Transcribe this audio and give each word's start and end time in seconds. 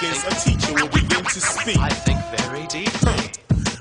seconds, 0.00 0.24
a 0.24 0.48
teacher 0.48 0.74
will 0.74 0.88
begin 0.88 1.24
to 1.24 1.40
speak. 1.40 1.78
I 1.78 1.88
think 1.88 2.18
very 2.40 2.66
deeply. 2.66 3.12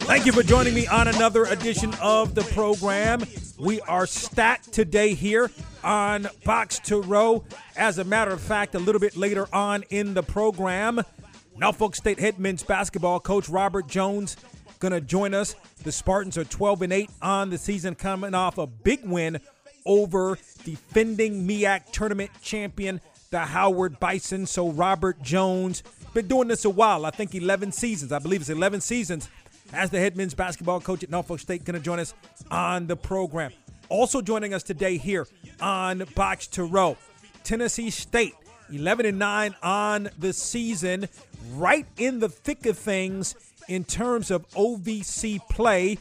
Thank 0.06 0.26
you 0.26 0.32
for 0.32 0.44
joining 0.44 0.74
me 0.74 0.88
on 0.88 1.08
another 1.08 1.46
edition 1.46 1.94
of 2.02 2.36
the 2.36 2.42
program. 2.42 3.24
We 3.58 3.80
are 3.82 4.06
stacked 4.06 4.74
today 4.74 5.14
here 5.14 5.52
on 5.84 6.28
Box 6.46 6.80
to 6.86 7.02
Row. 7.02 7.44
As 7.78 8.00
a 8.00 8.04
matter 8.04 8.32
of 8.32 8.42
fact, 8.42 8.76
a 8.76 8.80
little 8.80 9.00
bit 9.00 9.16
later 9.16 9.48
on 9.54 9.84
in 9.90 10.14
the 10.14 10.24
program, 10.24 11.02
Norfolk 11.58 11.96
State 11.96 12.20
head 12.20 12.40
men's 12.40 12.64
basketball 12.64 13.20
coach 13.20 13.48
Robert 13.50 13.88
Jones 13.88 14.36
going 14.80 14.94
to 14.94 15.02
join 15.02 15.34
us. 15.34 15.56
The 15.84 15.92
Spartans 15.92 16.38
are 16.38 16.46
12 16.46 16.82
and 16.84 16.94
8 16.94 17.10
on 17.22 17.50
the 17.50 17.58
season, 17.58 17.96
coming 17.96 18.34
off 18.34 18.58
a 18.58 18.66
big 18.66 19.06
win 19.06 19.40
over 19.86 20.38
defending 20.64 21.48
MEAC 21.48 21.92
tournament 21.92 22.32
champion, 22.42 23.02
the 23.30 23.40
Howard 23.40 24.00
Bison. 24.00 24.46
So 24.46 24.72
Robert 24.72 25.22
Jones 25.22 25.84
been 26.14 26.28
doing 26.28 26.48
this 26.48 26.66
a 26.66 26.70
while. 26.70 27.06
I 27.06 27.12
think 27.12 27.36
11 27.36 27.72
seasons. 27.72 28.12
I 28.12 28.20
believe 28.20 28.42
it's 28.42 28.50
11 28.50 28.82
seasons 28.82 29.30
as 29.74 29.90
the 29.90 30.00
head 30.00 30.18
men's 30.18 30.34
basketball 30.34 30.80
coach 30.82 31.04
at 31.04 31.10
Norfolk 31.10 31.40
State. 31.40 31.64
Going 31.64 31.78
to 31.78 31.84
join 31.84 32.00
us 32.00 32.14
on 32.52 32.88
the 32.88 32.96
program. 32.96 33.52
Also 33.90 34.22
joining 34.22 34.54
us 34.54 34.64
today 34.64 34.98
here 34.98 35.28
on 35.62 36.04
Box 36.16 36.48
to 36.48 36.64
Row, 36.64 36.96
Tennessee 37.44 37.90
State, 37.90 38.36
11 38.72 39.08
and 39.08 39.20
9 39.20 39.56
on 39.64 40.10
the 40.20 40.32
season, 40.32 41.08
right 41.56 41.88
in 41.98 42.20
the 42.20 42.30
thick 42.30 42.66
of 42.68 42.78
things 42.78 43.36
in 43.68 43.84
terms 43.84 44.30
of 44.32 44.48
OVC 44.50 45.40
play. 45.50 45.98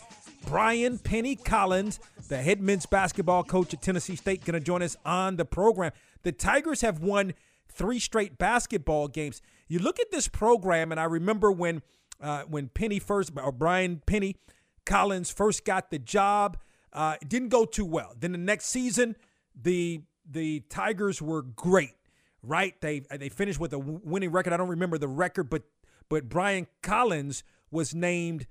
Brian 0.47 0.98
Penny 0.98 1.34
Collins, 1.37 1.98
the 2.28 2.39
head 2.39 2.61
men's 2.61 2.87
basketball 2.87 3.43
coach 3.43 3.72
at 3.75 3.83
Tennessee 3.83 4.17
State, 4.17 4.45
going 4.45 4.55
to 4.55 4.61
join 4.61 4.83
us 4.83 4.97
on 5.05 5.37
the 5.37 5.45
program. 5.45 5.93
The 6.22 6.33
Tigers 6.33 6.81
have 6.83 7.00
won 7.00 7.34
three 7.79 7.98
straight 7.98 8.37
basketball 8.37 9.09
games. 9.09 9.41
You 9.69 9.79
look 9.79 9.98
at 10.01 10.11
this 10.11 10.29
program, 10.29 10.91
and 10.93 11.01
I 11.01 11.05
remember 11.05 11.51
when 11.51 11.83
uh, 12.21 12.43
when 12.43 12.69
Penny 12.69 12.98
first, 12.98 13.33
or 13.37 13.53
Brian 13.53 14.03
Penny 14.05 14.37
Collins 14.84 15.31
first 15.31 15.65
got 15.65 15.91
the 15.91 15.99
job. 15.99 16.59
Uh, 16.93 17.17
it 17.23 17.29
didn't 17.29 17.51
go 17.51 17.65
too 17.65 17.84
well. 17.84 18.15
Then 18.19 18.33
the 18.33 18.39
next 18.39 18.67
season, 18.67 19.17
the 19.55 20.03
the 20.29 20.61
Tigers 20.69 21.23
were 21.23 21.43
great, 21.43 21.94
right? 22.43 22.78
They 22.81 23.00
they 23.11 23.28
finished 23.28 23.61
with 23.61 23.72
a 23.72 23.78
winning 23.78 24.33
record. 24.33 24.53
I 24.53 24.56
don't 24.56 24.69
remember 24.69 24.99
the 24.99 25.09
record, 25.09 25.49
but 25.49 25.62
but 26.09 26.28
Brian 26.28 26.67
Collins 26.83 27.44
was 27.71 27.94
named 27.94 28.47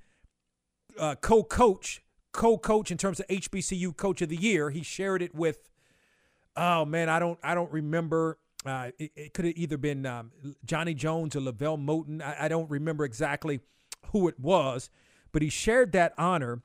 uh, 0.97 1.15
co-coach, 1.15 2.03
co-coach 2.31 2.91
in 2.91 2.97
terms 2.97 3.19
of 3.19 3.27
HBCU 3.27 3.95
Coach 3.97 4.21
of 4.21 4.29
the 4.29 4.35
Year. 4.35 4.69
He 4.69 4.83
shared 4.83 5.21
it 5.21 5.33
with, 5.33 5.69
oh 6.55 6.85
man, 6.85 7.09
I 7.09 7.19
don't 7.19 7.39
I 7.43 7.55
don't 7.55 7.71
remember. 7.71 8.37
Uh, 8.67 8.91
it, 8.99 9.11
it 9.15 9.33
could 9.33 9.45
have 9.45 9.55
either 9.57 9.77
been 9.77 10.05
um, 10.05 10.31
Johnny 10.65 10.93
Jones 10.93 11.35
or 11.35 11.41
LeVelle 11.41 11.77
Moton. 11.77 12.21
I, 12.21 12.45
I 12.45 12.47
don't 12.47 12.69
remember 12.69 13.05
exactly 13.05 13.59
who 14.11 14.27
it 14.27 14.39
was, 14.39 14.89
but 15.31 15.41
he 15.41 15.49
shared 15.49 15.91
that 15.93 16.13
honor. 16.17 16.61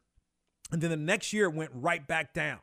And 0.70 0.80
then 0.80 0.90
the 0.90 0.96
next 0.96 1.32
year 1.32 1.46
it 1.46 1.54
went 1.54 1.70
right 1.74 2.06
back 2.06 2.32
down. 2.32 2.58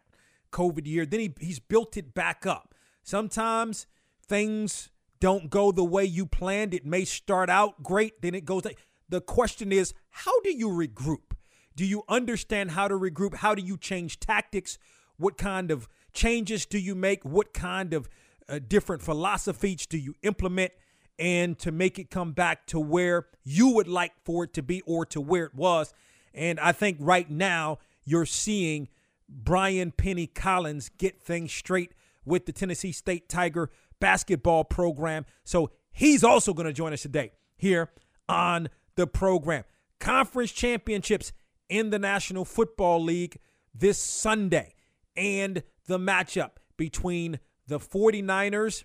COVID 0.52 0.88
year. 0.88 1.06
Then 1.06 1.20
he, 1.20 1.34
he's 1.40 1.60
built 1.60 1.96
it 1.96 2.14
back 2.14 2.46
up. 2.46 2.74
Sometimes 3.04 3.86
things 4.26 4.90
don't 5.20 5.50
go 5.50 5.72
the 5.72 5.84
way 5.84 6.06
you 6.06 6.26
planned. 6.26 6.74
It 6.74 6.86
may 6.86 7.06
start 7.06 7.50
out 7.50 7.84
great, 7.84 8.22
then 8.22 8.34
it 8.34 8.46
goes. 8.46 8.64
The 9.10 9.22
question 9.22 9.72
is, 9.72 9.94
how 10.10 10.40
do 10.42 10.52
you 10.52 10.70
regroup? 10.70 11.34
Do 11.76 11.86
you 11.86 12.04
understand 12.10 12.72
how 12.72 12.88
to 12.88 12.96
regroup? 12.96 13.36
How 13.36 13.56
do 13.56 13.62
you 13.62 13.78
change 13.78 14.20
tactics? 14.20 14.78
What 15.18 15.38
kind 15.38 15.72
of 15.72 15.88
changes 16.14 16.66
do 16.66 16.78
you 16.78 16.96
make? 16.96 17.24
What 17.24 17.54
kind 17.54 17.94
of 17.94 18.10
uh, 18.50 18.60
different 18.68 19.02
philosophies 19.02 19.86
do 19.86 19.98
you 19.98 20.16
implement? 20.24 20.72
And 21.18 21.60
to 21.60 21.72
make 21.72 22.00
it 22.00 22.10
come 22.10 22.32
back 22.32 22.66
to 22.68 22.80
where 22.80 23.28
you 23.44 23.74
would 23.74 23.90
like 23.90 24.14
for 24.24 24.46
it 24.46 24.54
to 24.54 24.64
be 24.64 24.82
or 24.84 25.06
to 25.08 25.20
where 25.20 25.44
it 25.46 25.54
was. 25.54 25.94
And 26.34 26.59
I 26.62 26.72
think 26.72 26.98
right 27.02 27.30
now 27.30 27.80
you're 28.06 28.26
seeing 28.26 28.88
Brian 29.28 29.92
Penny 29.92 30.28
Collins 30.28 30.90
get 30.98 31.22
things 31.22 31.52
straight 31.52 31.94
with 32.26 32.46
the 32.46 32.54
Tennessee 32.54 32.94
State 32.94 33.28
Tiger 33.28 33.70
basketball 34.00 34.64
program. 34.64 35.26
So 35.44 35.72
he's 35.92 36.24
also 36.24 36.54
going 36.54 36.68
to 36.68 36.74
join 36.74 36.94
us 36.94 37.02
today 37.02 37.34
here 37.58 37.92
on 38.28 38.70
the 38.96 39.08
program. 39.08 39.64
Conference 40.00 40.52
championships 40.52 41.34
in 41.68 41.90
the 41.90 42.00
National 42.00 42.46
Football 42.46 43.04
League 43.04 43.38
this 43.74 44.00
Sunday 44.00 44.74
and 45.16 45.64
the 45.88 46.00
matchup 46.00 46.52
between 46.78 47.40
the 47.69 47.80
49ers, 47.80 48.84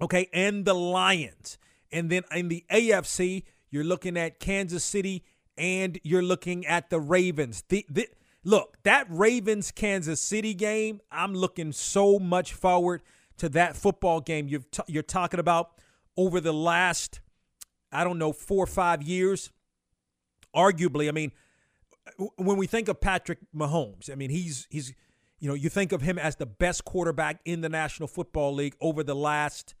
okay, 0.00 0.28
and 0.32 0.64
the 0.64 0.74
Lions. 0.74 1.58
And 1.90 2.10
then 2.10 2.22
in 2.34 2.48
the 2.48 2.64
AFC, 2.70 3.44
you're 3.70 3.84
looking 3.84 4.16
at 4.16 4.38
Kansas 4.38 4.84
City 4.84 5.24
and 5.56 5.98
you're 6.02 6.22
looking 6.22 6.66
at 6.66 6.90
the 6.90 7.00
Ravens. 7.00 7.64
The, 7.68 7.84
the, 7.90 8.08
look, 8.44 8.76
that 8.84 9.06
Ravens 9.08 9.70
Kansas 9.70 10.20
City 10.20 10.54
game, 10.54 11.00
I'm 11.10 11.34
looking 11.34 11.72
so 11.72 12.18
much 12.18 12.52
forward 12.52 13.02
to 13.38 13.48
that 13.50 13.76
football 13.76 14.20
game 14.20 14.48
you 14.48 14.62
t- 14.70 14.82
you're 14.86 15.02
talking 15.02 15.40
about 15.40 15.70
over 16.16 16.40
the 16.40 16.52
last, 16.52 17.20
I 17.90 18.04
don't 18.04 18.18
know, 18.18 18.32
four 18.32 18.64
or 18.64 18.66
five 18.66 19.02
years. 19.02 19.50
Arguably, 20.54 21.08
I 21.08 21.12
mean, 21.12 21.32
when 22.36 22.56
we 22.56 22.66
think 22.66 22.88
of 22.88 23.00
Patrick 23.00 23.38
Mahomes, 23.54 24.10
I 24.10 24.14
mean, 24.14 24.30
he's 24.30 24.66
he's 24.68 24.92
you 25.40 25.48
know, 25.48 25.54
you 25.54 25.70
think 25.70 25.92
of 25.92 26.02
him 26.02 26.18
as 26.18 26.36
the 26.36 26.46
best 26.46 26.84
quarterback 26.84 27.40
in 27.44 27.62
the 27.62 27.68
National 27.68 28.06
Football 28.06 28.54
League 28.54 28.76
over 28.80 29.02
the 29.02 29.16
last. 29.16 29.74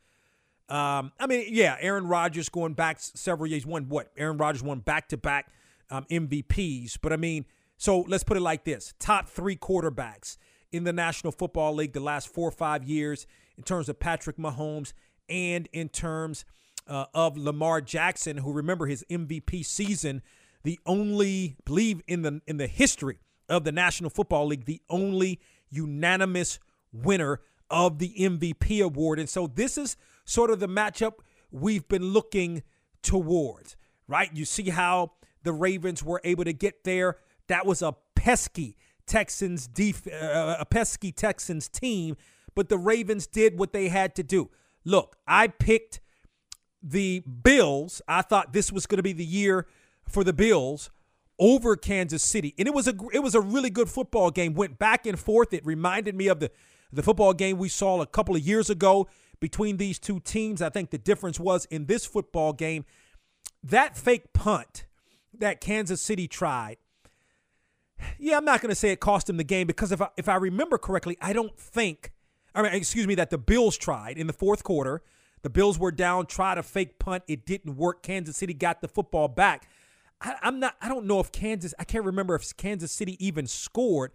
Um, 0.68 1.12
I 1.20 1.26
mean, 1.26 1.46
yeah, 1.48 1.76
Aaron 1.80 2.06
Rodgers 2.06 2.48
going 2.48 2.74
back 2.74 2.96
several 2.98 3.48
years 3.48 3.66
won 3.66 3.88
what? 3.88 4.10
Aaron 4.16 4.38
Rodgers 4.38 4.62
won 4.62 4.80
back 4.80 5.08
to 5.08 5.16
back 5.16 5.52
MVPs, 5.90 6.98
but 7.02 7.12
I 7.12 7.16
mean, 7.16 7.44
so 7.76 8.00
let's 8.08 8.24
put 8.24 8.36
it 8.36 8.40
like 8.40 8.64
this: 8.64 8.94
top 8.98 9.28
three 9.28 9.56
quarterbacks 9.56 10.38
in 10.72 10.84
the 10.84 10.92
National 10.92 11.32
Football 11.32 11.74
League 11.74 11.92
the 11.92 12.00
last 12.00 12.28
four 12.28 12.48
or 12.48 12.52
five 12.52 12.84
years 12.84 13.26
in 13.58 13.64
terms 13.64 13.88
of 13.88 13.98
Patrick 13.98 14.36
Mahomes 14.36 14.92
and 15.28 15.68
in 15.72 15.88
terms 15.88 16.44
uh, 16.86 17.06
of 17.12 17.36
Lamar 17.36 17.80
Jackson, 17.80 18.38
who 18.38 18.52
remember 18.52 18.86
his 18.86 19.04
MVP 19.10 19.66
season, 19.66 20.22
the 20.62 20.78
only 20.86 21.56
believe 21.64 22.00
in 22.06 22.22
the 22.22 22.40
in 22.46 22.56
the 22.56 22.66
history 22.66 23.18
of 23.50 23.64
the 23.64 23.72
National 23.72 24.08
Football 24.08 24.46
League, 24.46 24.64
the 24.64 24.80
only 24.88 25.40
unanimous 25.68 26.58
winner 26.92 27.40
of 27.70 27.98
the 27.98 28.14
MVP 28.18 28.82
award. 28.82 29.18
And 29.18 29.28
so 29.28 29.46
this 29.46 29.76
is 29.76 29.96
sort 30.24 30.50
of 30.50 30.60
the 30.60 30.68
matchup 30.68 31.14
we've 31.50 31.86
been 31.88 32.12
looking 32.12 32.62
towards, 33.02 33.76
right? 34.08 34.30
You 34.32 34.44
see 34.44 34.70
how 34.70 35.12
the 35.42 35.52
Ravens 35.52 36.02
were 36.02 36.20
able 36.24 36.44
to 36.44 36.52
get 36.52 36.84
there. 36.84 37.18
That 37.48 37.66
was 37.66 37.82
a 37.82 37.94
pesky 38.14 38.76
Texans 39.06 39.66
def- 39.66 40.06
uh, 40.06 40.56
a 40.60 40.64
pesky 40.64 41.10
Texans 41.10 41.68
team, 41.68 42.16
but 42.54 42.68
the 42.68 42.78
Ravens 42.78 43.26
did 43.26 43.58
what 43.58 43.72
they 43.72 43.88
had 43.88 44.14
to 44.16 44.22
do. 44.22 44.50
Look, 44.84 45.16
I 45.26 45.48
picked 45.48 46.00
the 46.82 47.20
Bills. 47.20 48.00
I 48.06 48.22
thought 48.22 48.52
this 48.52 48.70
was 48.70 48.86
going 48.86 48.98
to 48.98 49.02
be 49.02 49.12
the 49.12 49.24
year 49.24 49.66
for 50.06 50.22
the 50.22 50.32
Bills 50.32 50.90
over 51.40 51.74
Kansas 51.74 52.22
City, 52.22 52.54
and 52.58 52.68
it 52.68 52.74
was 52.74 52.86
a 52.86 52.94
it 53.12 53.20
was 53.20 53.34
a 53.34 53.40
really 53.40 53.70
good 53.70 53.88
football 53.88 54.30
game. 54.30 54.54
Went 54.54 54.78
back 54.78 55.06
and 55.06 55.18
forth. 55.18 55.52
It 55.52 55.66
reminded 55.66 56.14
me 56.14 56.28
of 56.28 56.38
the 56.38 56.52
the 56.92 57.02
football 57.02 57.32
game 57.32 57.58
we 57.58 57.68
saw 57.68 58.00
a 58.00 58.06
couple 58.06 58.36
of 58.36 58.42
years 58.42 58.70
ago 58.70 59.08
between 59.40 59.78
these 59.78 59.98
two 59.98 60.20
teams. 60.20 60.60
I 60.62 60.68
think 60.68 60.90
the 60.90 60.98
difference 60.98 61.40
was 61.40 61.64
in 61.66 61.86
this 61.86 62.04
football 62.06 62.52
game 62.52 62.84
that 63.62 63.96
fake 63.96 64.32
punt 64.32 64.86
that 65.36 65.60
Kansas 65.60 66.00
City 66.00 66.28
tried. 66.28 66.76
Yeah, 68.18 68.36
I'm 68.36 68.44
not 68.44 68.62
going 68.62 68.70
to 68.70 68.74
say 68.74 68.90
it 68.90 69.00
cost 69.00 69.26
them 69.26 69.36
the 69.36 69.44
game 69.44 69.66
because 69.66 69.92
if 69.92 70.00
I, 70.00 70.08
if 70.16 70.28
I 70.28 70.36
remember 70.36 70.78
correctly, 70.78 71.18
I 71.20 71.32
don't 71.32 71.56
think, 71.58 72.12
I 72.54 72.62
mean, 72.62 72.72
excuse 72.72 73.06
me, 73.06 73.14
that 73.16 73.30
the 73.30 73.38
Bills 73.38 73.76
tried 73.76 74.16
in 74.16 74.26
the 74.26 74.32
fourth 74.32 74.64
quarter. 74.64 75.02
The 75.42 75.50
Bills 75.50 75.78
were 75.78 75.92
down, 75.92 76.26
tried 76.26 76.58
a 76.58 76.62
fake 76.62 76.98
punt. 76.98 77.24
It 77.28 77.46
didn't 77.46 77.76
work. 77.76 78.02
Kansas 78.02 78.36
City 78.36 78.54
got 78.54 78.80
the 78.80 78.88
football 78.88 79.28
back. 79.28 79.68
I, 80.20 80.36
I'm 80.42 80.60
not, 80.60 80.76
I 80.80 80.88
don't 80.88 81.06
know 81.06 81.20
if 81.20 81.32
Kansas, 81.32 81.74
I 81.78 81.84
can't 81.84 82.04
remember 82.04 82.34
if 82.34 82.56
Kansas 82.56 82.92
City 82.92 83.16
even 83.24 83.46
scored. 83.46 84.12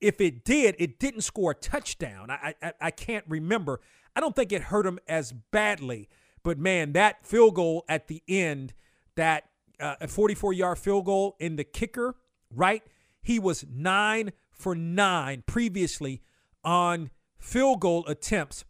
If 0.00 0.20
it 0.20 0.44
did, 0.44 0.74
it 0.78 0.98
didn't 0.98 1.22
score 1.22 1.52
a 1.52 1.54
touchdown. 1.54 2.30
I, 2.30 2.54
I, 2.62 2.72
I 2.80 2.90
can't 2.90 3.24
remember. 3.28 3.80
I 4.16 4.20
don't 4.20 4.36
think 4.36 4.52
it 4.52 4.62
hurt 4.62 4.84
them 4.84 4.98
as 5.08 5.32
badly. 5.32 6.08
But 6.42 6.58
man, 6.58 6.92
that 6.92 7.26
field 7.26 7.54
goal 7.54 7.84
at 7.88 8.08
the 8.08 8.22
end, 8.28 8.74
that 9.16 9.44
uh, 9.80 9.96
a 10.00 10.08
44 10.08 10.52
yard 10.52 10.78
field 10.78 11.06
goal 11.06 11.36
in 11.38 11.56
the 11.56 11.64
kicker, 11.64 12.16
right? 12.50 12.82
He 13.22 13.38
was 13.38 13.64
nine 13.72 14.32
for 14.50 14.74
nine 14.74 15.42
previously 15.46 16.22
on 16.62 17.10
field 17.38 17.80
goal 17.80 18.06
attempts 18.06 18.64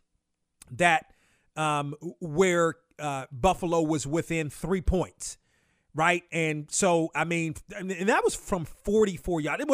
that 0.71 1.13
um, 1.57 1.95
where 2.21 2.77
uh, 2.99 3.27
Buffalo 3.31 3.83
was 3.83 4.07
within 4.07 4.51
three 4.51 4.81
points, 4.81 5.37
right? 5.95 6.23
And 6.33 6.71
so, 6.71 7.11
I 7.15 7.25
mean, 7.25 7.55
and 7.77 7.91
that 7.91 8.25
was 8.25 8.35
from 8.35 8.65
44 8.65 9.41
yards. 9.41 9.65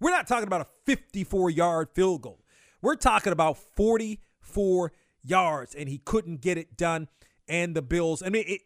We're 0.00 0.10
not 0.10 0.26
talking 0.26 0.46
about 0.46 0.62
a 0.62 0.66
54 0.84 1.50
yard 1.50 1.88
field 1.94 2.22
goal. 2.22 2.40
We're 2.82 2.96
talking 2.96 3.32
about 3.32 3.58
44 3.58 4.92
yards, 5.22 5.74
and 5.74 5.88
he 5.88 5.98
couldn't 5.98 6.40
get 6.40 6.58
it 6.58 6.76
done. 6.76 7.08
And 7.48 7.74
the 7.74 7.82
Bills, 7.82 8.22
I 8.22 8.28
mean, 8.28 8.44
it, 8.46 8.62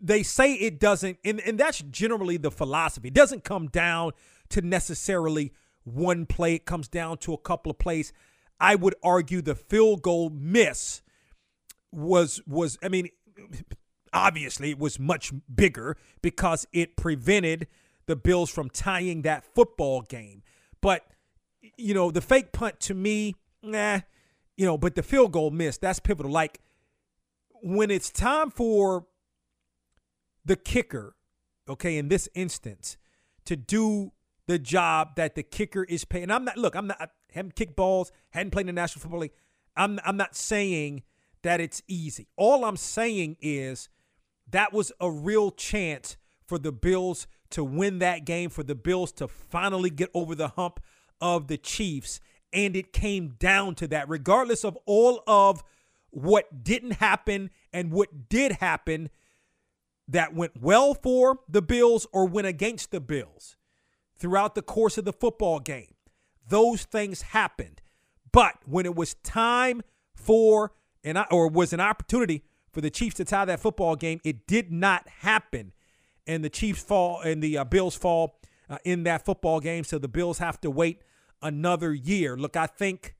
they 0.00 0.22
say 0.22 0.54
it 0.54 0.78
doesn't, 0.78 1.18
and, 1.24 1.40
and 1.40 1.58
that's 1.58 1.80
generally 1.90 2.36
the 2.36 2.50
philosophy. 2.50 3.08
It 3.08 3.14
doesn't 3.14 3.44
come 3.44 3.68
down 3.68 4.12
to 4.50 4.60
necessarily 4.60 5.52
one 5.84 6.26
play, 6.26 6.54
it 6.54 6.66
comes 6.66 6.88
down 6.88 7.18
to 7.18 7.32
a 7.32 7.38
couple 7.38 7.70
of 7.70 7.78
plays. 7.78 8.12
I 8.60 8.74
would 8.74 8.94
argue 9.02 9.40
the 9.40 9.54
field 9.54 10.02
goal 10.02 10.30
miss 10.30 11.00
was 11.90 12.40
was 12.46 12.78
I 12.82 12.88
mean 12.88 13.08
obviously 14.12 14.70
it 14.70 14.78
was 14.78 14.98
much 14.98 15.32
bigger 15.54 15.96
because 16.22 16.66
it 16.72 16.96
prevented 16.96 17.66
the 18.06 18.16
Bills 18.16 18.50
from 18.50 18.70
tying 18.70 19.22
that 19.22 19.44
football 19.44 20.02
game. 20.02 20.42
But 20.80 21.06
you 21.76 21.94
know, 21.94 22.10
the 22.10 22.20
fake 22.20 22.52
punt 22.52 22.80
to 22.80 22.94
me, 22.94 23.34
nah, 23.62 24.00
you 24.56 24.66
know, 24.66 24.76
but 24.76 24.94
the 24.94 25.02
field 25.02 25.32
goal 25.32 25.50
miss, 25.50 25.78
that's 25.78 26.00
pivotal. 26.00 26.32
Like 26.32 26.60
when 27.62 27.90
it's 27.90 28.10
time 28.10 28.50
for 28.50 29.06
the 30.44 30.56
kicker, 30.56 31.14
okay, 31.68 31.96
in 31.96 32.08
this 32.08 32.28
instance, 32.34 32.96
to 33.44 33.56
do 33.56 34.12
the 34.46 34.58
job 34.58 35.16
that 35.16 35.34
the 35.34 35.42
kicker 35.42 35.84
is 35.84 36.04
paying. 36.04 36.24
And 36.24 36.32
I'm 36.32 36.44
not 36.44 36.56
look, 36.56 36.74
I'm 36.74 36.88
not 36.88 37.00
I 37.00 37.08
haven't 37.32 37.54
kicked 37.54 37.76
balls, 37.76 38.10
hadn't 38.30 38.50
played 38.50 38.62
in 38.62 38.74
the 38.74 38.80
National 38.80 39.02
Football 39.02 39.20
League. 39.20 39.34
I'm 39.76 40.00
I'm 40.04 40.16
not 40.16 40.34
saying 40.34 41.02
that 41.42 41.60
it's 41.60 41.82
easy. 41.86 42.28
All 42.36 42.64
I'm 42.64 42.76
saying 42.76 43.36
is 43.40 43.88
that 44.50 44.72
was 44.72 44.92
a 45.00 45.10
real 45.10 45.50
chance 45.50 46.16
for 46.46 46.58
the 46.58 46.72
Bills 46.72 47.26
to 47.50 47.64
win 47.64 47.98
that 47.98 48.24
game, 48.24 48.50
for 48.50 48.62
the 48.62 48.74
Bills 48.74 49.12
to 49.12 49.28
finally 49.28 49.90
get 49.90 50.10
over 50.14 50.34
the 50.34 50.48
hump 50.48 50.80
of 51.20 51.48
the 51.48 51.58
Chiefs. 51.58 52.20
And 52.52 52.74
it 52.74 52.92
came 52.92 53.36
down 53.38 53.74
to 53.76 53.88
that, 53.88 54.08
regardless 54.08 54.64
of 54.64 54.76
all 54.86 55.22
of 55.26 55.62
what 56.10 56.64
didn't 56.64 56.94
happen 56.94 57.50
and 57.72 57.92
what 57.92 58.28
did 58.28 58.52
happen 58.52 59.10
that 60.08 60.34
went 60.34 60.60
well 60.60 60.94
for 60.94 61.38
the 61.48 61.62
Bills 61.62 62.06
or 62.12 62.26
went 62.26 62.48
against 62.48 62.90
the 62.90 63.00
Bills 63.00 63.56
throughout 64.18 64.54
the 64.54 64.62
course 64.62 64.98
of 64.98 65.04
the 65.04 65.12
football 65.12 65.60
game. 65.60 65.94
Those 66.48 66.82
things 66.82 67.22
happened. 67.22 67.80
But 68.32 68.56
when 68.66 68.86
it 68.86 68.96
was 68.96 69.14
time 69.14 69.82
for 70.14 70.72
and 71.02 71.18
or 71.30 71.48
was 71.48 71.72
an 71.72 71.80
opportunity 71.80 72.44
for 72.72 72.80
the 72.80 72.90
Chiefs 72.90 73.16
to 73.16 73.24
tie 73.24 73.44
that 73.44 73.60
football 73.60 73.96
game. 73.96 74.20
It 74.24 74.46
did 74.46 74.70
not 74.70 75.08
happen, 75.08 75.72
and 76.26 76.44
the 76.44 76.50
Chiefs 76.50 76.82
fall 76.82 77.20
and 77.20 77.42
the 77.42 77.58
uh, 77.58 77.64
Bills 77.64 77.96
fall 77.96 78.40
uh, 78.68 78.78
in 78.84 79.02
that 79.04 79.24
football 79.24 79.60
game. 79.60 79.84
So 79.84 79.98
the 79.98 80.08
Bills 80.08 80.38
have 80.38 80.60
to 80.60 80.70
wait 80.70 81.02
another 81.42 81.92
year. 81.92 82.36
Look, 82.36 82.56
I 82.56 82.66
think, 82.66 83.14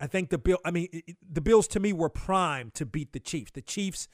I 0.00 0.06
think 0.06 0.30
the 0.30 0.38
Bill. 0.38 0.58
I 0.64 0.70
mean, 0.70 0.88
it, 0.92 1.16
the 1.28 1.40
Bills 1.40 1.66
to 1.68 1.80
me 1.80 1.92
were 1.92 2.10
primed 2.10 2.74
to 2.74 2.86
beat 2.86 3.12
the 3.12 3.20
Chiefs. 3.20 3.52
The 3.52 3.62
Chiefs, 3.62 4.08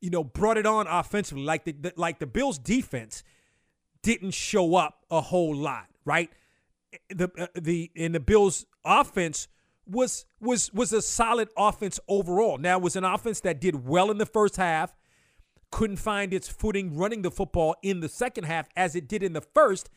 you 0.00 0.10
know, 0.10 0.24
brought 0.24 0.58
it 0.58 0.66
on 0.66 0.86
offensively. 0.86 1.44
Like 1.44 1.64
the, 1.64 1.72
the 1.72 1.92
like 1.96 2.18
the 2.18 2.26
Bills 2.26 2.58
defense 2.58 3.22
didn't 4.02 4.32
show 4.32 4.76
up 4.76 5.04
a 5.10 5.20
whole 5.20 5.54
lot, 5.54 5.86
right? 6.04 6.30
The 7.08 7.30
uh, 7.38 7.46
the 7.54 7.90
in 7.94 8.12
the 8.12 8.20
Bills 8.20 8.66
offense 8.84 9.48
was 9.86 10.26
was 10.40 10.72
was 10.72 10.92
a 10.92 11.02
solid 11.02 11.48
offense 11.56 12.00
overall. 12.08 12.58
Now 12.58 12.78
it 12.78 12.82
was 12.82 12.96
an 12.96 13.04
offense 13.04 13.40
that 13.40 13.60
did 13.60 13.86
well 13.86 14.10
in 14.10 14.18
the 14.18 14.26
first 14.26 14.56
half, 14.56 14.94
couldn't 15.70 15.96
find 15.96 16.32
its 16.32 16.48
footing 16.48 16.96
running 16.96 17.22
the 17.22 17.30
football 17.30 17.76
in 17.82 18.00
the 18.00 18.08
second 18.08 18.44
half 18.44 18.68
as 18.76 18.94
it 18.94 19.08
did 19.08 19.22
in 19.22 19.32
the 19.32 19.40
first. 19.40 19.90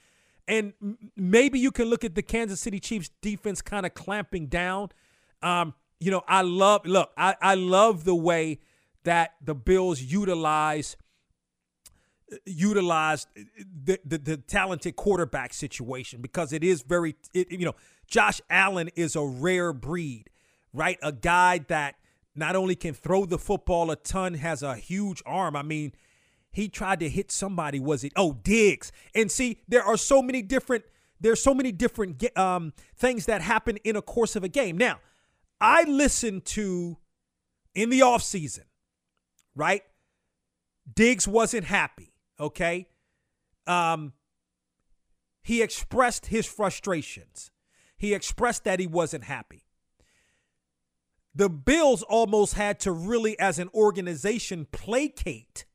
And 0.48 0.74
maybe 1.16 1.60
you 1.60 1.72
can 1.72 1.86
look 1.86 2.04
at 2.04 2.16
the 2.16 2.24
Kansas 2.24 2.60
City 2.60 2.80
Chiefs 2.80 3.12
defense 3.22 3.62
kind 3.62 3.86
of 3.86 3.94
clamping 3.94 4.48
down. 4.48 4.90
Um, 5.44 5.76
you 6.00 6.12
know, 6.12 6.24
I 6.28 6.42
love 6.42 6.86
look, 6.86 7.12
I, 7.18 7.36
I 7.42 7.56
love 7.56 8.04
the 8.04 8.16
way 8.16 8.60
that 9.04 9.36
the 9.44 9.56
Bills 9.56 10.02
utilize 10.02 10.98
utilize 12.46 13.28
the, 13.84 14.00
the, 14.06 14.18
the 14.18 14.38
talented 14.38 14.96
quarterback 14.96 15.54
situation 15.54 16.22
because 16.22 16.54
it 16.54 16.64
is 16.64 16.82
very 16.84 17.16
it, 17.34 17.52
you 17.52 17.66
know 17.66 17.76
Josh 18.10 18.42
Allen 18.50 18.90
is 18.96 19.16
a 19.16 19.24
rare 19.24 19.72
breed, 19.72 20.30
right? 20.74 20.98
A 21.02 21.12
guy 21.12 21.60
that 21.68 21.96
not 22.36 22.56
only 22.56 22.76
can 22.76 22.94
throw 22.94 23.26
the 23.26 23.38
football 23.38 23.92
a 23.92 23.96
ton, 23.96 24.34
has 24.36 24.64
a 24.64 24.76
huge 24.76 25.22
arm. 25.26 25.56
I 25.56 25.62
mean, 25.62 25.94
he 26.52 26.68
tried 26.70 27.00
to 27.02 27.10
hit 27.10 27.32
somebody. 27.32 27.80
Was 27.80 28.04
it? 28.04 28.12
Oh, 28.16 28.34
Diggs. 28.34 28.92
And 29.14 29.32
see, 29.32 29.62
there 29.68 29.84
are 29.84 29.98
so 29.98 30.22
many 30.22 30.42
different. 30.42 30.86
There's 31.22 31.42
so 31.42 31.54
many 31.54 31.72
different 31.72 32.38
um, 32.38 32.74
things 32.96 33.26
that 33.26 33.42
happen 33.42 33.78
in 33.84 33.96
a 33.96 34.02
course 34.02 34.36
of 34.36 34.44
a 34.44 34.48
game. 34.48 34.78
Now, 34.78 35.00
I 35.60 35.84
listened 35.84 36.46
to 36.46 36.98
in 37.76 37.90
the 37.90 38.00
offseason, 38.00 38.64
right? 39.54 39.84
Diggs 40.92 41.28
wasn't 41.28 41.66
happy. 41.66 42.14
Okay. 42.40 42.88
Um, 43.68 44.14
he 45.44 45.62
expressed 45.62 46.28
his 46.28 46.46
frustrations 46.46 47.52
he 48.00 48.14
expressed 48.14 48.64
that 48.64 48.80
he 48.80 48.88
wasn't 48.88 49.26
happy. 49.26 49.66
The 51.36 51.50
Bills 51.50 52.02
almost 52.02 52.56
had 52.56 52.80
to 52.80 52.92
really, 52.92 53.38
as 53.38 53.60
an 53.60 53.70
organization, 53.74 54.66
placate 54.72 55.66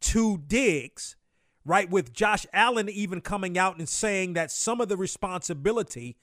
to 0.00 0.38
Diggs, 0.38 1.16
right? 1.64 1.90
With 1.90 2.12
Josh 2.12 2.46
Allen 2.52 2.88
even 2.88 3.20
coming 3.20 3.58
out 3.58 3.76
and 3.76 3.88
saying 3.88 4.32
that 4.34 4.50
some 4.50 4.80
of 4.80 4.88
the 4.88 4.96
responsibility 4.96 6.16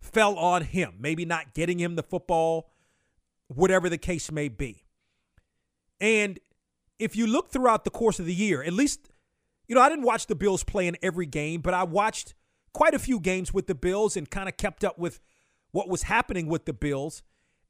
fell 0.00 0.36
on 0.36 0.62
him, 0.62 0.94
maybe 0.98 1.24
not 1.24 1.54
getting 1.54 1.78
him 1.78 1.94
the 1.94 2.02
football, 2.02 2.70
whatever 3.48 3.88
the 3.88 3.98
case 3.98 4.32
may 4.32 4.48
be. 4.48 4.84
And 6.00 6.40
if 6.98 7.14
you 7.14 7.26
look 7.26 7.50
throughout 7.50 7.84
the 7.84 7.90
course 7.90 8.18
of 8.18 8.26
the 8.26 8.34
year, 8.34 8.62
at 8.62 8.72
least, 8.72 9.10
you 9.68 9.74
know, 9.74 9.82
I 9.82 9.90
didn't 9.90 10.04
watch 10.04 10.26
the 10.26 10.34
Bills 10.34 10.64
play 10.64 10.88
in 10.88 10.96
every 11.02 11.26
game, 11.26 11.60
but 11.60 11.74
I 11.74 11.84
watched 11.84 12.34
quite 12.72 12.94
a 12.94 12.98
few 12.98 13.20
games 13.20 13.52
with 13.52 13.66
the 13.66 13.74
Bills 13.74 14.16
and 14.16 14.30
kind 14.30 14.48
of 14.48 14.56
kept 14.56 14.84
up 14.84 14.98
with 14.98 15.20
what 15.72 15.88
was 15.88 16.04
happening 16.04 16.46
with 16.46 16.64
the 16.64 16.72
Bills. 16.72 17.22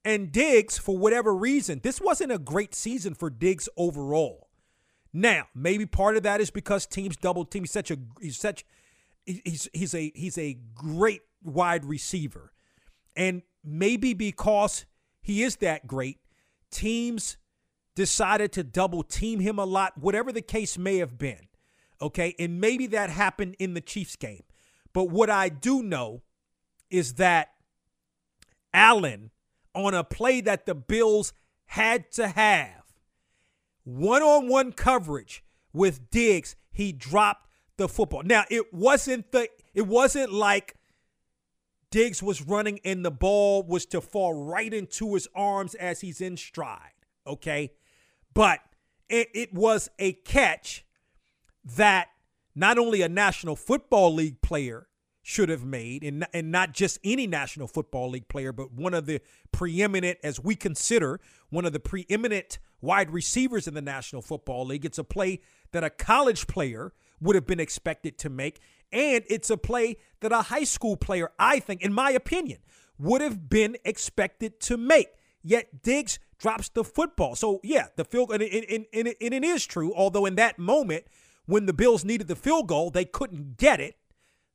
And 0.05 0.33
Diggs, 0.33 0.79
for 0.79 0.97
whatever 0.97 1.35
reason, 1.35 1.81
this 1.83 2.01
wasn't 2.01 2.33
a 2.33 2.39
great 2.39 2.75
season 2.75 3.15
for 3.15 3.31
Diggs 3.31 3.69
overall. 3.77 4.49
Now, 5.13 5.47
maybe 5.55 5.87
part 5.87 6.17
of 6.17 6.23
that 6.25 6.41
is 6.41 6.51
because 6.51 6.87
teams 6.87 7.17
double 7.17 7.45
team. 7.45 7.63
He's 7.63 7.71
such 7.71 7.91
a 7.91 7.99
he's 8.21 8.39
such 8.39 8.65
he's 9.25 9.69
he's 9.73 9.95
a 9.95 10.11
he's 10.15 10.39
a 10.39 10.59
great 10.75 11.21
wide 11.43 11.85
receiver. 11.85 12.53
And 13.15 13.43
maybe 13.63 14.15
because 14.15 14.87
he 15.21 15.43
is 15.43 15.57
that 15.57 15.87
great, 15.87 16.19
teams 16.71 17.37
decided 17.95 18.53
to 18.53 18.65
double 18.65 19.03
team 19.03 19.41
him 19.41 19.59
a 19.59 19.65
lot, 19.65 19.99
whatever 19.99 20.33
the 20.33 20.43
case 20.43 20.79
may 20.79 20.97
have 20.97 21.19
been. 21.19 21.49
Okay. 22.01 22.35
And 22.39 22.61
maybe 22.61 22.87
that 22.89 23.11
happened 23.11 23.55
in 23.59 23.75
the 23.75 23.81
Chiefs 23.81 24.17
game. 24.17 24.43
But 24.93 25.05
what 25.05 25.31
I 25.31 25.49
do 25.49 25.83
know 25.83 26.23
is 26.91 27.15
that 27.15 27.49
Allen, 28.75 29.31
on 29.75 29.95
a 29.95 30.05
play 30.05 30.41
that 30.43 30.67
the 30.67 30.75
Bills 30.75 31.33
had 31.67 32.11
to 32.13 32.29
have, 32.29 32.83
one 33.85 34.23
on 34.23 34.49
one 34.49 34.73
coverage 34.73 35.43
with 35.73 36.11
Diggs, 36.11 36.57
he 36.71 36.93
dropped 36.93 37.49
the 37.77 37.89
football. 37.89 38.23
Now, 38.23 38.45
it 38.51 38.73
wasn't 38.73 39.33
the 39.33 39.49
it 39.75 39.87
wasn't 39.87 40.33
like 40.33 40.77
Diggs 41.91 42.23
was 42.23 42.43
running 42.43 42.81
and 42.85 43.05
the 43.05 43.11
ball 43.11 43.63
was 43.63 43.87
to 43.87 44.01
fall 44.01 44.33
right 44.35 44.73
into 44.73 45.15
his 45.15 45.29
arms 45.35 45.75
as 45.75 46.01
he's 46.01 46.21
in 46.21 46.37
stride. 46.37 46.93
Okay. 47.27 47.73
But 48.35 48.61
it, 49.09 49.29
it 49.35 49.53
was 49.53 49.91
a 49.99 50.13
catch 50.13 50.85
that 51.77 52.09
not 52.55 52.79
only 52.79 53.03
a 53.03 53.09
National 53.09 53.57
Football 53.57 54.15
League 54.15 54.41
player 54.43 54.89
should 55.23 55.49
have 55.49 55.65
made, 55.65 56.03
and, 56.03 56.27
and 56.35 56.51
not 56.51 56.73
just 56.73 56.99
any 57.05 57.27
National 57.27 57.69
Football 57.69 58.11
League 58.11 58.29
player, 58.29 58.53
but 58.53 58.73
one 58.73 58.93
of 58.93 59.07
the 59.07 59.21
preeminent, 59.53 60.19
as 60.23 60.41
we 60.41 60.57
consider, 60.57 61.21
one 61.49 61.65
of 61.65 61.73
the 61.73 61.81
preeminent 61.81 62.59
wide 62.81 63.11
receivers 63.11 63.69
in 63.69 63.75
the 63.75 63.81
National 63.81 64.21
Football 64.21 64.67
League. 64.67 64.85
It's 64.85 64.99
a 64.99 65.05
play 65.05 65.41
that 65.71 65.85
a 65.85 65.91
college 65.91 66.47
player 66.49 66.93
would 67.21 67.37
have 67.37 67.47
been 67.47 67.61
expected 67.61 68.19
to 68.19 68.29
make. 68.29 68.61
And 68.93 69.25
it's 69.29 69.49
a 69.49 69.57
play 69.57 69.97
that 70.21 70.33
a 70.33 70.43
high 70.43 70.65
school 70.65 70.97
player, 70.97 71.31
I 71.39 71.61
think, 71.61 71.83
in 71.83 71.93
my 71.93 72.11
opinion, 72.11 72.59
would 72.99 73.21
have 73.21 73.49
been 73.49 73.77
expected 73.85 74.61
to 74.63 74.77
make. 74.77 75.09
Yet 75.43 75.83
Diggs 75.83 76.19
drops 76.39 76.69
the 76.69 76.85
football. 76.85 77.37
So, 77.37 77.61
yeah, 77.63 77.87
the 77.97 78.05
field, 78.05 78.33
and, 78.33 78.43
and, 78.43 78.87
and, 78.93 79.15
and 79.21 79.35
it 79.35 79.45
is 79.45 79.65
true, 79.65 79.95
although 79.95 80.27
in 80.27 80.35
that 80.35 80.59
moment, 80.59 81.05
when 81.47 81.67
the 81.67 81.73
Bills 81.73 82.05
needed 82.05 82.29
the 82.29 82.37
field 82.37 82.69
goal, 82.69 82.91
they 82.91 83.05
couldn't 83.05 83.57
get 83.57 83.81
it. 83.81 83.97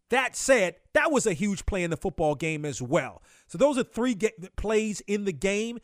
That 0.09 0.35
said, 0.35 0.75
that 0.93 1.11
was 1.11 1.25
a 1.25 1.33
huge 1.33 1.65
play 1.65 1.83
in 1.83 1.89
the 1.89 1.97
football 1.97 2.35
game 2.35 2.63
as 2.63 2.81
well. 2.81 3.21
So, 3.47 3.57
those 3.57 3.77
are 3.77 3.83
three 3.83 4.17
plays 4.55 5.01
in 5.01 5.25
the 5.25 5.33
game 5.33 5.79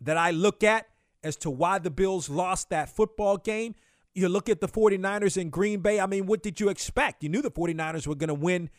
that 0.00 0.16
I 0.16 0.30
look 0.30 0.64
at 0.64 0.86
as 1.22 1.36
to 1.36 1.50
why 1.50 1.78
the 1.78 1.90
Bills 1.90 2.30
lost 2.30 2.70
that 2.70 2.88
football 2.88 3.36
game. 3.36 3.74
You 4.14 4.28
look 4.30 4.48
at 4.48 4.60
the 4.60 4.68
49ers 4.68 5.36
in 5.36 5.50
Green 5.50 5.80
Bay. 5.80 6.00
I 6.00 6.06
mean, 6.06 6.24
what 6.24 6.42
did 6.42 6.58
you 6.58 6.70
expect? 6.70 7.22
You 7.22 7.28
knew 7.28 7.42
the 7.42 7.50
49ers 7.50 8.06
were 8.06 8.14
going 8.14 8.28
to 8.28 8.34
win 8.34 8.70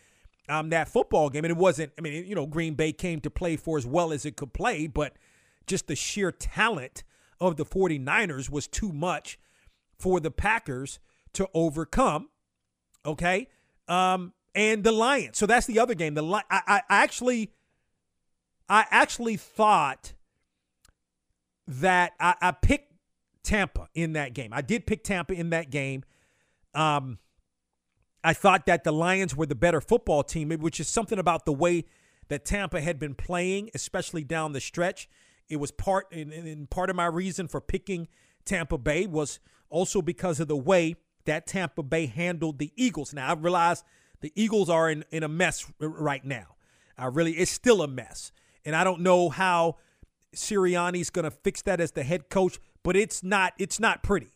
um, 0.49 0.69
that 0.69 0.87
football 0.87 1.29
game. 1.29 1.45
And 1.45 1.51
it 1.51 1.57
wasn't, 1.57 1.91
I 1.97 2.01
mean, 2.01 2.25
you 2.25 2.33
know, 2.33 2.47
Green 2.47 2.73
Bay 2.73 2.91
came 2.91 3.19
to 3.21 3.29
play 3.29 3.55
for 3.55 3.77
as 3.77 3.85
well 3.85 4.11
as 4.11 4.25
it 4.25 4.35
could 4.35 4.53
play, 4.53 4.87
but 4.87 5.13
just 5.67 5.87
the 5.87 5.95
sheer 5.95 6.31
talent 6.31 7.03
of 7.39 7.57
the 7.57 7.65
49ers 7.65 8.49
was 8.49 8.67
too 8.67 8.91
much 8.91 9.37
for 9.99 10.19
the 10.19 10.31
Packers 10.31 10.99
to 11.37 11.47
overcome. 11.53 12.29
Okay. 13.05 13.47
Um, 13.87 14.33
and 14.53 14.83
the 14.83 14.91
Lions. 14.91 15.37
So 15.37 15.45
that's 15.45 15.67
the 15.67 15.79
other 15.79 15.93
game. 15.93 16.15
The 16.15 16.23
I, 16.49 16.61
I 16.67 16.81
actually, 16.89 17.51
I 18.67 18.85
actually 18.89 19.37
thought 19.37 20.13
that 21.67 22.13
I, 22.19 22.35
I 22.41 22.51
picked 22.51 22.93
Tampa 23.43 23.87
in 23.93 24.13
that 24.13 24.33
game. 24.33 24.51
I 24.51 24.61
did 24.61 24.87
pick 24.87 25.03
Tampa 25.03 25.33
in 25.33 25.51
that 25.51 25.69
game. 25.69 26.03
Um, 26.73 27.19
I 28.23 28.33
thought 28.33 28.65
that 28.65 28.83
the 28.83 28.91
Lions 28.91 29.35
were 29.35 29.45
the 29.45 29.55
better 29.55 29.79
football 29.79 30.23
team, 30.23 30.49
which 30.49 30.79
is 30.79 30.87
something 30.89 31.19
about 31.19 31.45
the 31.45 31.53
way 31.53 31.85
that 32.29 32.45
Tampa 32.45 32.81
had 32.81 32.99
been 32.99 33.13
playing, 33.13 33.69
especially 33.75 34.23
down 34.23 34.53
the 34.53 34.59
stretch. 34.59 35.07
It 35.49 35.57
was 35.57 35.71
part 35.71 36.11
and 36.11 36.69
part 36.69 36.89
of 36.89 36.95
my 36.95 37.05
reason 37.05 37.47
for 37.47 37.61
picking 37.61 38.07
Tampa 38.43 38.77
Bay 38.77 39.05
was 39.05 39.39
also 39.69 40.01
because 40.01 40.39
of 40.39 40.47
the 40.47 40.57
way 40.57 40.95
that 41.27 41.47
Tampa 41.47 41.83
Bay 41.83 42.07
handled 42.07 42.59
the 42.59 42.71
Eagles. 42.75 43.13
Now 43.13 43.29
I 43.29 43.33
realize 43.33 43.83
the 44.21 44.33
Eagles 44.35 44.69
are 44.69 44.89
in, 44.89 45.05
in 45.11 45.23
a 45.23 45.27
mess 45.27 45.65
right 45.79 46.25
now. 46.25 46.55
I 46.97 47.05
really 47.05 47.33
it's 47.33 47.51
still 47.51 47.81
a 47.81 47.87
mess. 47.87 48.31
And 48.65 48.75
I 48.75 48.83
don't 48.83 49.01
know 49.01 49.29
how 49.29 49.77
Sirianni's 50.35 51.09
going 51.09 51.23
to 51.23 51.31
fix 51.31 51.61
that 51.63 51.79
as 51.79 51.91
the 51.91 52.03
head 52.03 52.29
coach, 52.29 52.59
but 52.83 52.95
it's 52.95 53.23
not 53.23 53.53
it's 53.57 53.79
not 53.79 54.03
pretty, 54.03 54.33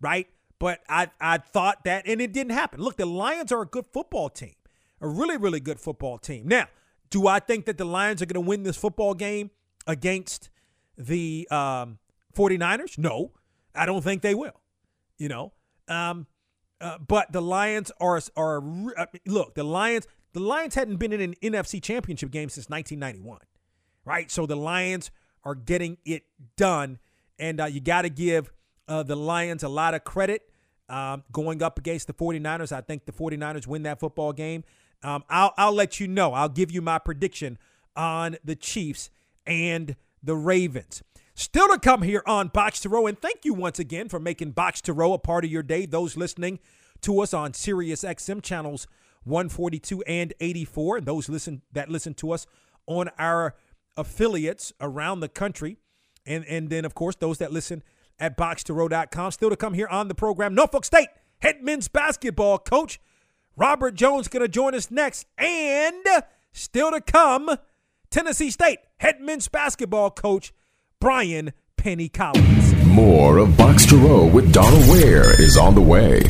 right? 0.00 0.28
But 0.58 0.80
I 0.88 1.10
I 1.20 1.38
thought 1.38 1.84
that, 1.84 2.06
and 2.06 2.20
it 2.20 2.32
didn't 2.32 2.52
happen. 2.52 2.80
Look, 2.80 2.96
the 2.96 3.06
Lions 3.06 3.50
are 3.52 3.62
a 3.62 3.66
good 3.66 3.86
football 3.92 4.28
team, 4.28 4.54
a 5.00 5.08
really 5.08 5.36
really 5.36 5.60
good 5.60 5.80
football 5.80 6.18
team. 6.18 6.46
Now, 6.46 6.68
do 7.10 7.26
I 7.26 7.40
think 7.40 7.66
that 7.66 7.78
the 7.78 7.84
Lions 7.84 8.22
are 8.22 8.26
going 8.26 8.42
to 8.42 8.48
win 8.48 8.62
this 8.62 8.76
football 8.76 9.14
game 9.14 9.50
against 9.86 10.50
the 10.96 11.48
um, 11.50 11.98
49ers? 12.36 12.98
No, 12.98 13.32
I 13.74 13.86
don't 13.86 14.02
think 14.02 14.22
they 14.22 14.34
will. 14.34 14.60
You 15.18 15.28
know, 15.28 15.52
um, 15.88 16.26
uh, 16.80 16.98
but 16.98 17.32
the 17.32 17.42
Lions 17.42 17.90
are 18.00 18.20
are 18.36 18.62
look 19.26 19.54
the 19.54 19.64
Lions 19.64 20.06
the 20.34 20.40
Lions 20.40 20.74
hadn't 20.74 20.96
been 20.96 21.12
in 21.12 21.20
an 21.20 21.34
NFC 21.42 21.80
Championship 21.80 22.30
game 22.30 22.48
since 22.48 22.68
1991, 22.68 23.38
right? 24.04 24.30
So 24.30 24.46
the 24.46 24.56
Lions 24.56 25.12
are 25.44 25.54
getting 25.54 25.96
it 26.04 26.24
done. 26.56 26.98
And 27.38 27.60
uh, 27.60 27.66
you 27.66 27.80
got 27.80 28.02
to 28.02 28.08
give 28.08 28.52
uh, 28.88 29.04
the 29.04 29.16
Lions 29.16 29.62
a 29.62 29.68
lot 29.68 29.94
of 29.94 30.02
credit 30.04 30.50
um, 30.88 31.22
going 31.32 31.62
up 31.62 31.78
against 31.78 32.08
the 32.08 32.14
49ers. 32.14 32.72
I 32.72 32.80
think 32.80 33.06
the 33.06 33.12
49ers 33.12 33.66
win 33.66 33.84
that 33.84 34.00
football 34.00 34.32
game. 34.32 34.64
Um, 35.02 35.22
I'll, 35.28 35.54
I'll 35.56 35.72
let 35.72 36.00
you 36.00 36.08
know. 36.08 36.32
I'll 36.32 36.48
give 36.48 36.70
you 36.70 36.82
my 36.82 36.98
prediction 36.98 37.58
on 37.94 38.36
the 38.44 38.56
Chiefs 38.56 39.10
and 39.46 39.94
the 40.22 40.34
Ravens. 40.34 41.02
Still 41.34 41.68
to 41.68 41.78
come 41.78 42.02
here 42.02 42.22
on 42.26 42.48
Box 42.48 42.80
to 42.80 42.88
Row. 42.88 43.06
And 43.06 43.20
thank 43.20 43.44
you 43.44 43.54
once 43.54 43.78
again 43.78 44.08
for 44.08 44.20
making 44.20 44.52
Box 44.52 44.80
to 44.82 44.92
Row 44.92 45.12
a 45.12 45.18
part 45.18 45.44
of 45.44 45.50
your 45.50 45.62
day. 45.62 45.84
Those 45.84 46.16
listening 46.16 46.60
to 47.02 47.20
us 47.20 47.34
on 47.34 47.54
Sirius 47.54 48.04
XM 48.04 48.40
channels 48.40 48.86
142 49.24 50.02
and 50.02 50.32
84, 50.38 50.98
and 50.98 51.06
those 51.06 51.28
listen 51.28 51.62
that 51.72 51.88
listen 51.88 52.14
to 52.14 52.30
us 52.30 52.46
on 52.86 53.10
our 53.18 53.54
affiliates 53.96 54.72
around 54.80 55.20
the 55.20 55.28
country. 55.28 55.78
And, 56.26 56.44
and 56.46 56.70
then, 56.70 56.84
of 56.84 56.94
course, 56.94 57.16
those 57.16 57.38
that 57.38 57.52
listen 57.52 57.82
at 58.18 58.36
boxtorow.com. 58.36 59.32
Still 59.32 59.50
to 59.50 59.56
come 59.56 59.74
here 59.74 59.88
on 59.88 60.08
the 60.08 60.14
program, 60.14 60.54
Norfolk 60.54 60.84
State 60.84 61.08
head 61.40 61.62
men's 61.62 61.88
basketball 61.88 62.58
coach 62.58 63.00
Robert 63.56 63.94
Jones 63.94 64.28
going 64.28 64.42
to 64.42 64.48
join 64.48 64.74
us 64.74 64.90
next. 64.90 65.26
And 65.38 66.04
still 66.52 66.90
to 66.90 67.00
come, 67.00 67.50
Tennessee 68.10 68.50
State 68.50 68.78
head 68.98 69.20
men's 69.20 69.48
basketball 69.48 70.10
coach 70.10 70.52
Brian 71.04 71.52
Penny 71.76 72.08
Collins. 72.08 72.74
More 72.86 73.36
of 73.36 73.54
Box 73.58 73.84
to 73.90 73.96
Row 73.98 74.24
with 74.24 74.50
Donal 74.54 74.90
Ware 74.90 75.38
is 75.38 75.58
on 75.58 75.74
the 75.74 75.82
way. 75.82 76.22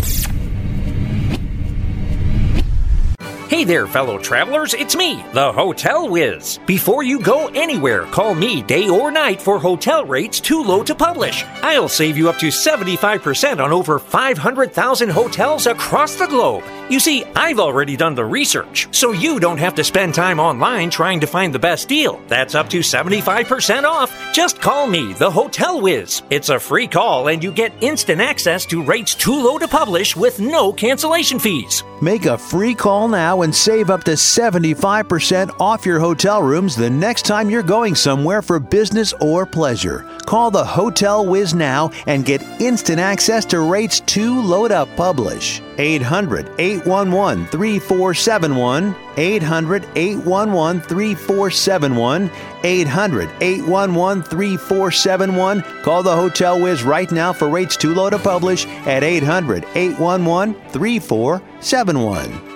Hey 3.48 3.62
there, 3.62 3.86
fellow 3.86 4.18
travelers, 4.18 4.74
it's 4.74 4.96
me, 4.96 5.24
the 5.32 5.52
Hotel 5.52 6.08
Whiz. 6.08 6.58
Before 6.66 7.04
you 7.04 7.20
go 7.20 7.46
anywhere, 7.54 8.06
call 8.06 8.34
me 8.34 8.62
day 8.62 8.88
or 8.88 9.12
night 9.12 9.40
for 9.40 9.60
hotel 9.60 10.04
rates 10.06 10.40
too 10.40 10.64
low 10.64 10.82
to 10.82 10.94
publish. 10.96 11.44
I'll 11.62 11.88
save 11.88 12.18
you 12.18 12.28
up 12.28 12.38
to 12.38 12.48
75% 12.48 13.62
on 13.62 13.70
over 13.70 14.00
500,000 14.00 15.08
hotels 15.08 15.68
across 15.68 16.16
the 16.16 16.26
globe. 16.26 16.64
You 16.90 17.00
see, 17.00 17.24
I've 17.34 17.58
already 17.58 17.96
done 17.96 18.14
the 18.14 18.26
research, 18.26 18.88
so 18.94 19.12
you 19.12 19.40
don't 19.40 19.56
have 19.56 19.74
to 19.76 19.84
spend 19.84 20.12
time 20.12 20.38
online 20.38 20.90
trying 20.90 21.18
to 21.20 21.26
find 21.26 21.54
the 21.54 21.58
best 21.58 21.88
deal. 21.88 22.20
That's 22.28 22.54
up 22.54 22.68
to 22.70 22.80
75% 22.80 23.84
off. 23.84 24.14
Just 24.34 24.60
call 24.60 24.86
me, 24.86 25.14
the 25.14 25.30
Hotel 25.30 25.80
Whiz. 25.80 26.20
It's 26.28 26.50
a 26.50 26.60
free 26.60 26.86
call, 26.86 27.28
and 27.28 27.42
you 27.42 27.52
get 27.52 27.72
instant 27.80 28.20
access 28.20 28.66
to 28.66 28.82
rates 28.82 29.14
too 29.14 29.42
low 29.42 29.58
to 29.58 29.66
publish 29.66 30.14
with 30.14 30.40
no 30.40 30.74
cancellation 30.74 31.38
fees. 31.38 31.82
Make 32.02 32.26
a 32.26 32.36
free 32.36 32.74
call 32.74 33.08
now 33.08 33.42
and 33.42 33.54
save 33.54 33.88
up 33.88 34.04
to 34.04 34.10
75% 34.10 35.58
off 35.58 35.86
your 35.86 35.98
hotel 35.98 36.42
rooms 36.42 36.76
the 36.76 36.90
next 36.90 37.24
time 37.24 37.48
you're 37.48 37.62
going 37.62 37.94
somewhere 37.94 38.42
for 38.42 38.58
business 38.58 39.14
or 39.22 39.46
pleasure. 39.46 40.06
Call 40.26 40.50
the 40.50 40.64
Hotel 40.64 41.24
Whiz 41.24 41.54
now 41.54 41.90
and 42.06 42.26
get 42.26 42.42
instant 42.60 42.98
access 42.98 43.46
to 43.46 43.60
rates 43.60 44.00
too 44.00 44.38
low 44.42 44.68
to 44.68 44.86
publish. 44.96 45.62
800 45.78 46.50
811 46.58 47.46
3471. 47.46 48.96
800 49.16 49.86
811 49.94 50.80
3471. 50.82 52.30
800 52.62 53.30
811 53.40 54.22
3471. 54.22 55.62
Call 55.82 56.02
the 56.02 56.14
Hotel 56.14 56.60
Whiz 56.60 56.82
right 56.82 57.10
now 57.10 57.32
for 57.32 57.48
rates 57.48 57.76
too 57.76 57.94
low 57.94 58.10
to 58.10 58.18
publish 58.18 58.66
at 58.86 59.02
800 59.02 59.64
811 59.74 60.54
3471 60.70 62.54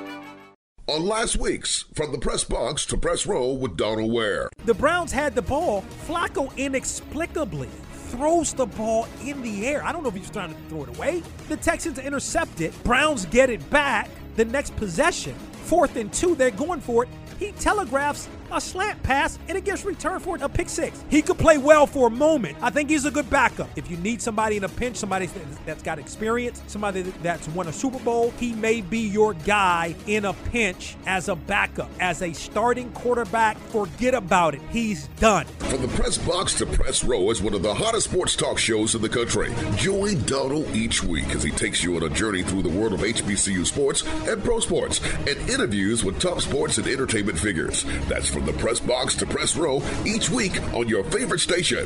on 0.88 1.04
last 1.04 1.37
week's 1.37 1.84
From 1.92 2.12
the 2.12 2.18
Press 2.18 2.44
Box 2.44 2.87
to 2.87 2.96
Press 2.96 3.26
Row 3.26 3.52
with 3.52 3.76
Donal 3.76 4.10
Ware. 4.10 4.48
The 4.64 4.75
Browns 4.75 5.12
had 5.12 5.34
the 5.34 5.42
ball. 5.42 5.84
Flacco 6.06 6.56
inexplicably 6.56 7.68
throws 8.08 8.52
the 8.52 8.66
ball 8.66 9.06
in 9.24 9.42
the 9.42 9.66
air. 9.66 9.84
I 9.84 9.92
don't 9.92 10.02
know 10.02 10.08
if 10.08 10.14
he's 10.14 10.30
trying 10.30 10.54
to 10.54 10.60
throw 10.68 10.84
it 10.84 10.96
away. 10.96 11.22
The 11.48 11.56
Texans 11.56 11.98
intercept 11.98 12.60
it. 12.60 12.72
Browns 12.84 13.26
get 13.26 13.50
it 13.50 13.68
back. 13.70 14.08
The 14.36 14.44
next 14.44 14.76
possession, 14.76 15.34
fourth 15.64 15.96
and 15.96 16.12
two, 16.12 16.34
they're 16.34 16.50
going 16.50 16.80
for 16.80 17.04
it. 17.04 17.08
He 17.38 17.52
telegraphs 17.52 18.28
a 18.52 18.61
slant 18.61 19.02
pass, 19.02 19.38
and 19.49 19.57
it 19.57 19.64
gets 19.64 19.85
returned 19.85 20.23
for 20.23 20.37
a 20.40 20.49
pick 20.49 20.69
six. 20.69 21.02
He 21.09 21.23
could 21.23 21.38
play 21.38 21.59
well 21.59 21.87
for 21.87 22.09
a 22.09 22.11
moment. 22.11 22.57
I 22.61 22.71
think 22.71 22.90
he's 22.90 23.05
a 23.05 23.11
good 23.11 23.28
backup. 23.31 23.69
If 23.76 23.90
you 23.90 23.97
need 23.99 24.23
somebody 24.23 24.57
in 24.57 24.64
a 24.64 24.69
pinch, 24.69 24.97
somebody 24.97 25.28
that's 25.67 25.83
got 25.83 25.99
experience, 25.99 26.62
somebody 26.67 27.02
that's 27.23 27.49
won 27.49 27.69
a 27.69 27.73
Super 27.73 27.99
Bowl, 27.99 28.33
he 28.38 28.52
may 28.55 28.81
be 28.81 29.00
your 29.00 29.35
guy 29.35 29.95
in 30.07 30.25
a 30.25 30.33
pinch 30.33 30.97
as 31.07 31.28
a 31.28 31.37
backup. 31.37 31.90
As 32.00 32.23
a 32.23 32.33
starting 32.33 32.90
quarterback, 32.93 33.59
forget 33.71 34.14
about 34.14 34.55
it. 34.55 34.61
He's 34.71 35.09
done. 35.21 35.47
From 35.59 35.83
the 35.83 35.88
press 35.88 36.19
box 36.19 36.55
to 36.55 36.67
press 36.67 37.05
row 37.05 37.31
is 37.31 37.43
one 37.43 37.55
of 37.55 37.62
the 37.62 37.75
hottest 37.75 38.11
sports 38.11 38.37
talk 38.37 38.59
shows 38.59 38.95
in 38.95 39.02
the 39.02 39.09
country. 39.09 39.52
Join 39.76 40.21
Donal 40.23 40.64
each 40.75 41.02
week 41.02 41.28
as 41.35 41.43
he 41.43 41.50
takes 41.50 41.83
you 41.83 41.97
on 41.97 42.02
a 42.02 42.09
journey 42.09 42.43
through 42.43 42.62
the 42.62 42.69
world 42.69 42.93
of 42.93 43.00
HBCU 43.00 43.67
sports 43.67 44.05
and 44.26 44.43
pro 44.43 44.61
sports 44.61 45.00
and 45.26 45.50
interviews 45.50 46.05
with 46.05 46.19
top 46.19 46.40
sports 46.40 46.78
and 46.78 46.87
entertainment 46.87 47.38
figures. 47.38 47.85
That's 48.09 48.31
from 48.38 48.47
the 48.47 48.52
press 48.52 48.78
box 48.78 49.16
to 49.16 49.26
press 49.26 49.57
row 49.57 49.83
each 50.07 50.30
week 50.30 50.62
on 50.73 50.88
your 50.88 51.02
favorite 51.04 51.40
station. 51.40 51.85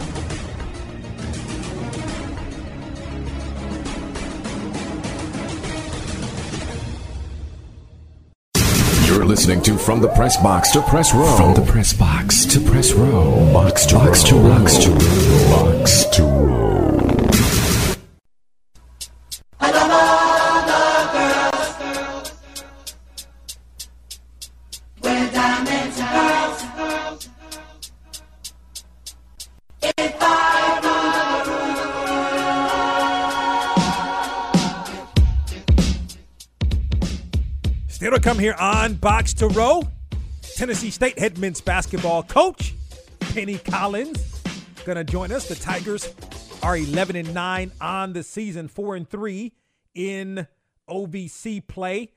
You're 9.06 9.24
listening 9.24 9.62
to 9.62 9.76
From 9.76 10.00
the 10.00 10.08
Press 10.08 10.36
Box 10.42 10.70
to 10.72 10.82
Press 10.82 11.14
Row. 11.14 11.36
From 11.36 11.54
the 11.54 11.70
Press 11.70 11.92
Box 11.92 12.46
to 12.46 12.60
Press 12.60 12.92
Row. 12.92 13.52
Box 13.52 13.86
to 13.86 13.94
Box 13.94 14.22
to 14.24 14.34
Box 14.34 14.78
to 14.78 14.90
Row. 14.90 15.50
Box 15.50 16.04
to 16.16 16.22
Row. 16.22 16.61
Here 38.42 38.56
on 38.58 38.94
Box 38.94 39.32
to 39.32 39.46
Row. 39.46 39.84
Tennessee 40.56 40.90
State 40.90 41.16
head 41.16 41.38
men's 41.38 41.60
basketball 41.60 42.24
coach 42.24 42.74
Penny 43.20 43.56
Collins 43.56 44.42
gonna 44.84 45.04
join 45.04 45.30
us. 45.30 45.46
The 45.46 45.54
Tigers 45.54 46.12
are 46.60 46.76
11 46.76 47.14
and 47.14 47.32
9 47.32 47.70
on 47.80 48.14
the 48.14 48.24
season, 48.24 48.66
4 48.66 48.96
and 48.96 49.08
3 49.08 49.52
in 49.94 50.48
OVC 50.90 51.60
play. 51.68 52.10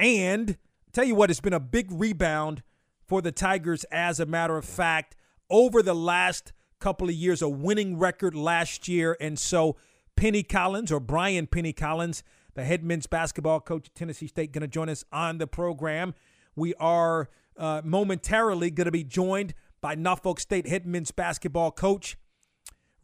And 0.00 0.58
tell 0.92 1.04
you 1.04 1.14
what, 1.14 1.30
it's 1.30 1.38
been 1.38 1.52
a 1.52 1.60
big 1.60 1.92
rebound 1.92 2.64
for 3.06 3.22
the 3.22 3.30
Tigers 3.30 3.84
as 3.92 4.18
a 4.18 4.26
matter 4.26 4.56
of 4.56 4.64
fact 4.64 5.14
over 5.48 5.80
the 5.80 5.94
last 5.94 6.52
couple 6.80 7.08
of 7.08 7.14
years, 7.14 7.40
a 7.40 7.48
winning 7.48 8.00
record 8.00 8.34
last 8.34 8.88
year. 8.88 9.16
And 9.20 9.38
so 9.38 9.76
Penny 10.16 10.42
Collins 10.42 10.90
or 10.90 10.98
Brian 10.98 11.46
Penny 11.46 11.72
Collins, 11.72 12.24
the 12.54 12.64
head 12.64 12.84
men's 12.84 13.06
basketball 13.06 13.60
coach 13.60 13.88
at 13.88 13.94
Tennessee 13.94 14.26
State, 14.26 14.52
going 14.52 14.62
to 14.62 14.68
join 14.68 14.88
us 14.88 15.04
on 15.12 15.38
the 15.38 15.46
program. 15.46 16.14
We 16.54 16.74
are 16.74 17.28
uh, 17.56 17.82
momentarily 17.84 18.70
going 18.70 18.86
to 18.86 18.92
be 18.92 19.04
joined 19.04 19.54
by 19.80 19.94
Norfolk 19.94 20.40
State 20.40 20.66
head 20.66 20.86
men's 20.86 21.10
basketball 21.10 21.70
coach 21.70 22.16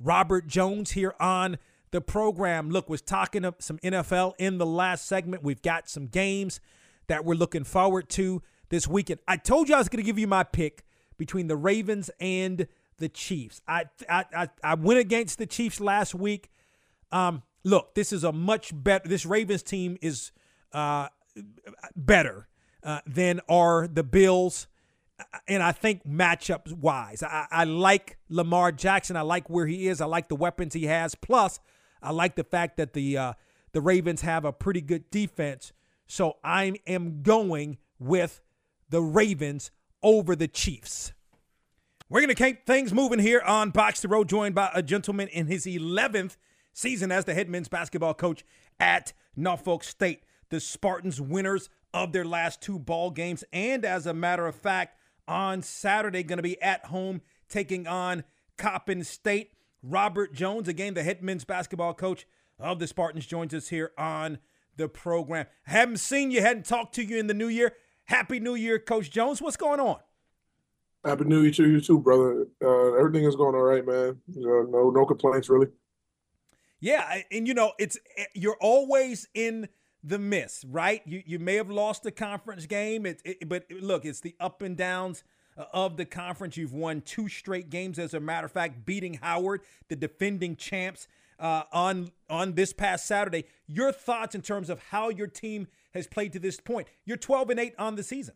Robert 0.00 0.46
Jones 0.46 0.92
here 0.92 1.14
on 1.18 1.58
the 1.90 2.00
program. 2.00 2.70
Look, 2.70 2.88
was 2.88 3.02
talking 3.02 3.44
of 3.44 3.56
some 3.58 3.78
NFL 3.78 4.34
in 4.38 4.58
the 4.58 4.66
last 4.66 5.06
segment. 5.06 5.42
We've 5.42 5.62
got 5.62 5.88
some 5.88 6.06
games 6.06 6.60
that 7.08 7.24
we're 7.24 7.34
looking 7.34 7.64
forward 7.64 8.08
to 8.10 8.42
this 8.68 8.86
weekend. 8.86 9.20
I 9.26 9.36
told 9.36 9.68
you 9.68 9.74
I 9.74 9.78
was 9.78 9.88
going 9.88 10.02
to 10.02 10.06
give 10.06 10.18
you 10.18 10.26
my 10.26 10.44
pick 10.44 10.84
between 11.16 11.48
the 11.48 11.56
Ravens 11.56 12.10
and 12.20 12.68
the 12.98 13.08
Chiefs. 13.08 13.60
I 13.66 13.86
I 14.08 14.24
I, 14.34 14.48
I 14.62 14.74
went 14.74 15.00
against 15.00 15.38
the 15.38 15.46
Chiefs 15.46 15.80
last 15.80 16.14
week. 16.14 16.50
Um, 17.10 17.42
look, 17.64 17.94
this 17.94 18.12
is 18.12 18.24
a 18.24 18.32
much 18.32 18.72
better. 18.74 19.08
This 19.08 19.26
Ravens 19.26 19.62
team 19.62 19.96
is 20.00 20.32
uh, 20.72 21.08
better 21.96 22.48
uh, 22.82 23.00
than 23.06 23.40
are 23.48 23.88
the 23.88 24.02
Bills, 24.02 24.66
and 25.46 25.62
I 25.62 25.72
think 25.72 26.06
matchups 26.06 26.72
wise, 26.72 27.22
I, 27.22 27.46
I 27.50 27.64
like 27.64 28.18
Lamar 28.28 28.72
Jackson. 28.72 29.16
I 29.16 29.22
like 29.22 29.50
where 29.50 29.66
he 29.66 29.88
is. 29.88 30.00
I 30.00 30.06
like 30.06 30.28
the 30.28 30.36
weapons 30.36 30.74
he 30.74 30.84
has. 30.84 31.14
Plus, 31.14 31.60
I 32.02 32.12
like 32.12 32.36
the 32.36 32.44
fact 32.44 32.76
that 32.76 32.92
the 32.92 33.18
uh, 33.18 33.32
the 33.72 33.80
Ravens 33.80 34.22
have 34.22 34.44
a 34.44 34.52
pretty 34.52 34.80
good 34.80 35.10
defense. 35.10 35.72
So 36.06 36.36
I 36.42 36.74
am 36.86 37.22
going 37.22 37.78
with 37.98 38.40
the 38.88 39.02
Ravens 39.02 39.70
over 40.02 40.34
the 40.34 40.48
Chiefs. 40.48 41.12
We're 42.08 42.20
going 42.20 42.34
to 42.34 42.42
keep 42.42 42.64
things 42.64 42.94
moving 42.94 43.18
here 43.18 43.42
on 43.42 43.70
Box 43.70 44.00
to 44.00 44.08
Row, 44.08 44.24
joined 44.24 44.54
by 44.54 44.70
a 44.72 44.82
gentleman 44.82 45.28
in 45.28 45.46
his 45.46 45.66
11th 45.66 46.36
season 46.78 47.10
as 47.10 47.24
the 47.24 47.34
head 47.34 47.48
men's 47.48 47.68
basketball 47.68 48.14
coach 48.14 48.44
at 48.78 49.12
Norfolk 49.34 49.82
State. 49.82 50.22
The 50.50 50.60
Spartans 50.60 51.20
winners 51.20 51.68
of 51.92 52.12
their 52.12 52.24
last 52.24 52.62
two 52.62 52.78
ball 52.78 53.10
games, 53.10 53.44
and 53.52 53.84
as 53.84 54.06
a 54.06 54.14
matter 54.14 54.46
of 54.46 54.54
fact, 54.54 54.96
on 55.26 55.60
Saturday, 55.62 56.22
going 56.22 56.38
to 56.38 56.42
be 56.42 56.60
at 56.62 56.86
home 56.86 57.20
taking 57.48 57.86
on 57.86 58.24
Coppin 58.56 59.04
State. 59.04 59.52
Robert 59.82 60.32
Jones, 60.32 60.68
again, 60.68 60.94
the 60.94 61.02
head 61.02 61.22
men's 61.22 61.44
basketball 61.44 61.94
coach 61.94 62.26
of 62.58 62.78
the 62.78 62.86
Spartans, 62.86 63.26
joins 63.26 63.52
us 63.52 63.68
here 63.68 63.92
on 63.98 64.38
the 64.76 64.88
program. 64.88 65.46
Haven't 65.64 65.98
seen 65.98 66.30
you, 66.30 66.40
hadn't 66.40 66.64
talked 66.64 66.94
to 66.94 67.04
you 67.04 67.18
in 67.18 67.26
the 67.26 67.34
new 67.34 67.48
year. 67.48 67.72
Happy 68.06 68.40
New 68.40 68.54
Year, 68.54 68.78
Coach 68.78 69.10
Jones. 69.10 69.42
What's 69.42 69.58
going 69.58 69.80
on? 69.80 69.98
Happy 71.04 71.24
New 71.24 71.42
Year 71.42 71.52
to 71.52 71.68
you 71.68 71.80
too, 71.80 71.98
brother. 71.98 72.46
Uh, 72.64 72.94
everything 72.94 73.24
is 73.24 73.36
going 73.36 73.54
all 73.54 73.62
right, 73.62 73.84
man. 73.84 74.18
Uh, 74.30 74.64
no, 74.70 74.90
no 74.90 75.04
complaints 75.04 75.50
really. 75.50 75.66
Yeah, 76.80 77.22
and 77.30 77.46
you 77.48 77.54
know, 77.54 77.72
it's 77.78 77.98
eh, 78.16 78.24
you're 78.34 78.58
always 78.60 79.28
in 79.34 79.68
the 80.04 80.18
miss, 80.18 80.64
right? 80.64 81.02
You 81.06 81.22
you 81.26 81.38
may 81.38 81.56
have 81.56 81.70
lost 81.70 82.02
the 82.02 82.12
conference 82.12 82.66
game, 82.66 83.06
it, 83.06 83.20
it, 83.24 83.48
but 83.48 83.64
look, 83.70 84.04
it's 84.04 84.20
the 84.20 84.34
up 84.38 84.62
and 84.62 84.76
downs 84.76 85.24
uh, 85.56 85.64
of 85.72 85.96
the 85.96 86.04
conference. 86.04 86.56
You've 86.56 86.72
won 86.72 87.00
two 87.00 87.28
straight 87.28 87.70
games, 87.70 87.98
as 87.98 88.14
a 88.14 88.20
matter 88.20 88.46
of 88.46 88.52
fact, 88.52 88.86
beating 88.86 89.14
Howard, 89.14 89.62
the 89.88 89.96
defending 89.96 90.56
champs, 90.56 91.08
uh, 91.40 91.64
on 91.72 92.10
on 92.30 92.54
this 92.54 92.72
past 92.72 93.06
Saturday. 93.06 93.44
Your 93.66 93.92
thoughts 93.92 94.34
in 94.34 94.42
terms 94.42 94.70
of 94.70 94.80
how 94.90 95.08
your 95.08 95.26
team 95.26 95.66
has 95.94 96.06
played 96.06 96.32
to 96.32 96.38
this 96.38 96.60
point? 96.60 96.88
You're 97.04 97.16
12 97.16 97.50
and 97.50 97.60
eight 97.60 97.74
on 97.78 97.96
the 97.96 98.02
season. 98.02 98.34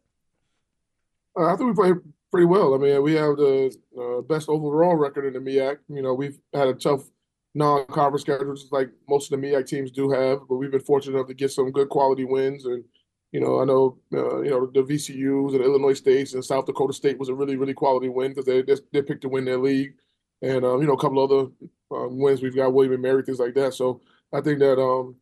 Uh, 1.38 1.46
I 1.46 1.57
think 1.57 1.70
we 1.70 1.74
played 1.74 1.96
pretty 2.31 2.46
well. 2.46 2.74
I 2.74 2.78
mean, 2.78 3.02
we 3.02 3.14
have 3.14 3.37
the 3.37 3.74
uh, 3.98 4.20
best 4.22 4.48
overall 4.48 4.96
record 4.96 5.24
in 5.24 5.33
the 5.33 5.50
MEAC. 5.50 5.78
You 5.88 6.02
know, 6.02 6.14
we've 6.14 6.38
had 6.52 6.68
a 6.68 6.74
tough 6.74 7.05
non-conference 7.54 8.22
schedules 8.22 8.68
like 8.70 8.90
most 9.08 9.30
of 9.30 9.40
the 9.40 9.46
MEAC 9.46 9.66
teams 9.66 9.90
do 9.90 10.10
have, 10.10 10.40
but 10.48 10.56
we've 10.56 10.70
been 10.70 10.80
fortunate 10.80 11.16
enough 11.16 11.28
to 11.28 11.34
get 11.34 11.50
some 11.50 11.70
good 11.70 11.88
quality 11.88 12.24
wins. 12.24 12.64
And 12.64 12.84
you 13.32 13.40
know, 13.40 13.60
I 13.60 13.64
know 13.64 13.98
uh, 14.12 14.40
you 14.42 14.50
know 14.50 14.66
the 14.66 14.82
VCU's 14.82 15.54
and 15.54 15.64
Illinois 15.64 15.94
States 15.94 16.34
and 16.34 16.44
South 16.44 16.66
Dakota 16.66 16.92
State 16.92 17.18
was 17.18 17.28
a 17.28 17.34
really 17.34 17.56
really 17.56 17.74
quality 17.74 18.08
win 18.08 18.32
because 18.32 18.46
they 18.46 18.62
they 18.92 19.02
picked 19.02 19.22
to 19.22 19.28
win 19.28 19.44
their 19.44 19.58
league, 19.58 19.94
and 20.42 20.64
um, 20.64 20.80
you 20.80 20.86
know 20.86 20.94
a 20.94 21.00
couple 21.00 21.22
other 21.22 21.50
um, 21.96 22.18
wins 22.18 22.42
we've 22.42 22.56
got 22.56 22.72
William 22.72 22.94
and 22.94 23.02
Mary 23.02 23.22
things 23.22 23.38
like 23.38 23.54
that. 23.54 23.74
So 23.74 24.00
I 24.32 24.40
think 24.40 24.58
that 24.60 24.78
um, 24.78 25.16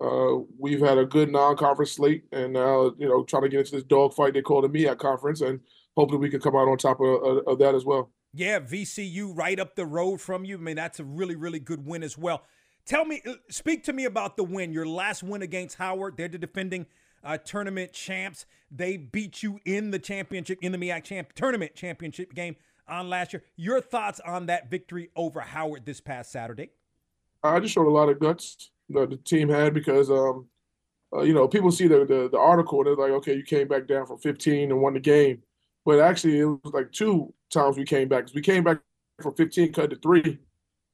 uh, 0.00 0.42
we've 0.58 0.80
had 0.80 0.98
a 0.98 1.04
good 1.04 1.30
non-conference 1.30 1.92
slate, 1.92 2.24
and 2.32 2.52
now 2.54 2.92
you 2.98 3.08
know 3.08 3.24
trying 3.24 3.42
to 3.42 3.48
get 3.48 3.60
into 3.60 3.72
this 3.72 3.84
dogfight 3.84 4.34
they 4.34 4.42
call 4.42 4.62
the 4.62 4.68
MEAC 4.68 4.98
conference, 4.98 5.42
and 5.42 5.60
hopefully 5.96 6.20
we 6.20 6.30
can 6.30 6.40
come 6.40 6.56
out 6.56 6.68
on 6.68 6.78
top 6.78 7.00
of, 7.00 7.22
of, 7.22 7.46
of 7.46 7.58
that 7.58 7.74
as 7.74 7.84
well. 7.84 8.10
Yeah, 8.32 8.60
VCU 8.60 9.36
right 9.36 9.58
up 9.58 9.74
the 9.74 9.86
road 9.86 10.20
from 10.20 10.44
you. 10.44 10.56
I 10.56 10.60
mean, 10.60 10.76
that's 10.76 11.00
a 11.00 11.04
really, 11.04 11.34
really 11.34 11.58
good 11.58 11.84
win 11.84 12.02
as 12.02 12.16
well. 12.16 12.42
Tell 12.86 13.04
me, 13.04 13.22
uh, 13.26 13.34
speak 13.48 13.84
to 13.84 13.92
me 13.92 14.04
about 14.04 14.36
the 14.36 14.44
win. 14.44 14.72
Your 14.72 14.86
last 14.86 15.22
win 15.22 15.42
against 15.42 15.76
Howard. 15.76 16.16
They're 16.16 16.28
the 16.28 16.38
defending 16.38 16.86
uh, 17.24 17.38
tournament 17.38 17.92
champs. 17.92 18.46
They 18.70 18.96
beat 18.96 19.42
you 19.42 19.60
in 19.64 19.90
the 19.90 19.98
championship, 19.98 20.58
in 20.62 20.72
the 20.72 20.78
MEAC 20.78 21.04
champ 21.04 21.32
tournament 21.34 21.74
championship 21.74 22.34
game 22.34 22.56
on 22.88 23.08
last 23.08 23.32
year. 23.32 23.42
Your 23.56 23.80
thoughts 23.80 24.20
on 24.20 24.46
that 24.46 24.70
victory 24.70 25.10
over 25.16 25.40
Howard 25.40 25.84
this 25.86 26.00
past 26.00 26.32
Saturday? 26.32 26.70
I 27.42 27.58
just 27.60 27.74
showed 27.74 27.86
a 27.86 27.90
lot 27.90 28.08
of 28.08 28.20
guts 28.20 28.70
that 28.90 29.10
the 29.10 29.16
team 29.16 29.48
had 29.48 29.74
because, 29.74 30.10
um, 30.10 30.46
uh, 31.12 31.22
you 31.22 31.32
know, 31.32 31.48
people 31.48 31.70
see 31.70 31.88
the, 31.88 32.04
the 32.04 32.28
the 32.30 32.38
article. 32.38 32.78
And 32.78 32.86
they're 32.86 33.08
like, 33.08 33.16
okay, 33.18 33.34
you 33.34 33.42
came 33.42 33.68
back 33.68 33.86
down 33.86 34.06
from 34.06 34.18
15 34.18 34.70
and 34.70 34.80
won 34.80 34.94
the 34.94 35.00
game, 35.00 35.42
but 35.84 36.00
actually 36.00 36.38
it 36.38 36.44
was 36.44 36.72
like 36.72 36.92
two 36.92 37.32
times 37.52 37.76
we 37.76 37.84
came 37.84 38.08
back. 38.08 38.28
We 38.34 38.42
came 38.42 38.64
back 38.64 38.78
from 39.20 39.34
15, 39.34 39.72
cut 39.72 39.90
to 39.90 39.96
three, 39.96 40.38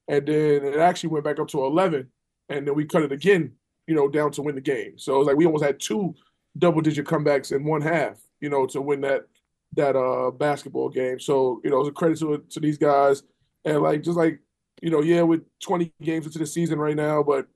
and 0.07 0.25
then 0.25 0.65
it 0.65 0.77
actually 0.77 1.09
went 1.09 1.25
back 1.25 1.39
up 1.39 1.47
to 1.49 1.63
11, 1.63 2.07
and 2.49 2.67
then 2.67 2.75
we 2.75 2.85
cut 2.85 3.03
it 3.03 3.11
again, 3.11 3.53
you 3.87 3.95
know, 3.95 4.07
down 4.07 4.31
to 4.31 4.41
win 4.41 4.55
the 4.55 4.61
game. 4.61 4.97
So 4.97 5.15
it 5.15 5.19
was 5.19 5.27
like 5.27 5.37
we 5.37 5.45
almost 5.45 5.63
had 5.63 5.79
two 5.79 6.15
double-digit 6.57 7.05
comebacks 7.05 7.51
in 7.55 7.63
one 7.63 7.81
half, 7.81 8.17
you 8.41 8.49
know, 8.49 8.65
to 8.67 8.81
win 8.81 9.01
that 9.01 9.27
that 9.73 9.95
uh 9.95 10.31
basketball 10.31 10.89
game. 10.89 11.19
So 11.19 11.61
you 11.63 11.69
know, 11.69 11.79
it's 11.81 11.89
a 11.89 11.91
credit 11.91 12.19
to 12.19 12.43
to 12.49 12.59
these 12.59 12.77
guys, 12.77 13.23
and 13.65 13.81
like 13.81 14.03
just 14.03 14.17
like 14.17 14.39
you 14.81 14.91
know, 14.91 15.01
yeah, 15.01 15.23
with 15.23 15.41
20 15.61 15.91
games 16.01 16.25
into 16.25 16.39
the 16.39 16.45
season 16.45 16.79
right 16.79 16.95
now, 16.95 17.23
but 17.23 17.47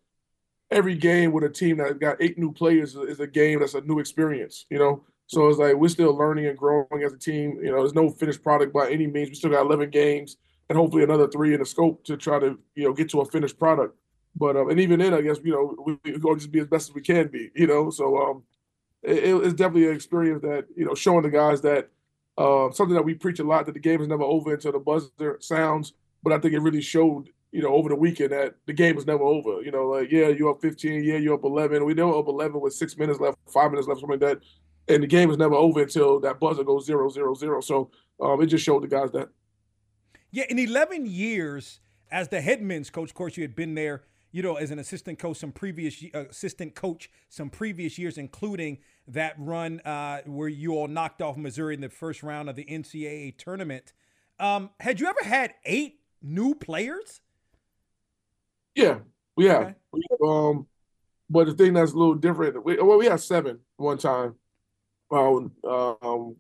every 0.72 0.96
game 0.96 1.32
with 1.32 1.44
a 1.44 1.50
team 1.50 1.78
that 1.78 2.00
got 2.00 2.18
eight 2.20 2.38
new 2.38 2.52
players 2.52 2.96
is 2.96 3.20
a 3.20 3.28
game 3.28 3.60
that's 3.60 3.74
a 3.74 3.82
new 3.82 4.00
experience, 4.00 4.66
you 4.70 4.80
know. 4.80 5.04
So 5.32 5.48
it's 5.48 5.60
like 5.60 5.76
we're 5.76 5.88
still 5.88 6.14
learning 6.14 6.48
and 6.48 6.58
growing 6.58 7.04
as 7.06 7.14
a 7.14 7.18
team. 7.18 7.58
You 7.64 7.72
know, 7.72 7.78
there's 7.78 7.94
no 7.94 8.10
finished 8.10 8.44
product 8.44 8.74
by 8.74 8.90
any 8.90 9.08
means. 9.08 9.30
We 9.30 9.36
still 9.36 9.50
got 9.50 9.66
11 9.66 9.90
games 9.90 10.36
and 10.68 10.78
hopefully 10.78 11.04
another 11.04 11.30
three 11.30 11.54
in 11.54 11.62
the 11.62 11.66
scope 11.66 12.04
to 12.04 12.18
try 12.18 12.38
to 12.38 12.60
you 12.76 12.84
know 12.84 12.92
get 12.92 13.10
to 13.12 13.22
a 13.22 13.26
finished 13.26 13.58
product. 13.58 13.96
But 14.36 14.58
um, 14.58 14.70
and 14.70 14.78
even 14.78 15.00
then, 15.00 15.14
I 15.14 15.22
guess 15.22 15.38
you 15.42 15.54
know 15.54 15.98
we, 16.04 16.12
are 16.12 16.18
going 16.20 16.36
to 16.36 16.42
just 16.42 16.52
be 16.52 16.60
as 16.60 16.68
best 16.68 16.90
as 16.90 16.96
we 16.96 17.02
can 17.02 17.30
be. 17.30 17.50
You 17.56 17.68
know, 17.68 17.90
so 17.90 18.18
um, 18.18 18.44
it, 19.04 19.34
it's 19.34 19.54
definitely 19.54 19.88
an 19.88 19.96
experience 19.96 20.42
that 20.42 20.66
you 20.76 20.84
know 20.84 20.94
showing 20.94 21.24
the 21.24 21.30
guys 21.30 21.62
that 21.62 21.88
uh, 22.38 22.70
something 22.72 22.96
that 22.96 23.06
we 23.06 23.14
preach 23.14 23.40
a 23.40 23.44
lot 23.46 23.66
that 23.68 23.74
the 23.74 23.80
game 23.80 24.02
is 24.02 24.10
never 24.10 24.24
over 24.24 24.54
until 24.54 24.74
the 24.74 24.80
buzzer 24.80 25.38
sounds. 25.40 25.94
But 26.24 26.34
I 26.34 26.40
think 26.40 26.56
it 26.56 26.60
really 26.60 26.82
showed 26.82 27.30
you 27.54 27.62
know 27.62 27.74
over 27.74 27.88
the 27.88 27.96
weekend 27.96 28.34
that 28.34 28.56
the 28.66 28.74
game 28.74 28.98
was 28.98 29.08
never 29.08 29.24
over. 29.24 29.62
You 29.62 29.72
know, 29.72 29.88
like 29.88 30.12
yeah, 30.12 30.28
you're 30.28 30.52
up 30.52 30.62
15, 30.62 31.06
yeah, 31.06 31.16
you're 31.16 31.36
up 31.36 31.46
11. 31.46 31.86
We 31.86 31.94
know 31.94 32.20
up 32.20 32.28
11 32.28 32.60
with 32.60 32.74
six 32.74 32.98
minutes 32.98 33.22
left, 33.22 33.38
five 33.54 33.72
minutes 33.72 33.88
left, 33.88 34.02
something 34.02 34.20
like 34.20 34.30
that 34.30 34.42
and 34.94 35.04
the 35.04 35.08
game 35.08 35.30
is 35.32 35.38
never 35.38 35.56
over 35.56 35.82
until 35.82 36.20
that 36.22 36.40
buzzer 36.40 36.64
goes 36.64 36.86
zero 36.86 37.10
zero 37.10 37.34
zero. 37.34 37.62
So 37.62 37.92
um, 38.20 38.42
it 38.42 38.48
just 38.48 38.64
showed 38.64 38.84
the 38.84 38.88
guys 38.88 39.12
that. 39.12 39.30
Yeah, 40.32 40.46
in 40.50 40.60
11 40.60 41.08
years 41.08 41.80
as 42.10 42.30
the 42.30 42.40
head 42.40 42.62
men's 42.62 42.90
coach, 42.90 43.10
of 43.10 43.16
course, 43.16 43.36
you 43.36 43.44
had 43.44 43.56
been 43.56 43.76
there 43.76 44.04
you 44.32 44.42
know, 44.42 44.56
as 44.56 44.72
an 44.72 44.80
assistant 44.80 45.20
coach, 45.20 45.38
some 45.38 45.52
previous 45.52 46.04
uh, 46.14 46.26
assistant 46.30 46.76
coach, 46.76 47.10
some 47.30 47.50
previous 47.50 47.98
years, 47.98 48.18
including 48.18 48.78
that 49.08 49.36
run 49.38 49.82
uh, 49.82 50.22
where 50.26 50.48
you 50.48 50.74
all 50.74 50.88
knocked 50.88 51.22
off 51.22 51.38
Missouri 51.38 51.76
in 51.76 51.82
the 51.82 51.90
first 51.90 52.24
round 52.24 52.50
of 52.50 52.56
the 52.56 52.66
NCAA 52.66 53.38
tournament. 53.38 53.94
Um, 54.40 54.70
had 54.80 55.00
you 55.00 55.08
ever 55.08 55.24
had 55.24 55.54
eight 55.66 56.00
new 56.22 56.56
players? 56.56 57.22
Yeah, 58.74 59.00
we 59.36 59.46
have. 59.46 59.62
Okay. 59.64 59.76
We 59.92 60.04
have 60.10 60.30
um, 60.30 60.68
but 61.30 61.48
the 61.48 61.54
thing 61.54 61.74
that's 61.74 61.92
a 61.92 61.98
little 61.98 62.16
different, 62.16 62.64
we, 62.64 62.78
well, 62.82 62.98
we 62.98 63.06
had 63.06 63.20
seven 63.20 63.60
one 63.78 63.98
time. 63.98 64.36
Um, 65.12 65.52
a 65.66 65.96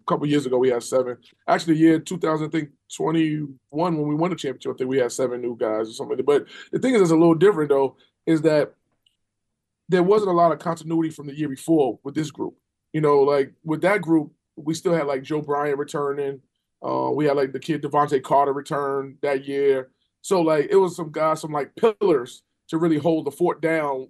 couple 0.07 0.25
years 0.27 0.45
ago, 0.45 0.57
we 0.57 0.69
had 0.69 0.83
seven. 0.83 1.17
Actually, 1.47 1.75
year 1.75 1.99
2000, 1.99 2.47
I 2.47 2.49
think 2.49 2.69
21, 2.95 3.97
when 3.97 4.07
we 4.07 4.15
won 4.15 4.29
the 4.29 4.35
championship, 4.35 4.73
I 4.73 4.77
think 4.77 4.89
we 4.89 4.99
had 4.99 5.11
seven 5.11 5.41
new 5.41 5.57
guys 5.57 5.89
or 5.89 5.93
something. 5.93 6.23
But 6.25 6.45
the 6.71 6.79
thing 6.79 6.95
is, 6.95 7.01
it's 7.01 7.11
a 7.11 7.15
little 7.15 7.35
different 7.35 7.69
though, 7.69 7.97
is 8.25 8.41
that 8.43 8.73
there 9.89 10.03
wasn't 10.03 10.31
a 10.31 10.33
lot 10.33 10.53
of 10.53 10.59
continuity 10.59 11.09
from 11.09 11.27
the 11.27 11.37
year 11.37 11.49
before 11.49 11.99
with 12.03 12.15
this 12.15 12.31
group. 12.31 12.55
You 12.93 13.01
know, 13.01 13.19
like 13.19 13.53
with 13.63 13.81
that 13.81 14.01
group, 14.01 14.31
we 14.55 14.73
still 14.73 14.93
had 14.93 15.07
like 15.07 15.23
Joe 15.23 15.41
Bryant 15.41 15.77
returning. 15.77 16.41
Uh, 16.83 17.11
we 17.13 17.25
had 17.25 17.35
like 17.35 17.51
the 17.51 17.59
kid 17.59 17.83
Devontae 17.83 18.23
Carter 18.23 18.53
return 18.53 19.17
that 19.21 19.45
year. 19.45 19.91
So 20.21 20.41
like 20.41 20.67
it 20.69 20.77
was 20.77 20.95
some 20.95 21.11
guys, 21.11 21.41
some 21.41 21.51
like 21.51 21.71
pillars 21.75 22.43
to 22.69 22.77
really 22.77 22.97
hold 22.97 23.25
the 23.25 23.31
fort 23.31 23.61
down 23.61 24.07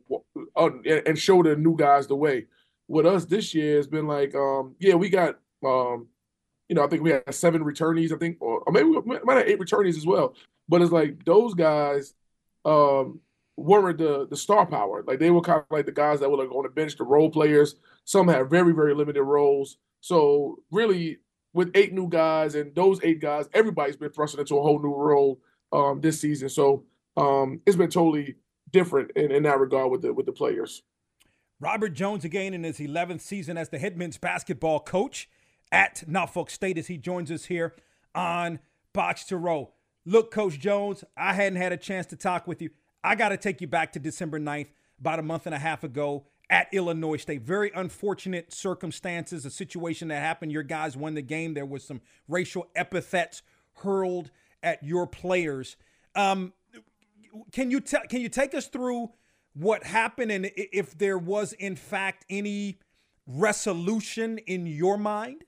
uh, 0.56 0.70
and 0.86 1.18
show 1.18 1.42
the 1.42 1.56
new 1.56 1.76
guys 1.76 2.06
the 2.06 2.16
way. 2.16 2.46
With 2.88 3.06
us 3.06 3.26
this 3.26 3.54
year, 3.54 3.78
it's 3.78 3.88
been 3.88 4.08
like, 4.08 4.36
um, 4.36 4.76
yeah, 4.80 4.96
we 4.96 5.10
got, 5.10 5.40
um, 5.66 6.08
you 6.68 6.76
know, 6.76 6.84
I 6.84 6.88
think 6.88 7.04
we 7.04 7.12
had 7.12 7.34
seven 7.34 7.64
returnees, 7.64 8.12
I 8.12 8.18
think, 8.18 8.38
or, 8.42 8.60
or 8.60 8.74
maybe 8.74 8.90
we 8.90 9.20
might 9.24 9.38
have 9.38 9.48
eight 9.48 9.60
returnees 9.60 9.98
as 9.98 10.06
well. 10.06 10.36
But 10.68 10.82
it's 10.82 10.92
like 10.92 11.24
those 11.26 11.54
guys 11.54 12.14
um, 12.66 13.20
weren't 13.58 13.98
the 13.98 14.28
the 14.30 14.38
star 14.38 14.66
power. 14.66 15.04
Like 15.06 15.20
they 15.20 15.32
were 15.32 15.42
kind 15.42 15.60
of 15.60 15.66
like 15.70 15.86
the 15.86 15.92
guys 15.92 16.20
that 16.20 16.30
were 16.30 16.38
like 16.38 16.52
on 16.52 16.64
the 16.64 16.70
bench, 16.70 16.98
the 16.98 17.04
role 17.04 17.30
players. 17.30 17.76
Some 18.06 18.28
had 18.28 18.50
very 18.50 18.74
very 18.74 18.94
limited 18.94 19.24
roles. 19.24 19.78
So 20.02 20.60
really, 20.72 21.20
with 21.54 21.72
eight 21.76 21.94
new 21.94 22.08
guys 22.08 22.56
and 22.56 22.74
those 22.76 23.00
eight 23.04 23.22
guys, 23.22 23.50
everybody's 23.54 23.98
been 23.98 24.12
thrust 24.12 24.38
into 24.38 24.58
a 24.58 24.62
whole 24.62 24.82
new 24.82 24.96
role 24.96 25.40
um, 25.72 26.02
this 26.02 26.20
season. 26.20 26.50
So 26.50 26.86
um, 27.18 27.62
it's 27.66 27.76
been 27.76 27.90
totally 27.90 28.36
different 28.72 29.12
in, 29.16 29.32
in 29.32 29.44
that 29.44 29.60
regard 29.60 29.92
with 29.92 30.02
the 30.02 30.14
with 30.14 30.26
the 30.26 30.32
players. 30.32 30.84
Robert 31.62 31.90
Jones 31.90 32.26
again 32.26 32.56
in 32.56 32.64
his 32.64 32.80
11th 32.80 33.22
season 33.22 33.56
as 33.56 33.70
the 33.70 33.78
head 33.78 33.96
men's 33.96 34.18
basketball 34.18 34.80
coach 34.80 35.30
at 35.72 36.04
Norfolk 36.08 36.50
State 36.50 36.76
as 36.80 36.88
he 36.88 36.98
joins 36.98 37.30
us 37.30 37.46
here 37.46 37.76
on 38.16 38.58
Box 38.94 39.24
to 39.26 39.38
Row. 39.38 39.70
Look, 40.04 40.32
Coach 40.32 40.60
Jones, 40.60 41.04
I 41.16 41.34
hadn't 41.34 41.62
had 41.62 41.72
a 41.72 41.78
chance 41.78 42.08
to 42.08 42.16
talk 42.16 42.48
with 42.48 42.64
you. 42.64 42.72
I 43.04 43.14
got 43.14 43.30
to 43.30 43.38
take 43.38 43.62
you 43.62 43.68
back 43.68 43.94
to 43.94 44.00
December 44.00 44.40
9th, 44.40 44.70
about 45.00 45.20
a 45.20 45.22
month 45.22 45.46
and 45.46 45.54
a 45.54 45.60
half 45.60 45.84
ago 45.84 46.26
at 46.50 46.68
Illinois 46.74 47.18
State. 47.18 47.44
Very 47.44 47.72
unfortunate 47.76 48.52
circumstances, 48.52 49.46
a 49.46 49.52
situation 49.52 50.08
that 50.08 50.20
happened. 50.20 50.52
Your 50.52 50.64
guys 50.64 50.98
won 50.98 51.14
the 51.14 51.22
game. 51.22 51.54
There 51.54 51.64
was 51.64 51.84
some 51.84 52.02
racial 52.28 52.70
epithets 52.76 53.44
hurled 53.84 54.32
at 54.64 54.84
your 54.84 55.06
players. 55.06 55.76
Um, 56.16 56.54
can 57.52 57.70
you 57.70 57.80
tell? 57.80 58.02
Can 58.10 58.20
you 58.22 58.30
take 58.30 58.56
us 58.56 58.66
through 58.66 59.12
what 59.54 59.84
happened 59.84 60.32
and 60.32 60.52
if 60.56 60.98
there 60.98 61.18
was 61.18 61.54
in 61.54 61.76
fact 61.76 62.26
any 62.30 62.80
resolution 63.28 64.38
in 64.40 64.66
your 64.66 64.98
mind? 64.98 65.44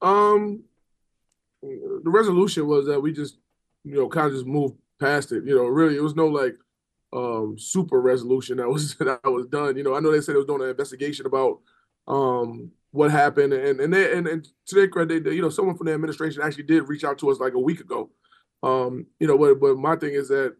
Um, 0.00 0.64
the 1.62 2.02
resolution 2.04 2.66
was 2.66 2.86
that 2.86 3.00
we 3.00 3.12
just, 3.12 3.38
you 3.84 3.94
know, 3.94 4.08
kind 4.08 4.28
of 4.28 4.32
just 4.32 4.46
moved 4.46 4.76
past 5.00 5.32
it. 5.32 5.44
You 5.44 5.56
know, 5.56 5.64
really, 5.64 5.96
it 5.96 6.02
was 6.02 6.14
no 6.14 6.26
like 6.26 6.56
um 7.12 7.56
super 7.58 8.00
resolution 8.00 8.58
that 8.58 8.68
was 8.68 8.94
that 8.98 9.20
was 9.24 9.46
done. 9.46 9.76
You 9.76 9.84
know, 9.84 9.94
I 9.94 10.00
know 10.00 10.12
they 10.12 10.20
said 10.20 10.34
it 10.34 10.38
was 10.38 10.46
doing 10.46 10.62
an 10.62 10.70
investigation 10.70 11.26
about 11.26 11.60
um 12.06 12.72
what 12.90 13.10
happened, 13.10 13.52
and 13.52 13.80
and 13.80 13.92
they 13.92 14.16
and, 14.16 14.26
and 14.26 14.48
to 14.66 14.74
their 14.74 14.88
credit, 14.88 15.26
you 15.26 15.42
know, 15.42 15.50
someone 15.50 15.76
from 15.76 15.86
the 15.86 15.94
administration 15.94 16.42
actually 16.42 16.64
did 16.64 16.88
reach 16.88 17.04
out 17.04 17.18
to 17.18 17.30
us 17.30 17.40
like 17.40 17.54
a 17.54 17.58
week 17.58 17.80
ago 17.80 18.10
um, 18.62 19.06
you 19.20 19.26
know, 19.26 19.38
but 19.38 19.60
but 19.60 19.76
my 19.76 19.96
thing 19.96 20.14
is 20.14 20.28
that 20.28 20.56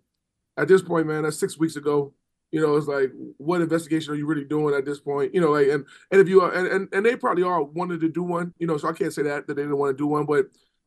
at 0.59 0.69
this 0.69 0.83
point, 0.83 1.07
man, 1.07 1.23
that's 1.23 1.39
six 1.39 1.59
weeks 1.59 1.77
ago. 1.77 2.13
You 2.51 2.63
know, 2.63 2.77
it's 2.77 2.87
like, 2.87 3.13
what 3.37 3.61
investigation 3.61 4.13
are 4.13 4.17
you 4.17 4.27
really 4.27 4.45
doing 4.45 4.75
at 4.75 4.87
this 4.87 4.99
point? 4.99 5.35
You 5.35 5.41
know, 5.41 5.51
like, 5.51 5.69
and 5.69 5.85
and 6.11 6.21
if 6.21 6.29
you 6.29 6.41
are, 6.41 6.53
and 6.53 6.67
and, 6.67 6.89
and 6.93 7.07
they 7.07 7.15
probably 7.17 7.43
all 7.43 7.65
wanted 7.65 8.01
to 8.01 8.09
do 8.09 8.23
one. 8.23 8.53
You 8.59 8.67
know, 8.67 8.77
so 8.77 8.89
I 8.89 8.93
can't 8.93 9.13
say 9.13 9.23
that 9.23 9.47
that 9.47 9.55
they 9.55 9.63
didn't 9.63 9.79
want 9.79 9.97
to 9.97 10.03
do 10.03 10.07
one, 10.07 10.27
but 10.27 10.47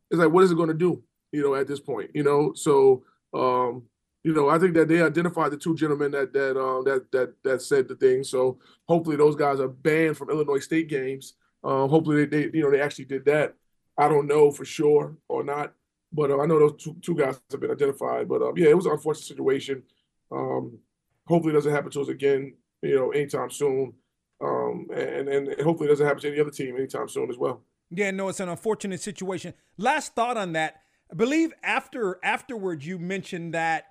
it's 0.09 0.19
like, 0.19 0.31
what 0.31 0.43
is 0.43 0.51
it 0.51 0.55
going 0.55 0.69
to 0.69 0.73
do? 0.73 1.03
You 1.31 1.43
know, 1.43 1.55
at 1.55 1.67
this 1.67 1.79
point, 1.79 2.11
you 2.13 2.23
know, 2.23 2.53
so 2.53 3.03
um, 3.33 3.83
you 4.23 4.33
know, 4.33 4.49
I 4.49 4.59
think 4.59 4.75
that 4.75 4.87
they 4.87 5.01
identified 5.01 5.51
the 5.51 5.57
two 5.57 5.75
gentlemen 5.75 6.11
that 6.11 6.33
that 6.33 6.59
um 6.59 6.83
that 6.85 7.11
that 7.11 7.33
that 7.43 7.61
said 7.61 7.87
the 7.87 7.95
thing. 7.95 8.23
So 8.23 8.59
hopefully 8.87 9.15
those 9.15 9.35
guys 9.35 9.59
are 9.59 9.67
banned 9.67 10.17
from 10.17 10.29
Illinois 10.29 10.59
State 10.59 10.89
games. 10.89 11.33
Um, 11.63 11.89
hopefully 11.89 12.25
they, 12.25 12.47
they 12.47 12.57
you 12.57 12.63
know 12.63 12.71
they 12.71 12.81
actually 12.81 13.05
did 13.05 13.25
that. 13.25 13.55
I 13.97 14.07
don't 14.07 14.27
know 14.27 14.51
for 14.51 14.65
sure 14.65 15.15
or 15.27 15.43
not. 15.43 15.73
But 16.13 16.31
uh, 16.31 16.39
I 16.39 16.45
know 16.45 16.59
those 16.59 16.83
two, 16.83 16.95
two 17.01 17.15
guys 17.15 17.39
have 17.51 17.59
been 17.59 17.71
identified. 17.71 18.27
But 18.27 18.41
um, 18.41 18.53
yeah, 18.57 18.69
it 18.69 18.75
was 18.75 18.85
an 18.85 18.93
unfortunate 18.93 19.25
situation. 19.25 19.83
Um, 20.31 20.79
hopefully, 21.27 21.53
it 21.53 21.55
doesn't 21.55 21.73
happen 21.73 21.91
to 21.91 22.01
us 22.01 22.09
again. 22.09 22.55
You 22.81 22.95
know, 22.95 23.11
anytime 23.11 23.49
soon. 23.49 23.93
Um, 24.41 24.87
and 24.93 25.29
and 25.29 25.61
hopefully, 25.61 25.87
it 25.87 25.91
doesn't 25.91 26.05
happen 26.05 26.21
to 26.21 26.29
any 26.29 26.39
other 26.39 26.51
team 26.51 26.75
anytime 26.75 27.07
soon 27.07 27.29
as 27.29 27.37
well. 27.37 27.61
Yeah, 27.91 28.11
no, 28.11 28.29
it's 28.29 28.39
an 28.39 28.49
unfortunate 28.49 29.01
situation. 29.01 29.53
Last 29.77 30.15
thought 30.15 30.37
on 30.37 30.53
that. 30.53 30.81
I 31.11 31.15
believe 31.15 31.53
after 31.61 32.19
afterwards, 32.23 32.85
you 32.85 32.97
mentioned 32.97 33.53
that 33.53 33.85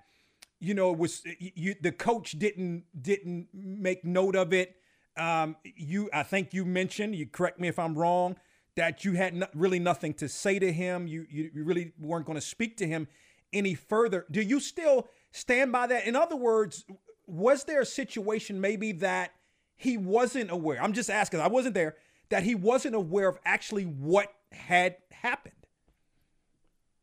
you 0.59 0.73
know 0.73 0.91
it 0.91 0.97
was 0.97 1.23
you 1.39 1.75
the 1.79 1.91
coach 1.91 2.31
didn't 2.31 2.83
didn't 2.99 3.47
make 3.53 4.03
note 4.03 4.35
of 4.35 4.53
it. 4.53 4.75
Um, 5.17 5.55
you, 5.63 6.09
I 6.13 6.23
think 6.23 6.53
you 6.53 6.65
mentioned. 6.65 7.15
You 7.15 7.27
correct 7.27 7.59
me 7.59 7.67
if 7.67 7.79
I'm 7.79 7.95
wrong 7.95 8.35
that 8.75 9.03
you 9.03 9.13
had 9.13 9.33
no, 9.35 9.47
really 9.53 9.79
nothing 9.79 10.13
to 10.15 10.27
say 10.27 10.59
to 10.59 10.71
him. 10.71 11.07
You, 11.07 11.25
you, 11.29 11.51
you 11.53 11.63
really 11.63 11.93
weren't 11.99 12.25
going 12.25 12.37
to 12.37 12.45
speak 12.45 12.77
to 12.77 12.87
him 12.87 13.07
any 13.53 13.75
further. 13.75 14.25
Do 14.31 14.41
you 14.41 14.59
still 14.59 15.07
stand 15.31 15.71
by 15.71 15.87
that? 15.87 16.05
In 16.05 16.15
other 16.15 16.35
words, 16.35 16.85
was 17.27 17.63
there 17.65 17.81
a 17.81 17.85
situation 17.85 18.61
maybe 18.61 18.91
that 18.93 19.31
he 19.75 19.97
wasn't 19.97 20.51
aware? 20.51 20.81
I'm 20.81 20.93
just 20.93 21.09
asking, 21.09 21.41
I 21.41 21.47
wasn't 21.47 21.73
there, 21.73 21.95
that 22.29 22.43
he 22.43 22.55
wasn't 22.55 22.95
aware 22.95 23.27
of 23.27 23.39
actually 23.45 23.83
what 23.83 24.33
had 24.51 24.97
happened? 25.11 25.55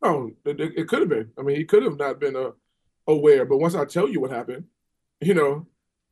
Oh, 0.02 0.30
it, 0.44 0.60
it 0.60 0.88
could 0.88 1.00
have 1.00 1.08
been. 1.08 1.30
I 1.38 1.42
mean, 1.42 1.56
he 1.56 1.64
could 1.64 1.82
have 1.82 1.98
not 1.98 2.20
been 2.20 2.36
uh, 2.36 2.50
aware, 3.06 3.44
but 3.44 3.58
once 3.58 3.74
I 3.74 3.84
tell 3.84 4.08
you 4.08 4.20
what 4.20 4.30
happened, 4.30 4.64
you 5.20 5.34
know, 5.34 5.66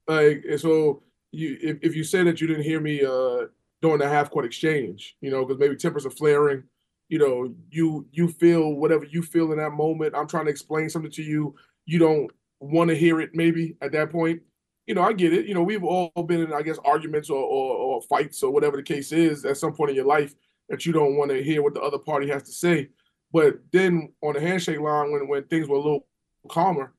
like, 0.09 0.45
so 0.59 1.03
you 1.31 1.57
if, 1.61 1.79
if 1.83 1.97
you 1.97 2.05
say 2.05 2.23
that 2.25 2.41
you 2.41 2.47
didn't 2.47 2.65
hear 2.65 2.81
me 2.81 3.05
uh, 3.05 3.47
during 3.83 3.99
the 3.99 4.09
half 4.09 4.31
court 4.31 4.45
exchange, 4.45 5.17
you 5.21 5.31
know, 5.31 5.45
because 5.45 5.61
maybe 5.61 5.77
tempers 5.77 6.07
are 6.07 6.11
flaring. 6.11 6.63
You 7.09 7.19
know, 7.19 7.55
you 7.71 8.07
you 8.11 8.29
feel 8.29 8.75
whatever 8.75 9.05
you 9.05 9.23
feel 9.23 9.53
in 9.53 9.59
that 9.59 9.73
moment. 9.73 10.15
I'm 10.17 10.27
trying 10.27 10.47
to 10.47 10.51
explain 10.51 10.89
something 10.91 11.13
to 11.13 11.23
you. 11.23 11.55
You 11.85 11.99
don't 11.99 12.31
want 12.61 12.91
to 12.91 12.97
hear 12.97 13.21
it 13.21 13.31
maybe 13.35 13.77
at 13.81 13.93
that 13.93 14.11
point. 14.11 14.43
You 14.87 14.95
know, 14.95 15.03
I 15.03 15.13
get 15.13 15.33
it. 15.33 15.47
You 15.47 15.55
know, 15.55 15.63
we've 15.63 15.85
all 15.85 16.11
been 16.27 16.43
in, 16.43 16.53
I 16.53 16.63
guess, 16.63 16.79
arguments 16.85 17.29
or, 17.31 17.43
or, 17.43 17.77
or 17.77 18.03
fights 18.03 18.43
or 18.43 18.53
whatever 18.53 18.77
the 18.77 18.83
case 18.83 19.13
is 19.13 19.45
at 19.45 19.57
some 19.57 19.73
point 19.73 19.91
in 19.91 19.97
your 19.97 20.07
life 20.07 20.35
that 20.69 20.87
you 20.87 20.93
don't 20.93 21.17
want 21.17 21.31
to 21.31 21.43
hear 21.43 21.63
what 21.63 21.75
the 21.75 21.81
other 21.81 21.99
party 21.99 22.29
has 22.29 22.43
to 22.45 22.53
say. 22.53 22.89
But 23.33 23.59
then 23.73 24.13
on 24.23 24.35
the 24.35 24.41
handshake 24.41 24.81
line, 24.81 25.13
when 25.13 25.29
when 25.29 25.45
things 25.45 25.69
were 25.69 25.77
a 25.77 25.81
little 25.81 26.07
calmer, 26.49 26.95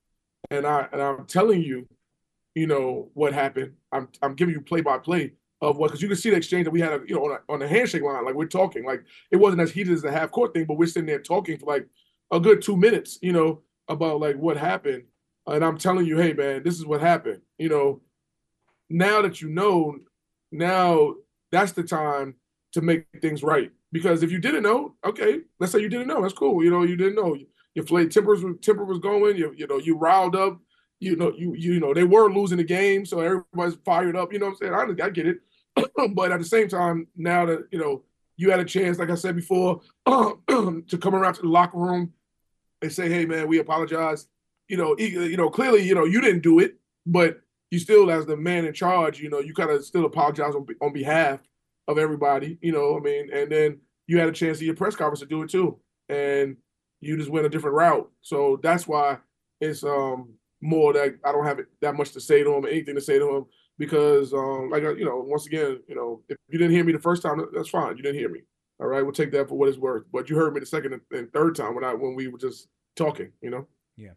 and 0.52 0.66
I 0.66 0.88
and 0.92 1.02
I'm 1.02 1.26
telling 1.26 1.62
you, 1.62 1.88
you 2.56 2.68
know 2.68 3.10
what 3.14 3.34
happened. 3.34 3.74
I'm 3.92 4.08
I'm 4.22 4.36
giving 4.36 4.54
you 4.54 4.62
play 4.62 4.82
by 4.82 5.00
play 5.00 5.34
of 5.62 5.78
what 5.78 5.88
because 5.88 6.02
you 6.02 6.08
can 6.08 6.18
see 6.18 6.30
the 6.30 6.36
exchange 6.36 6.66
that 6.66 6.72
we 6.72 6.82
had, 6.82 7.02
you 7.08 7.16
know, 7.16 7.26
on 7.26 7.32
a, 7.32 7.54
on 7.54 7.60
the 7.60 7.68
handshake 7.68 8.04
line. 8.04 8.24
Like 8.26 8.36
we're 8.36 8.46
talking, 8.46 8.86
like 8.86 9.04
it 9.32 9.38
wasn't 9.38 9.62
as 9.62 9.72
heated 9.72 9.94
as 9.94 10.02
the 10.02 10.12
half 10.12 10.32
court 10.32 10.54
thing, 10.54 10.66
but 10.66 10.78
we're 10.78 10.88
sitting 10.88 11.08
there 11.08 11.20
talking 11.20 11.58
for 11.58 11.66
like 11.66 11.88
a 12.32 12.40
good 12.40 12.62
two 12.62 12.78
minutes, 12.78 13.18
you 13.22 13.34
know, 13.34 13.62
about 13.88 14.20
like 14.20 14.36
what 14.38 14.58
happened. 14.58 15.04
And 15.48 15.64
I'm 15.64 15.78
telling 15.78 16.06
you, 16.06 16.18
hey 16.18 16.34
man, 16.34 16.64
this 16.64 16.76
is 16.76 16.86
what 16.86 17.02
happened. 17.02 17.42
You 17.58 17.70
know, 17.70 18.02
now 18.90 19.22
that 19.22 19.42
you 19.42 19.50
know, 19.50 19.98
now 20.52 21.16
that's 21.52 21.72
the 21.72 21.84
time 21.84 22.36
to 22.74 22.82
make 22.82 23.06
things 23.22 23.44
right. 23.44 23.72
Because 23.92 24.22
if 24.22 24.32
you 24.32 24.40
didn't 24.40 24.64
know, 24.64 24.96
okay, 25.06 25.40
let's 25.60 25.72
say 25.72 25.80
you 25.80 25.90
didn't 25.90 26.08
know, 26.08 26.22
that's 26.22 26.34
cool. 26.34 26.64
You 26.64 26.70
know, 26.70 26.84
you 26.84 26.98
didn't 26.98 27.16
know. 27.16 27.38
Your 27.74 27.86
flame 27.86 28.10
tempers 28.10 28.44
temper 28.62 28.86
was 28.86 29.00
going. 29.00 29.38
You 29.38 29.54
you 29.56 29.68
know 29.68 29.78
you 29.78 29.98
riled 29.98 30.36
up. 30.36 30.60
You 31.00 31.16
know 31.16 31.32
you 31.36 31.54
you 31.54 31.80
know 31.80 31.94
they 31.94 32.04
were 32.04 32.32
losing 32.32 32.58
the 32.58 32.64
game, 32.64 33.06
so 33.06 33.20
everybody's 33.20 33.78
fired 33.86 34.16
up. 34.16 34.34
You 34.34 34.40
know 34.40 34.48
what 34.48 34.58
I'm 34.64 34.88
saying? 34.88 35.00
I, 35.02 35.06
I 35.06 35.10
get 35.10 35.28
it. 35.28 35.38
but 36.16 36.32
at 36.32 36.40
the 36.40 36.46
same 36.46 36.68
time, 36.68 37.08
now 37.16 37.46
that 37.46 37.68
you 37.72 37.80
know 37.80 38.04
you 38.36 38.52
had 38.52 38.60
a 38.60 38.66
chance, 38.66 39.00
like 39.00 39.10
I 39.10 39.16
said 39.16 39.36
before, 39.36 39.82
to 40.08 40.98
come 41.00 41.16
around 41.16 41.36
to 41.36 41.42
the 41.42 41.48
locker 41.48 41.78
room 41.78 42.14
and 42.82 42.92
say, 42.92 43.10
"Hey, 43.10 43.26
man, 43.26 43.48
we 43.48 43.60
apologize." 43.60 44.28
You 44.68 44.78
know, 44.78 44.98
you 44.98 45.38
know, 45.38 45.50
clearly, 45.50 45.82
you 45.84 45.96
know, 45.96 46.04
you 46.04 46.20
didn't 46.20 46.42
do 46.42 46.60
it, 46.60 46.76
but 47.06 47.40
you 47.72 47.80
still, 47.80 48.12
as 48.12 48.26
the 48.26 48.36
man 48.36 48.66
in 48.66 48.74
charge, 48.74 49.20
you 49.20 49.30
know, 49.30 49.40
you 49.40 49.54
kind 49.54 49.70
of 49.70 49.86
still 49.86 50.06
apologize 50.06 50.56
on, 50.56 50.66
on 50.82 50.94
behalf 50.94 51.40
of 51.88 51.98
everybody. 51.98 52.58
You 52.62 52.74
know, 52.74 52.98
I 52.98 53.00
mean, 53.00 53.30
and 53.34 53.52
then 53.52 53.80
you 54.08 54.20
had 54.20 54.30
a 54.30 54.34
chance 54.34 54.58
at 54.58 54.64
your 54.64 54.76
press 54.76 54.96
conference 54.96 55.20
to 55.22 55.26
do 55.26 55.44
it 55.44 55.50
too, 55.50 55.80
and 56.10 56.58
you 57.00 57.18
just 57.18 57.30
went 57.30 57.46
a 57.46 57.50
different 57.50 57.76
route. 57.76 58.10
So 58.22 58.60
that's 58.62 58.88
why 58.88 59.18
it's 59.62 59.84
um 59.84 60.34
more 60.62 60.94
that 60.94 61.20
I 61.24 61.32
don't 61.32 61.46
have 61.46 61.60
that 61.82 61.96
much 61.96 62.12
to 62.12 62.22
say 62.22 62.44
to 62.44 62.54
him, 62.54 62.66
anything 62.66 62.96
to 62.96 63.02
say 63.02 63.20
to 63.20 63.36
him, 63.36 63.46
because 63.78 64.34
um, 64.34 64.70
like 64.70 64.84
you 64.84 65.06
know, 65.06 65.24
once 65.26 65.46
again, 65.46 65.80
you 65.88 65.96
know, 65.96 66.22
if 66.30 66.38
you 66.50 66.58
didn't 66.58 66.74
hear 66.74 66.84
me 66.84 66.94
the 66.94 67.00
first 67.00 67.22
time, 67.22 67.42
that's 67.54 67.70
fine. 67.70 67.98
You 67.98 68.04
didn't 68.04 68.20
hear 68.20 68.30
me. 68.30 68.42
All 68.80 68.88
right, 68.88 69.02
we'll 69.02 69.12
take 69.12 69.32
that 69.32 69.50
for 69.50 69.56
what 69.56 69.70
it's 69.70 69.78
worth. 69.78 70.04
But 70.12 70.30
you 70.30 70.36
heard 70.36 70.54
me 70.54 70.60
the 70.60 70.66
second 70.66 71.00
and 71.12 71.34
third 71.34 71.56
time 71.56 71.76
when 71.76 71.84
I 71.84 71.94
when 71.94 72.16
we 72.16 72.28
were 72.28 72.38
just 72.38 72.68
talking, 72.96 73.32
you 73.42 73.50
know. 73.50 73.68
Yeah, 73.96 74.12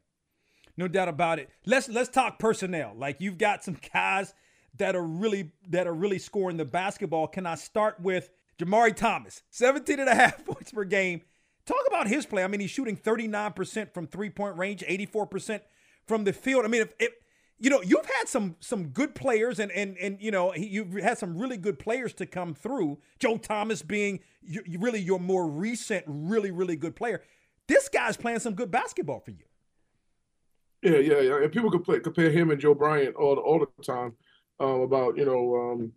no 0.77 0.89
doubt 0.89 1.09
about 1.09 1.39
it. 1.39 1.51
Let's 1.67 1.89
let's 1.89 2.11
talk 2.11 2.39
personnel. 2.39 2.95
Like 2.97 3.21
you've 3.21 3.39
got 3.39 3.65
some 3.65 3.79
guys 3.93 4.35
that 4.77 4.95
are 4.95 5.05
really 5.05 5.53
that 5.69 5.87
are 5.87 5.95
really 5.95 6.19
scoring 6.19 6.57
the 6.57 6.65
basketball. 6.65 7.27
Can 7.27 7.47
I 7.47 7.55
start 7.57 8.01
with 8.01 8.31
Jamarii 8.61 8.95
Thomas, 8.95 9.43
17 9.51 10.01
and 10.01 10.09
a 10.09 10.15
half 10.15 10.45
points 10.45 10.73
per 10.73 10.85
game. 10.85 11.23
Talk 11.65 11.83
about 11.89 12.09
his 12.09 12.27
play. 12.27 12.45
I 12.45 12.47
mean, 12.47 12.61
he's 12.61 12.71
shooting 12.71 12.97
39% 12.97 13.95
from 13.95 14.07
three-point 14.07 14.57
range, 14.57 14.85
84% 14.89 15.61
from 16.11 16.25
the 16.25 16.33
field. 16.33 16.65
I 16.65 16.69
mean, 16.69 16.83
if, 16.83 16.93
if 16.99 17.13
you 17.61 17.71
know, 17.71 17.81
you've 17.83 18.05
had 18.19 18.27
some 18.27 18.57
some 18.59 18.89
good 18.89 19.15
players, 19.15 19.61
and 19.61 19.71
and 19.71 19.97
and 19.99 20.21
you 20.21 20.33
know, 20.33 20.53
you've 20.57 20.93
had 20.95 21.19
some 21.19 21.39
really 21.39 21.57
good 21.57 21.79
players 21.79 22.13
to 22.15 22.27
come 22.27 22.53
through. 22.53 22.99
Joe 23.21 23.37
Thomas 23.37 23.81
being 23.81 24.19
you, 24.43 24.63
really 24.81 24.99
your 25.01 25.21
more 25.21 25.47
recent, 25.47 26.05
really 26.09 26.51
really 26.51 26.75
good 26.75 26.97
player. 26.97 27.23
This 27.69 27.89
guy's 27.89 28.17
playing 28.17 28.41
some 28.41 28.55
good 28.55 28.73
basketball 28.73 29.21
for 29.21 29.31
you. 29.31 29.45
Yeah, 30.83 30.99
yeah, 30.99 31.21
yeah. 31.21 31.43
And 31.43 31.53
people 31.53 31.71
could 31.71 31.85
play, 31.85 32.01
compare 32.01 32.31
him 32.31 32.51
and 32.51 32.61
Joe 32.61 32.75
Bryant 32.75 33.15
all 33.15 33.37
the, 33.37 33.41
all 33.43 33.61
the 33.61 33.85
time 33.85 34.15
um, 34.59 34.81
about 34.81 35.17
you 35.17 35.25
know 35.25 35.55
um, 35.55 35.93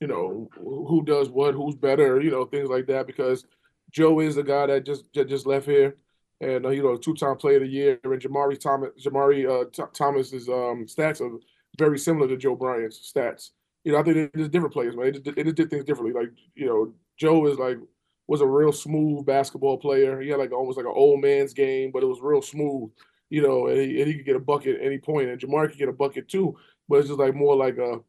you 0.00 0.06
know 0.06 0.50
who 0.58 1.02
does 1.02 1.30
what, 1.30 1.54
who's 1.54 1.76
better, 1.76 2.20
you 2.20 2.30
know 2.30 2.44
things 2.44 2.68
like 2.68 2.86
that. 2.88 3.06
Because 3.06 3.46
Joe 3.90 4.20
is 4.20 4.36
a 4.36 4.42
guy 4.42 4.66
that 4.66 4.84
just 4.84 5.04
that 5.14 5.30
just 5.30 5.46
left 5.46 5.64
here 5.64 5.96
and 6.40 6.64
uh, 6.64 6.70
you 6.70 6.82
know, 6.82 6.96
two-time 6.96 7.36
player 7.36 7.56
of 7.56 7.62
the 7.62 7.68
year. 7.68 7.98
And 8.04 8.20
Jamarii 8.20 8.58
Thomas, 8.58 8.90
Jamarii 9.04 9.48
uh, 9.48 9.64
T- 9.72 9.90
Thomas's 9.92 10.48
um, 10.48 10.86
stats 10.86 11.20
are 11.20 11.38
very 11.78 11.98
similar 11.98 12.28
to 12.28 12.36
Joe 12.36 12.56
Bryant's 12.56 13.12
stats. 13.12 13.50
You 13.84 13.92
know, 13.92 13.98
I 13.98 14.02
think 14.02 14.16
they're 14.16 14.30
just 14.36 14.50
different 14.50 14.74
players, 14.74 14.96
man. 14.96 15.06
They 15.06 15.12
just, 15.12 15.36
they 15.36 15.42
just 15.44 15.56
did 15.56 15.70
things 15.70 15.84
differently. 15.84 16.18
Like, 16.18 16.32
you 16.54 16.66
know, 16.66 16.92
Joe 17.16 17.46
is 17.46 17.58
like 17.58 17.78
was 18.26 18.40
a 18.40 18.46
real 18.46 18.72
smooth 18.72 19.26
basketball 19.26 19.76
player. 19.78 20.20
He 20.20 20.28
had 20.28 20.38
like 20.38 20.52
almost 20.52 20.76
like 20.76 20.86
an 20.86 20.92
old 20.94 21.20
man's 21.20 21.52
game, 21.52 21.90
but 21.92 22.02
it 22.02 22.06
was 22.06 22.20
real 22.20 22.42
smooth. 22.42 22.90
You 23.28 23.42
know, 23.42 23.68
and 23.68 23.80
he, 23.80 24.00
and 24.00 24.08
he 24.08 24.14
could 24.16 24.26
get 24.26 24.36
a 24.36 24.40
bucket 24.40 24.76
at 24.76 24.86
any 24.86 24.98
point, 24.98 25.28
and 25.28 25.40
Jamarii 25.40 25.70
could 25.70 25.78
get 25.78 25.88
a 25.88 25.92
bucket 25.92 26.28
too. 26.28 26.56
But 26.88 27.00
it's 27.00 27.08
just 27.08 27.20
like 27.20 27.34
more 27.34 27.56
like 27.56 27.78
a 27.78 28.00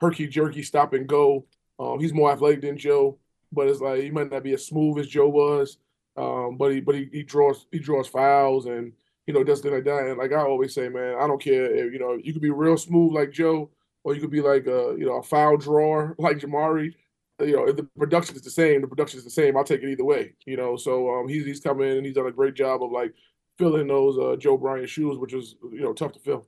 herky 0.00 0.26
jerky 0.26 0.62
stop 0.62 0.92
and 0.92 1.06
go. 1.06 1.46
Um, 1.78 1.98
he's 1.98 2.14
more 2.14 2.32
athletic 2.32 2.62
than 2.62 2.78
Joe, 2.78 3.18
but 3.52 3.68
it's 3.68 3.80
like 3.80 4.02
he 4.02 4.10
might 4.10 4.30
not 4.30 4.42
be 4.42 4.52
as 4.54 4.66
smooth 4.66 4.98
as 4.98 5.08
Joe 5.08 5.28
was. 5.28 5.78
Um, 6.20 6.56
but 6.56 6.72
he 6.72 6.80
but 6.80 6.94
he, 6.94 7.08
he 7.10 7.22
draws 7.22 7.66
he 7.72 7.78
draws 7.78 8.06
fouls 8.06 8.66
and 8.66 8.92
you 9.26 9.32
know 9.32 9.42
does 9.42 9.60
things 9.60 9.74
like 9.74 9.84
that. 9.84 10.06
And 10.06 10.18
like 10.18 10.32
I 10.32 10.42
always 10.42 10.74
say, 10.74 10.88
man, 10.88 11.16
I 11.18 11.26
don't 11.26 11.40
care 11.40 11.74
if 11.74 11.92
you 11.92 11.98
know 11.98 12.18
you 12.22 12.32
could 12.32 12.42
be 12.42 12.50
real 12.50 12.76
smooth 12.76 13.12
like 13.14 13.32
Joe, 13.32 13.70
or 14.04 14.14
you 14.14 14.20
could 14.20 14.30
be 14.30 14.42
like 14.42 14.66
a 14.66 14.94
you 14.98 15.06
know 15.06 15.16
a 15.16 15.22
foul 15.22 15.56
drawer 15.56 16.14
like 16.18 16.38
Jamarii. 16.38 16.94
You 17.40 17.56
know, 17.56 17.68
if 17.68 17.76
the 17.76 17.84
production 17.98 18.36
is 18.36 18.42
the 18.42 18.50
same, 18.50 18.82
the 18.82 18.86
production 18.86 19.16
is 19.16 19.24
the 19.24 19.30
same. 19.30 19.56
I'll 19.56 19.64
take 19.64 19.82
it 19.82 19.90
either 19.90 20.04
way. 20.04 20.34
You 20.44 20.58
know, 20.58 20.76
so 20.76 21.08
um, 21.14 21.28
he's 21.28 21.46
he's 21.46 21.60
come 21.60 21.80
in 21.80 21.96
and 21.96 22.04
he's 22.04 22.16
done 22.16 22.26
a 22.26 22.32
great 22.32 22.54
job 22.54 22.82
of 22.82 22.92
like 22.92 23.14
filling 23.56 23.86
those 23.86 24.18
uh, 24.18 24.36
Joe 24.36 24.58
Bryant 24.58 24.90
shoes, 24.90 25.16
which 25.16 25.32
is 25.32 25.54
you 25.72 25.80
know 25.80 25.94
tough 25.94 26.12
to 26.12 26.18
fill. 26.18 26.46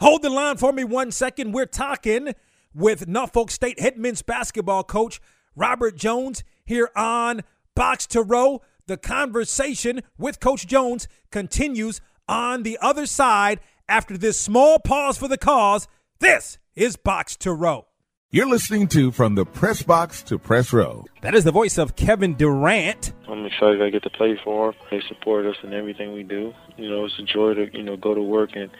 Hold 0.00 0.22
the 0.22 0.30
line 0.30 0.58
for 0.58 0.72
me 0.72 0.84
one 0.84 1.10
second. 1.10 1.52
We're 1.52 1.66
talking 1.66 2.34
with 2.72 3.08
Norfolk 3.08 3.50
State 3.50 3.80
head 3.80 3.96
men's 3.96 4.22
basketball 4.22 4.84
coach 4.84 5.20
Robert 5.56 5.96
Jones 5.96 6.44
here 6.64 6.90
on 6.94 7.42
Box 7.74 8.06
to 8.08 8.22
Row. 8.22 8.62
The 8.86 8.96
conversation 8.96 10.02
with 10.18 10.40
Coach 10.40 10.66
Jones 10.66 11.06
continues 11.30 12.00
on 12.28 12.64
the 12.64 12.78
other 12.82 13.06
side 13.06 13.60
after 13.88 14.18
this 14.18 14.40
small 14.40 14.80
pause 14.80 15.16
for 15.16 15.28
the 15.28 15.38
cause. 15.38 15.86
This 16.18 16.58
is 16.74 16.96
Box 16.96 17.36
to 17.38 17.52
Row. 17.52 17.86
You're 18.30 18.48
listening 18.48 18.88
to 18.88 19.12
From 19.12 19.36
the 19.36 19.44
Press 19.44 19.84
Box 19.84 20.22
to 20.24 20.36
Press 20.36 20.72
Row. 20.72 21.04
That 21.20 21.36
is 21.36 21.44
the 21.44 21.52
voice 21.52 21.78
of 21.78 21.94
Kevin 21.94 22.34
Durant. 22.34 23.12
I'm 23.28 23.44
excited 23.44 23.80
I 23.80 23.90
get 23.90 24.02
to 24.02 24.10
play 24.10 24.36
for 24.42 24.72
them. 24.72 24.80
They 24.90 25.00
support 25.06 25.46
us 25.46 25.56
in 25.62 25.72
everything 25.72 26.12
we 26.12 26.24
do. 26.24 26.52
You 26.76 26.90
know, 26.90 27.04
it's 27.04 27.18
a 27.20 27.22
joy 27.22 27.54
to, 27.54 27.68
you 27.72 27.84
know, 27.84 27.96
go 27.96 28.14
to 28.14 28.22
work 28.22 28.56
and, 28.56 28.70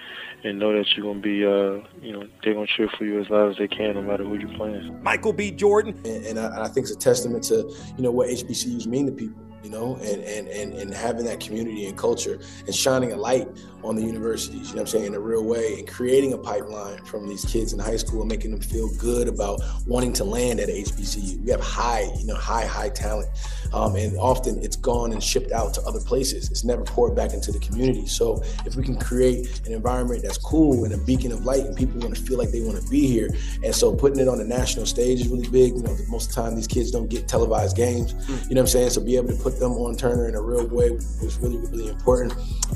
and 0.42 0.58
know 0.58 0.72
that 0.72 0.86
you're 0.96 1.04
going 1.04 1.22
to 1.22 1.22
be, 1.22 1.44
uh, 1.44 1.86
you 2.04 2.12
know, 2.12 2.26
they're 2.42 2.54
going 2.54 2.66
to 2.66 2.72
cheer 2.76 2.88
for 2.98 3.04
you 3.04 3.20
as 3.20 3.30
loud 3.30 3.50
as 3.50 3.58
they 3.58 3.68
can 3.68 3.94
no 3.94 4.02
matter 4.02 4.24
who 4.24 4.36
you're 4.36 4.56
playing. 4.56 5.00
Michael 5.00 5.32
B. 5.32 5.52
Jordan. 5.52 6.00
And, 6.04 6.26
and 6.26 6.40
I, 6.40 6.64
I 6.64 6.68
think 6.68 6.86
it's 6.86 6.96
a 6.96 6.98
testament 6.98 7.44
to, 7.44 7.56
you 7.96 8.02
know, 8.02 8.10
what 8.10 8.30
HBCUs 8.30 8.86
mean 8.86 9.06
to 9.06 9.12
people 9.12 9.40
you 9.62 9.70
know, 9.70 9.96
and, 9.96 10.22
and, 10.24 10.48
and, 10.48 10.74
and 10.74 10.94
having 10.94 11.24
that 11.26 11.40
community 11.40 11.86
and 11.86 11.96
culture 11.96 12.38
and 12.66 12.74
shining 12.74 13.12
a 13.12 13.16
light 13.16 13.48
on 13.84 13.96
the 13.96 14.02
universities, 14.02 14.70
you 14.70 14.76
know 14.76 14.82
I'm 14.82 14.86
saying, 14.86 15.06
in 15.06 15.14
a 15.14 15.20
real 15.20 15.44
way 15.44 15.78
and 15.78 15.88
creating 15.88 16.32
a 16.32 16.38
pipeline 16.38 17.04
from 17.04 17.28
these 17.28 17.44
kids 17.44 17.72
in 17.72 17.78
high 17.78 17.96
school 17.96 18.20
and 18.20 18.28
making 18.28 18.50
them 18.50 18.60
feel 18.60 18.88
good 18.96 19.28
about 19.28 19.60
wanting 19.86 20.12
to 20.14 20.24
land 20.24 20.60
at 20.60 20.68
HBCU. 20.68 21.44
We 21.44 21.50
have 21.50 21.60
high, 21.60 22.10
you 22.18 22.26
know, 22.26 22.34
high, 22.34 22.66
high 22.66 22.90
talent. 22.90 23.28
Um, 23.72 23.96
and 23.96 24.16
often 24.18 24.62
it's 24.62 24.76
gone 24.76 25.12
and 25.12 25.22
shipped 25.22 25.52
out 25.52 25.74
to 25.74 25.82
other 25.82 26.00
places. 26.00 26.50
It's 26.50 26.64
never 26.64 26.84
poured 26.84 27.16
back 27.16 27.32
into 27.32 27.50
the 27.52 27.58
community. 27.58 28.06
So 28.06 28.42
if 28.66 28.76
we 28.76 28.82
can 28.82 28.98
create 28.98 29.66
an 29.66 29.72
environment 29.72 30.22
that's 30.22 30.38
cool 30.38 30.84
and 30.84 30.92
a 30.92 30.98
beacon 30.98 31.32
of 31.32 31.44
light 31.44 31.64
and 31.64 31.76
people 31.76 31.98
want 32.00 32.14
to 32.14 32.22
feel 32.22 32.38
like 32.38 32.50
they 32.50 32.60
want 32.60 32.82
to 32.82 32.88
be 32.90 33.06
here. 33.06 33.30
And 33.64 33.74
so 33.74 33.94
putting 33.94 34.20
it 34.20 34.28
on 34.28 34.38
the 34.38 34.44
national 34.44 34.86
stage 34.86 35.20
is 35.20 35.28
really 35.28 35.48
big. 35.48 35.74
You 35.74 35.82
know, 35.82 35.96
most 36.08 36.30
of 36.30 36.34
the 36.34 36.42
time 36.42 36.54
these 36.54 36.66
kids 36.66 36.90
don't 36.90 37.08
get 37.08 37.28
televised 37.28 37.76
games. 37.76 38.12
You 38.12 38.54
know 38.54 38.60
what 38.60 38.60
I'm 38.60 38.66
saying? 38.66 38.90
So 38.90 39.00
be 39.00 39.16
able 39.16 39.28
to 39.28 39.42
put 39.42 39.58
them 39.58 39.72
on 39.72 39.96
Turner 39.96 40.28
in 40.28 40.34
a 40.34 40.40
real 40.40 40.66
way 40.66 40.90
was 40.90 41.38
really, 41.38 41.58
really 41.58 41.88
important. 41.88 42.32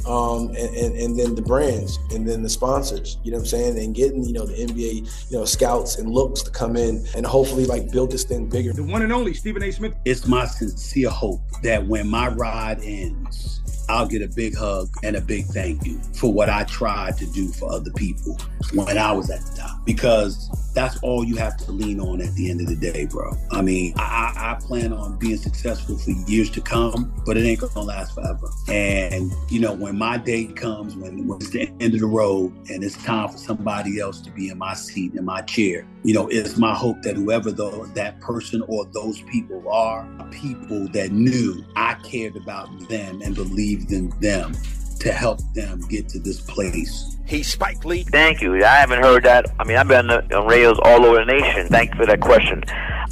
Um, 0.06 0.48
and, 0.48 0.74
and, 0.76 0.95
and 0.96 1.18
then 1.18 1.34
the 1.34 1.42
brands 1.42 1.98
and 2.12 2.26
then 2.26 2.42
the 2.42 2.48
sponsors, 2.48 3.18
you 3.22 3.30
know 3.30 3.38
what 3.38 3.42
I'm 3.42 3.48
saying? 3.48 3.78
And 3.78 3.94
getting, 3.94 4.24
you 4.24 4.32
know, 4.32 4.46
the 4.46 4.54
NBA, 4.54 5.30
you 5.30 5.38
know, 5.38 5.44
scouts 5.44 5.98
and 5.98 6.10
looks 6.10 6.42
to 6.42 6.50
come 6.50 6.76
in 6.76 7.06
and 7.14 7.26
hopefully 7.26 7.66
like 7.66 7.90
build 7.90 8.10
this 8.10 8.24
thing 8.24 8.48
bigger. 8.48 8.72
The 8.72 8.82
one 8.82 9.02
and 9.02 9.12
only 9.12 9.34
Stephen 9.34 9.62
A. 9.62 9.70
Smith. 9.70 9.94
It's 10.04 10.26
my 10.26 10.46
sincere 10.46 11.10
hope 11.10 11.40
that 11.62 11.86
when 11.86 12.08
my 12.08 12.28
ride 12.28 12.80
ends, 12.82 13.60
I'll 13.88 14.06
get 14.06 14.22
a 14.22 14.28
big 14.28 14.56
hug 14.56 14.88
and 15.04 15.16
a 15.16 15.20
big 15.20 15.46
thank 15.46 15.86
you 15.86 16.00
for 16.14 16.32
what 16.32 16.48
I 16.48 16.64
tried 16.64 17.16
to 17.18 17.26
do 17.26 17.48
for 17.48 17.70
other 17.70 17.92
people 17.92 18.36
when 18.74 18.98
I 18.98 19.12
was 19.12 19.30
at 19.30 19.40
the 19.42 19.56
top. 19.56 19.84
Because 19.84 20.50
that's 20.76 20.98
all 20.98 21.24
you 21.24 21.36
have 21.36 21.56
to 21.56 21.72
lean 21.72 21.98
on 22.00 22.20
at 22.20 22.34
the 22.34 22.50
end 22.50 22.60
of 22.60 22.66
the 22.66 22.76
day, 22.76 23.06
bro. 23.06 23.34
I 23.50 23.62
mean, 23.62 23.94
I, 23.96 24.32
I 24.36 24.60
plan 24.60 24.92
on 24.92 25.16
being 25.16 25.38
successful 25.38 25.96
for 25.96 26.10
years 26.10 26.50
to 26.50 26.60
come, 26.60 27.14
but 27.24 27.38
it 27.38 27.46
ain't 27.46 27.60
gonna 27.60 27.80
last 27.80 28.14
forever. 28.14 28.48
And 28.68 29.32
you 29.48 29.58
know, 29.58 29.72
when 29.72 29.96
my 29.96 30.18
day 30.18 30.44
comes, 30.44 30.94
when, 30.94 31.26
when 31.26 31.38
it's 31.38 31.48
the 31.48 31.62
end 31.80 31.94
of 31.94 32.00
the 32.00 32.06
road 32.06 32.52
and 32.68 32.84
it's 32.84 33.02
time 33.02 33.30
for 33.30 33.38
somebody 33.38 33.98
else 33.98 34.20
to 34.20 34.30
be 34.30 34.50
in 34.50 34.58
my 34.58 34.74
seat, 34.74 35.14
in 35.14 35.24
my 35.24 35.40
chair, 35.42 35.86
you 36.04 36.12
know, 36.12 36.28
it's 36.28 36.58
my 36.58 36.74
hope 36.74 37.00
that 37.02 37.16
whoever 37.16 37.50
that 37.50 38.20
person 38.20 38.62
or 38.68 38.84
those 38.92 39.22
people 39.22 39.66
are, 39.70 40.06
people 40.30 40.86
that 40.88 41.10
knew 41.10 41.64
I 41.74 41.94
cared 41.94 42.36
about 42.36 42.68
them 42.90 43.22
and 43.22 43.34
believed 43.34 43.92
in 43.92 44.10
them 44.20 44.54
to 45.00 45.12
help 45.12 45.40
them 45.54 45.80
get 45.88 46.08
to 46.10 46.18
this 46.18 46.40
place. 46.40 47.16
He's 47.26 47.50
Spike 47.52 47.84
Lee. 47.84 48.04
Thank 48.04 48.40
you. 48.40 48.64
I 48.64 48.76
haven't 48.76 49.02
heard 49.02 49.24
that. 49.24 49.46
I 49.58 49.64
mean, 49.64 49.76
I've 49.76 49.88
been 49.88 50.10
on 50.10 50.46
radios 50.46 50.78
all 50.82 51.04
over 51.04 51.16
the 51.16 51.24
nation. 51.24 51.66
Thank 51.68 51.92
you 51.92 51.96
for 51.96 52.06
that 52.06 52.20
question. 52.20 52.62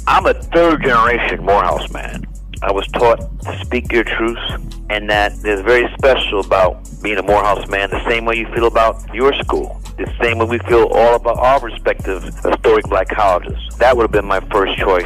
I'm 0.07 0.25
a 0.25 0.33
third 0.33 0.83
generation 0.83 1.43
Morehouse 1.43 1.91
man. 1.91 2.25
I 2.61 2.71
was 2.71 2.87
taught 2.87 3.19
to 3.41 3.59
speak 3.65 3.91
your 3.91 4.03
truth, 4.03 4.39
and 4.89 5.09
that 5.09 5.33
is 5.43 5.61
very 5.61 5.91
special 5.97 6.39
about 6.39 6.87
being 7.03 7.17
a 7.17 7.23
Morehouse 7.23 7.67
man, 7.67 7.89
the 7.89 8.03
same 8.07 8.25
way 8.25 8.37
you 8.37 8.47
feel 8.53 8.67
about 8.67 9.13
your 9.13 9.33
school, 9.33 9.81
the 9.97 10.11
same 10.21 10.39
way 10.39 10.45
we 10.45 10.59
feel 10.59 10.87
all 10.91 11.15
about 11.15 11.37
our 11.37 11.59
respective 11.59 12.23
historic 12.23 12.85
black 12.85 13.09
colleges. 13.09 13.57
That 13.77 13.95
would 13.95 14.03
have 14.03 14.11
been 14.11 14.25
my 14.25 14.39
first 14.51 14.77
choice 14.77 15.05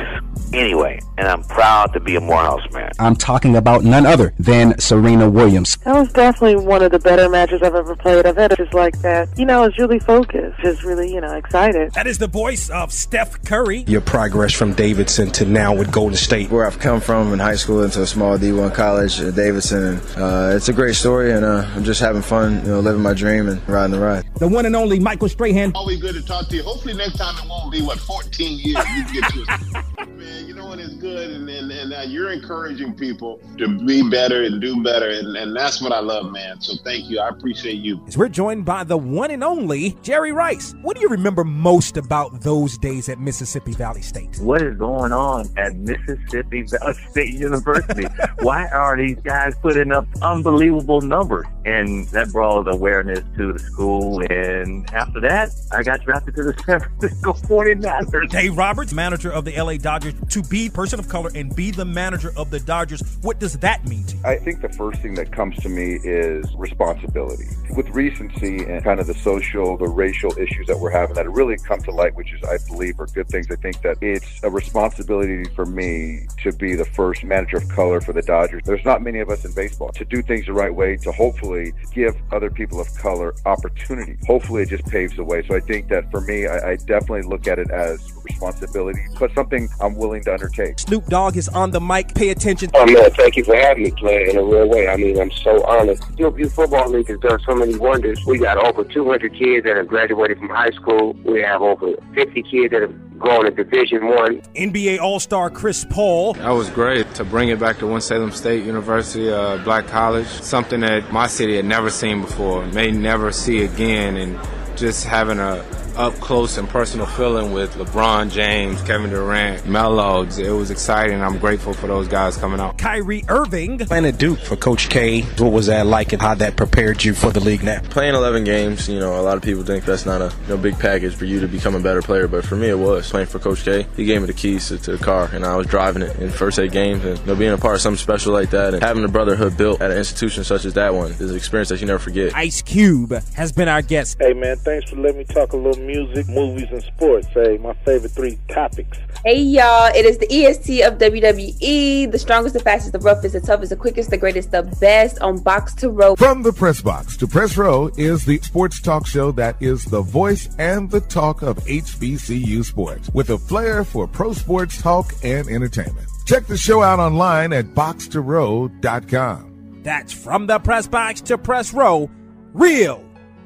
anyway, 0.53 0.99
and 1.17 1.27
I'm 1.27 1.43
proud 1.43 1.93
to 1.93 1.99
be 1.99 2.15
a 2.15 2.21
Morehouse 2.21 2.69
man. 2.71 2.91
I'm 2.99 3.15
talking 3.15 3.55
about 3.55 3.83
none 3.83 4.05
other 4.05 4.33
than 4.39 4.77
Serena 4.79 5.29
Williams. 5.29 5.77
That 5.77 5.95
was 5.95 6.11
definitely 6.13 6.65
one 6.65 6.81
of 6.81 6.91
the 6.91 6.99
better 6.99 7.29
matches 7.29 7.61
I've 7.61 7.75
ever 7.75 7.95
played. 7.95 8.25
I've 8.25 8.37
had 8.37 8.55
just 8.55 8.73
like 8.73 8.99
that. 9.01 9.29
You 9.37 9.45
know, 9.45 9.63
I 9.63 9.67
was 9.67 9.77
really 9.77 9.99
focused, 9.99 10.59
just 10.61 10.83
really, 10.83 11.13
you 11.13 11.21
know, 11.21 11.33
excited. 11.35 11.93
That 11.93 12.07
is 12.07 12.17
the 12.17 12.27
voice 12.27 12.69
of 12.69 12.91
Steph 12.91 13.43
Curry. 13.43 13.83
Your 13.87 14.01
progress 14.01 14.53
from 14.53 14.73
Davidson 14.73 15.31
to 15.31 15.45
now 15.45 15.75
with 15.75 15.91
Golden 15.91 16.17
State. 16.17 16.49
Where 16.49 16.65
I've 16.65 16.79
come 16.79 17.01
from 17.01 17.33
in 17.33 17.39
high 17.39 17.55
school 17.55 17.83
into 17.83 18.01
a 18.01 18.07
small 18.07 18.37
D1 18.37 18.73
college 18.73 19.19
at 19.19 19.35
Davidson. 19.35 19.97
Uh, 20.17 20.53
it's 20.55 20.69
a 20.69 20.73
great 20.73 20.95
story, 20.95 21.31
and 21.33 21.45
uh, 21.45 21.65
I'm 21.75 21.83
just 21.83 22.01
having 22.01 22.21
fun, 22.21 22.61
you 22.61 22.71
know, 22.71 22.79
living 22.79 23.01
my 23.01 23.13
dream 23.13 23.47
and 23.47 23.67
riding 23.67 23.91
the 23.91 23.99
ride. 23.99 24.23
The 24.35 24.47
one 24.47 24.65
and 24.65 24.75
only 24.75 24.99
Michael 24.99 25.29
Strahan. 25.29 25.71
Always 25.75 26.01
good 26.01 26.15
to 26.15 26.25
talk 26.25 26.47
to 26.47 26.55
you. 26.55 26.63
Hopefully 26.63 26.93
next 26.93 27.17
time 27.17 27.35
it 27.37 27.49
won't 27.49 27.71
be, 27.71 27.81
what, 27.81 27.99
14 27.99 28.59
years 28.59 28.85
you 28.95 29.21
get 29.21 29.31
to 29.31 29.83
Man, 30.07 30.47
you 30.47 30.55
know 30.55 30.65
what? 30.65 30.79
doing 30.79 30.99
good, 30.99 31.31
and 31.31 31.49
and, 31.49 31.71
and 31.71 31.93
uh, 31.93 32.01
you're 32.01 32.31
encouraging 32.31 32.95
people 32.95 33.39
to 33.57 33.67
be 33.85 34.07
better 34.09 34.43
and 34.43 34.61
do 34.61 34.81
better, 34.83 35.09
and, 35.09 35.35
and 35.35 35.55
that's 35.55 35.81
what 35.81 35.91
I 35.91 35.99
love, 35.99 36.31
man. 36.31 36.61
So 36.61 36.75
thank 36.83 37.09
you. 37.09 37.19
I 37.19 37.29
appreciate 37.29 37.77
you. 37.77 38.01
As 38.07 38.17
we're 38.17 38.29
joined 38.29 38.65
by 38.65 38.83
the 38.83 38.97
one 38.97 39.31
and 39.31 39.43
only 39.43 39.97
Jerry 40.01 40.31
Rice. 40.31 40.75
What 40.81 40.95
do 40.95 41.01
you 41.01 41.09
remember 41.09 41.43
most 41.43 41.97
about 41.97 42.41
those 42.41 42.77
days 42.77 43.09
at 43.09 43.19
Mississippi 43.19 43.73
Valley 43.73 44.01
State? 44.01 44.37
What 44.39 44.61
is 44.61 44.77
going 44.77 45.11
on 45.11 45.47
at 45.57 45.75
Mississippi 45.75 46.63
Valley 46.63 46.93
State 47.11 47.33
University? 47.33 48.07
Why 48.39 48.67
are 48.67 48.97
these 48.97 49.19
guys 49.21 49.55
putting 49.61 49.91
up 49.91 50.05
unbelievable 50.21 51.01
numbers? 51.01 51.45
And 51.65 52.07
that 52.09 52.31
brought 52.31 52.73
awareness 52.73 53.19
to 53.37 53.53
the 53.53 53.59
school. 53.59 54.21
And 54.31 54.89
after 54.93 55.19
that, 55.21 55.49
I 55.71 55.83
got 55.83 56.01
drafted 56.01 56.35
to 56.35 56.43
the 56.43 56.53
San 56.65 56.79
Francisco 56.79 57.33
49ers. 57.33 58.29
Dave 58.29 58.57
Roberts, 58.57 58.93
manager 58.93 59.31
of 59.31 59.45
the 59.45 59.55
LA 59.55 59.77
Dodgers, 59.89 60.13
to 60.29 60.43
be 60.43 60.69
person 60.69 60.99
of 60.99 61.09
color 61.09 61.31
and 61.33 61.55
be 61.55 61.71
the 61.71 61.83
manager 61.83 62.31
of 62.37 62.51
the 62.51 62.59
Dodgers. 62.59 63.01
What 63.23 63.39
does 63.39 63.57
that 63.57 63.87
mean 63.87 64.03
to 64.03 64.17
you? 64.17 64.21
I 64.23 64.37
think 64.37 64.61
the 64.61 64.69
first 64.69 65.01
thing 65.01 65.15
that 65.15 65.31
comes 65.31 65.57
to 65.63 65.67
me 65.67 65.97
is 66.03 66.45
responsibility. 66.57 67.47
With 67.75 67.89
recency 67.89 68.65
and 68.65 68.83
kind 68.83 68.99
of 68.99 69.07
the 69.07 69.15
social, 69.15 69.77
the 69.77 69.87
racial 69.87 70.31
issues 70.37 70.67
that 70.67 70.79
we're 70.79 70.91
having 70.91 71.15
that 71.15 71.25
have 71.25 71.35
really 71.35 71.57
come 71.57 71.79
to 71.81 71.91
light, 71.91 72.13
which 72.13 72.31
is, 72.33 72.43
I 72.43 72.59
believe, 72.67 72.99
are 72.99 73.07
good 73.07 73.29
things. 73.29 73.47
I 73.49 73.55
think 73.55 73.81
that 73.81 73.97
it's 73.99 74.43
a 74.43 74.51
responsibility 74.51 75.45
for 75.55 75.65
me 75.65 76.27
to 76.43 76.51
be 76.51 76.75
the 76.75 76.85
first 76.85 77.23
manager 77.23 77.57
of 77.57 77.67
color 77.69 77.99
for 77.99 78.13
the 78.13 78.21
Dodgers. 78.21 78.61
There's 78.65 78.85
not 78.85 79.01
many 79.01 79.17
of 79.21 79.29
us 79.31 79.43
in 79.43 79.53
baseball 79.53 79.89
to 79.93 80.05
do 80.05 80.21
things 80.21 80.45
the 80.45 80.53
right 80.53 80.73
way, 80.73 80.97
to 80.97 81.11
hopefully 81.11 81.73
give 81.95 82.15
other 82.31 82.51
people 82.51 82.79
of 82.79 82.95
color 82.95 83.33
opportunity. 83.47 84.17
Hopefully, 84.27 84.61
it 84.61 84.69
just 84.69 84.85
paves 84.85 85.15
the 85.15 85.23
way. 85.23 85.41
So 85.47 85.55
I 85.55 85.61
think 85.61 85.87
that 85.87 86.11
for 86.11 86.21
me, 86.21 86.45
I, 86.45 86.73
I 86.73 86.75
definitely 86.75 87.23
look 87.23 87.47
at 87.47 87.57
it 87.57 87.71
as 87.71 88.13
responsibility, 88.23 88.99
but 89.19 89.33
something 89.33 89.67
I'm 89.81 89.95
willing 89.95 90.23
to 90.23 90.33
undertake. 90.33 90.79
Snoop 90.79 91.05
Dogg 91.07 91.37
is 91.37 91.47
on 91.49 91.71
the 91.71 91.81
mic. 91.81 92.13
Pay 92.15 92.29
attention. 92.29 92.69
Oh 92.73 92.85
man, 92.85 93.11
thank 93.11 93.35
you 93.35 93.43
for 93.43 93.55
having 93.55 93.83
me 93.83 93.91
play 93.91 94.29
in 94.29 94.37
a 94.37 94.43
real 94.43 94.67
way. 94.67 94.87
I 94.87 94.95
mean, 94.95 95.19
I'm 95.19 95.31
so 95.31 95.63
honored. 95.65 95.99
Snoop 96.15 96.39
Football 96.51 96.89
League 96.89 97.07
has 97.07 97.19
done 97.19 97.39
so 97.45 97.55
many 97.55 97.77
wonders. 97.77 98.23
We 98.25 98.37
got 98.39 98.57
over 98.57 98.83
200 98.83 99.33
kids 99.33 99.65
that 99.65 99.77
have 99.77 99.87
graduated 99.87 100.39
from 100.39 100.49
high 100.49 100.71
school. 100.71 101.13
We 101.25 101.41
have 101.41 101.61
over 101.61 101.93
50 102.13 102.43
kids 102.43 102.71
that 102.71 102.81
have 102.81 103.19
gone 103.19 103.45
to 103.45 103.51
Division 103.51 104.07
One. 104.07 104.41
NBA 104.55 104.99
All 104.99 105.19
Star 105.19 105.49
Chris 105.49 105.85
Paul. 105.89 106.33
That 106.33 106.51
was 106.51 106.69
great 106.69 107.13
to 107.15 107.23
bring 107.23 107.49
it 107.49 107.59
back 107.59 107.77
to 107.79 107.87
Winston 107.87 108.17
Salem 108.17 108.31
State 108.31 108.65
University, 108.65 109.31
uh, 109.31 109.57
Black 109.63 109.87
College. 109.87 110.27
Something 110.27 110.79
that 110.81 111.11
my 111.11 111.27
city 111.27 111.55
had 111.55 111.65
never 111.65 111.89
seen 111.89 112.21
before, 112.21 112.65
may 112.67 112.91
never 112.91 113.31
see 113.31 113.63
again, 113.63 114.17
and 114.17 114.39
just 114.77 115.05
having 115.05 115.39
a 115.39 115.63
up 115.99 116.13
close 116.15 116.57
and 116.57 116.67
personal 116.69 117.05
feeling 117.05 117.51
with 117.51 117.75
LeBron 117.75 118.31
James, 118.31 118.81
Kevin 118.83 119.09
Durant, 119.09 119.67
Melo. 119.67 120.23
It 120.23 120.49
was 120.49 120.71
exciting. 120.71 121.21
I'm 121.21 121.37
grateful 121.37 121.73
for 121.73 121.87
those 121.87 122.07
guys 122.07 122.37
coming 122.37 122.61
out. 122.61 122.77
Kyrie 122.77 123.25
Irving. 123.27 123.79
Playing 123.79 124.05
at 124.05 124.17
Duke 124.17 124.39
for 124.39 124.55
Coach 124.55 124.89
K, 124.89 125.23
what 125.37 125.51
was 125.51 125.67
that 125.67 125.85
like 125.85 126.13
and 126.13 126.21
how 126.21 126.35
that 126.35 126.55
prepared 126.55 127.03
you 127.03 127.13
for 127.13 127.31
the 127.31 127.41
league 127.41 127.63
now? 127.63 127.81
Playing 127.81 128.15
11 128.15 128.45
games, 128.45 128.87
you 128.87 128.97
know, 128.97 129.19
a 129.19 129.21
lot 129.21 129.35
of 129.35 129.43
people 129.43 129.63
think 129.63 129.83
that's 129.83 130.05
not 130.05 130.21
a 130.21 130.33
you 130.43 130.47
know, 130.47 130.57
big 130.57 130.79
package 130.79 131.15
for 131.15 131.25
you 131.25 131.41
to 131.41 131.47
become 131.47 131.75
a 131.75 131.81
better 131.81 132.01
player, 132.01 132.29
but 132.29 132.45
for 132.45 132.55
me 132.55 132.69
it 132.69 132.79
was. 132.79 133.09
Playing 133.09 133.27
for 133.27 133.39
Coach 133.39 133.65
K, 133.65 133.85
he 133.97 134.05
gave 134.05 134.21
me 134.21 134.27
the 134.27 134.33
keys 134.33 134.69
to, 134.69 134.77
to 134.77 134.95
the 134.95 135.03
car, 135.03 135.29
and 135.33 135.43
I 135.43 135.57
was 135.57 135.67
driving 135.67 136.01
it 136.01 136.15
in 136.19 136.29
first 136.29 136.59
eight 136.59 136.71
games. 136.71 137.03
And 137.03 137.19
you 137.19 137.25
know, 137.25 137.35
being 137.35 137.51
a 137.51 137.57
part 137.57 137.75
of 137.75 137.81
something 137.81 137.97
special 137.97 138.31
like 138.31 138.51
that 138.51 138.73
and 138.73 138.81
having 138.81 139.03
a 139.03 139.09
brotherhood 139.09 139.57
built 139.57 139.81
at 139.81 139.91
an 139.91 139.97
institution 139.97 140.45
such 140.45 140.63
as 140.63 140.75
that 140.75 140.93
one 140.93 141.11
is 141.11 141.29
an 141.29 141.35
experience 141.35 141.67
that 141.69 141.81
you 141.81 141.87
never 141.87 141.99
forget. 141.99 142.33
Ice 142.35 142.61
Cube 142.61 143.11
has 143.33 143.51
been 143.51 143.67
our 143.67 143.81
guest. 143.81 144.15
Hey, 144.21 144.31
man, 144.31 144.55
thanks 144.57 144.89
for 144.89 144.95
letting 144.95 145.17
me 145.17 145.25
talk 145.25 145.51
a 145.51 145.57
little 145.57 145.88
music, 145.89 146.29
movies, 146.29 146.67
and 146.71 146.83
sports. 146.83 147.27
Hey, 147.27 147.57
my 147.57 147.73
favorite 147.85 148.11
three 148.11 148.37
topics. 148.47 148.97
Hey 149.25 149.41
y'all, 149.41 149.91
it 149.93 150.05
is 150.05 150.17
the 150.17 150.31
EST 150.31 150.83
of 150.83 150.97
WWE, 150.97 152.09
the 152.11 152.19
strongest, 152.19 152.53
the 152.53 152.61
fastest, 152.61 152.93
the 152.93 152.99
roughest, 152.99 153.33
the 153.33 153.41
toughest, 153.41 153.71
the 153.71 153.75
quickest, 153.75 154.11
the 154.11 154.17
greatest, 154.17 154.51
the 154.51 154.63
best 154.79 155.19
on 155.19 155.39
Box 155.39 155.73
to 155.75 155.89
Row. 155.89 156.15
From 156.15 156.43
the 156.43 156.53
Press 156.53 156.81
Box 156.81 157.17
to 157.17 157.27
Press 157.27 157.57
Row 157.57 157.89
is 157.97 158.23
the 158.23 158.37
sports 158.37 158.79
talk 158.81 159.05
show 159.07 159.31
that 159.33 159.57
is 159.59 159.83
the 159.85 160.01
voice 160.01 160.47
and 160.57 160.89
the 160.89 161.01
talk 161.01 161.41
of 161.41 161.57
HBCU 161.65 162.63
sports 162.63 163.09
with 163.13 163.31
a 163.31 163.37
flair 163.37 163.83
for 163.83 164.07
pro 164.07 164.31
sports 164.33 164.81
talk 164.81 165.13
and 165.23 165.49
entertainment. 165.49 166.07
Check 166.25 166.45
the 166.45 166.57
show 166.57 166.83
out 166.83 166.99
online 166.99 167.51
at 167.51 167.73
boxtorow.com. 167.73 169.81
That's 169.83 170.13
from 170.13 170.47
the 170.47 170.59
Press 170.59 170.87
Box 170.87 171.21
to 171.21 171.37
Press 171.37 171.73
Row, 171.73 172.09
real, 172.53 173.03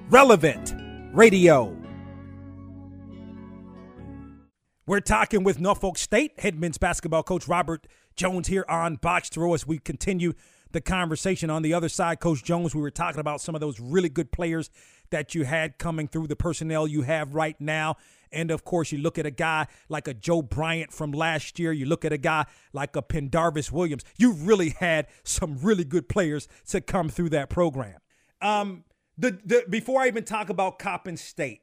relevant 0.10 0.76
radio. 1.14 1.83
We're 4.86 5.00
talking 5.00 5.46
with 5.46 5.62
Norfolk 5.62 5.98
State 5.98 6.38
head 6.42 6.60
men's 6.60 6.78
basketball 6.78 7.24
coach 7.24 7.48
Robert 7.48 7.88
Jones 8.18 8.50
here 8.50 8.66
on 8.68 8.98
Box 8.98 9.30
to 9.30 9.40
Row 9.40 9.54
as 9.54 9.66
we 9.66 9.80
continue 9.80 10.34
the 10.74 10.82
conversation. 10.82 11.50
On 11.50 11.62
the 11.62 11.74
other 11.74 11.88
side, 11.88 12.20
Coach 12.20 12.44
Jones, 12.44 12.76
we 12.76 12.82
were 12.82 12.92
talking 12.92 13.22
about 13.22 13.40
some 13.40 13.56
of 13.56 13.62
those 13.62 13.80
really 13.80 14.10
good 14.10 14.34
players 14.34 14.70
that 15.10 15.34
you 15.34 15.46
had 15.46 15.78
coming 15.78 16.10
through, 16.10 16.28
the 16.28 16.36
personnel 16.36 16.86
you 16.86 17.04
have 17.04 17.34
right 17.34 17.56
now. 17.62 17.96
And 18.30 18.52
of 18.52 18.66
course, 18.66 18.92
you 18.92 18.98
look 18.98 19.18
at 19.18 19.26
a 19.26 19.32
guy 19.32 19.68
like 19.88 20.10
a 20.10 20.14
Joe 20.14 20.42
Bryant 20.42 20.92
from 20.92 21.14
last 21.14 21.60
year. 21.60 21.72
You 21.72 21.86
look 21.86 22.04
at 22.04 22.12
a 22.12 22.18
guy 22.18 22.46
like 22.74 22.98
a 22.98 23.02
Pendarvis 23.02 23.72
Williams. 23.72 24.04
You 24.18 24.34
really 24.34 24.72
had 24.72 25.08
some 25.24 25.60
really 25.62 25.86
good 25.86 26.10
players 26.10 26.50
to 26.68 26.82
come 26.82 27.08
through 27.08 27.30
that 27.30 27.50
program. 27.50 28.00
Um, 28.42 28.84
the, 29.18 29.40
the 29.46 29.64
before 29.70 30.02
I 30.02 30.08
even 30.08 30.26
talk 30.26 30.50
about 30.50 30.78
Coppin 30.78 31.16
State, 31.16 31.62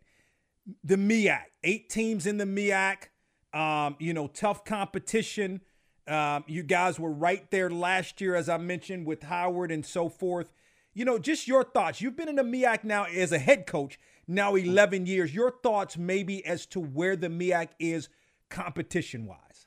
the 0.82 0.96
MEAC, 0.96 1.42
eight 1.64 1.90
teams 1.90 2.26
in 2.26 2.38
the 2.38 2.46
MEAC. 2.46 3.09
Um, 3.52 3.96
you 3.98 4.14
know, 4.14 4.28
tough 4.28 4.64
competition. 4.64 5.60
Um, 6.06 6.44
you 6.46 6.62
guys 6.62 6.98
were 6.98 7.12
right 7.12 7.48
there 7.50 7.70
last 7.70 8.20
year, 8.20 8.34
as 8.34 8.48
I 8.48 8.58
mentioned, 8.58 9.06
with 9.06 9.22
Howard 9.22 9.70
and 9.70 9.84
so 9.84 10.08
forth. 10.08 10.50
You 10.92 11.04
know, 11.04 11.18
just 11.18 11.46
your 11.46 11.64
thoughts. 11.64 12.00
You've 12.00 12.16
been 12.16 12.28
in 12.28 12.36
the 12.36 12.42
MEAC 12.42 12.84
now 12.84 13.04
as 13.04 13.32
a 13.32 13.38
head 13.38 13.66
coach 13.66 13.98
now 14.26 14.54
11 14.54 15.06
years. 15.06 15.34
Your 15.34 15.52
thoughts 15.62 15.96
maybe 15.96 16.44
as 16.44 16.66
to 16.66 16.80
where 16.80 17.16
the 17.16 17.28
MEAC 17.28 17.68
is 17.78 18.08
competition 18.48 19.26
wise. 19.26 19.66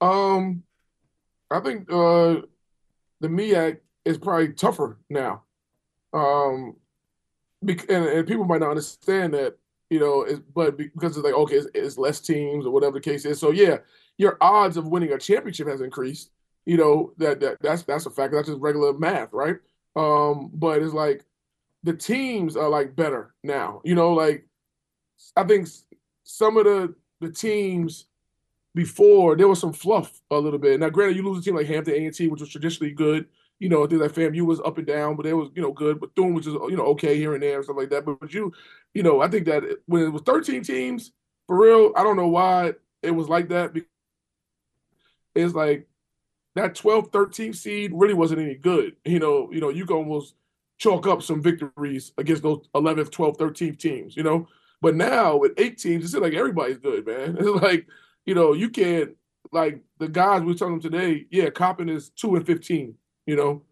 Um, 0.00 0.62
I 1.50 1.60
think 1.60 1.90
uh, 1.90 2.42
the 3.20 3.28
MEAC 3.28 3.78
is 4.04 4.18
probably 4.18 4.52
tougher 4.52 4.98
now. 5.08 5.42
Um, 6.12 6.76
and, 7.62 7.88
and 7.88 8.26
people 8.26 8.44
might 8.44 8.60
not 8.60 8.70
understand 8.70 9.34
that 9.34 9.56
you 9.90 10.00
know, 10.00 10.26
but 10.54 10.76
because 10.76 11.16
it's 11.16 11.24
like 11.24 11.34
okay, 11.34 11.56
it's, 11.56 11.68
it's, 11.74 11.98
less 11.98 12.20
teams 12.20 12.66
or 12.66 12.72
whatever 12.72 12.94
the 12.94 13.00
case 13.00 13.24
is. 13.24 13.38
So 13.38 13.50
yeah, 13.50 13.78
your 14.18 14.36
odds 14.40 14.76
of 14.76 14.88
winning 14.88 15.12
a 15.12 15.18
championship 15.18 15.68
has 15.68 15.80
increased. 15.80 16.30
You 16.64 16.76
know 16.76 17.12
that, 17.18 17.40
that 17.40 17.58
that's 17.60 17.82
that's 17.82 18.06
a 18.06 18.10
fact. 18.10 18.32
That's 18.32 18.48
just 18.48 18.60
regular 18.60 18.92
math, 18.92 19.32
right? 19.32 19.56
Um, 19.94 20.50
but 20.52 20.82
it's 20.82 20.92
like 20.92 21.24
the 21.84 21.94
teams 21.94 22.56
are 22.56 22.68
like 22.68 22.96
better 22.96 23.34
now. 23.44 23.80
You 23.84 23.94
know, 23.94 24.12
like 24.12 24.46
I 25.36 25.44
think 25.44 25.68
some 26.24 26.56
of 26.56 26.64
the 26.64 26.94
the 27.20 27.30
teams 27.30 28.06
before 28.74 29.36
there 29.36 29.48
was 29.48 29.60
some 29.60 29.72
fluff 29.72 30.20
a 30.30 30.36
little 30.36 30.58
bit. 30.58 30.80
Now, 30.80 30.90
granted, 30.90 31.16
you 31.16 31.22
lose 31.22 31.40
a 31.40 31.42
team 31.42 31.56
like 31.56 31.68
Hampton 31.68 31.94
A 31.94 32.06
and 32.06 32.14
T, 32.14 32.28
which 32.28 32.40
was 32.40 32.50
traditionally 32.50 32.92
good 32.92 33.26
you 33.58 33.68
know, 33.68 33.86
things 33.86 34.00
like 34.00 34.12
FAMU 34.12 34.42
was 34.42 34.60
up 34.60 34.78
and 34.78 34.86
down, 34.86 35.16
but 35.16 35.26
it 35.26 35.32
was, 35.32 35.48
you 35.54 35.62
know, 35.62 35.72
good. 35.72 36.00
Bethune 36.00 36.34
was 36.34 36.44
just, 36.44 36.56
you 36.68 36.76
know, 36.76 36.86
okay 36.86 37.16
here 37.16 37.34
and 37.34 37.42
there 37.42 37.56
and 37.56 37.64
stuff 37.64 37.76
like 37.76 37.90
that. 37.90 38.04
But, 38.04 38.20
but 38.20 38.32
you, 38.34 38.52
you 38.92 39.02
know, 39.02 39.20
I 39.20 39.28
think 39.28 39.46
that 39.46 39.62
when 39.86 40.02
it 40.02 40.10
was 40.10 40.22
13 40.22 40.62
teams, 40.62 41.12
for 41.46 41.58
real, 41.58 41.92
I 41.96 42.02
don't 42.02 42.16
know 42.16 42.28
why 42.28 42.74
it 43.02 43.12
was 43.12 43.28
like 43.28 43.48
that. 43.48 43.74
It's 45.34 45.54
like 45.54 45.86
that 46.54 46.74
12, 46.74 47.10
13 47.12 47.52
seed 47.52 47.92
really 47.94 48.14
wasn't 48.14 48.40
any 48.40 48.54
good. 48.54 48.96
You 49.04 49.18
know, 49.18 49.50
you 49.52 49.60
know, 49.60 49.70
you 49.70 49.86
can 49.86 49.96
almost 49.96 50.34
chalk 50.78 51.06
up 51.06 51.22
some 51.22 51.42
victories 51.42 52.12
against 52.18 52.42
those 52.42 52.68
11th, 52.74 53.10
12th, 53.10 53.38
13th 53.38 53.78
teams, 53.78 54.16
you 54.16 54.22
know. 54.22 54.48
But 54.82 54.94
now 54.94 55.36
with 55.36 55.52
eight 55.56 55.78
teams, 55.78 56.04
it's 56.04 56.14
like 56.14 56.34
everybody's 56.34 56.78
good, 56.78 57.06
man. 57.06 57.36
It's 57.40 57.62
like, 57.62 57.86
you 58.26 58.34
know, 58.34 58.52
you 58.52 58.68
can't 58.68 59.16
like 59.52 59.80
the 59.98 60.08
guys 60.08 60.40
we 60.40 60.48
were 60.48 60.54
telling 60.54 60.78
them 60.78 60.92
today, 60.92 61.26
yeah, 61.30 61.48
Coppin 61.50 61.88
is 61.88 62.10
two 62.10 62.36
and 62.36 62.44
15 62.46 62.94
you 63.26 63.36
know. 63.36 63.62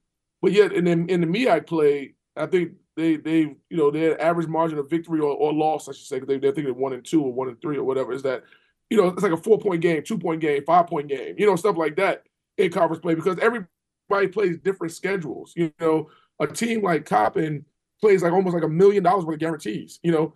But 0.42 0.52
yet, 0.52 0.72
in 0.72 0.84
the, 0.84 0.90
in 0.92 1.20
the 1.20 1.26
MEAC 1.26 1.66
play, 1.66 2.14
I 2.36 2.46
think 2.46 2.72
they 2.96 3.16
they 3.16 3.38
you 3.38 3.76
know 3.76 3.90
their 3.90 4.20
average 4.20 4.48
margin 4.48 4.78
of 4.78 4.90
victory 4.90 5.20
or, 5.20 5.34
or 5.34 5.52
loss, 5.52 5.88
I 5.88 5.92
should 5.92 6.06
say, 6.06 6.20
because 6.20 6.40
they 6.40 6.50
they're 6.50 6.74
one 6.74 6.92
and 6.92 7.04
two 7.04 7.22
or 7.22 7.32
one 7.32 7.48
and 7.48 7.60
three 7.60 7.76
or 7.76 7.84
whatever, 7.84 8.12
is 8.12 8.22
that 8.22 8.44
you 8.90 8.96
know 8.96 9.08
it's 9.08 9.22
like 9.22 9.32
a 9.32 9.36
four 9.36 9.58
point 9.58 9.80
game, 9.80 10.02
two 10.02 10.18
point 10.18 10.40
game, 10.40 10.62
five 10.64 10.86
point 10.86 11.08
game, 11.08 11.34
you 11.38 11.46
know, 11.46 11.56
stuff 11.56 11.76
like 11.76 11.96
that 11.96 12.24
in 12.58 12.70
conference 12.70 13.00
play 13.00 13.14
because 13.14 13.38
everybody 13.38 14.28
plays 14.28 14.58
different 14.58 14.92
schedules. 14.92 15.52
You 15.56 15.72
know, 15.80 16.10
a 16.40 16.46
team 16.46 16.82
like 16.82 17.04
Coppin 17.06 17.64
plays 18.00 18.22
like 18.22 18.32
almost 18.32 18.54
like 18.54 18.64
a 18.64 18.68
million 18.68 19.02
dollars 19.02 19.24
worth 19.24 19.34
of 19.34 19.40
guarantees. 19.40 19.98
You 20.02 20.12
know, 20.12 20.34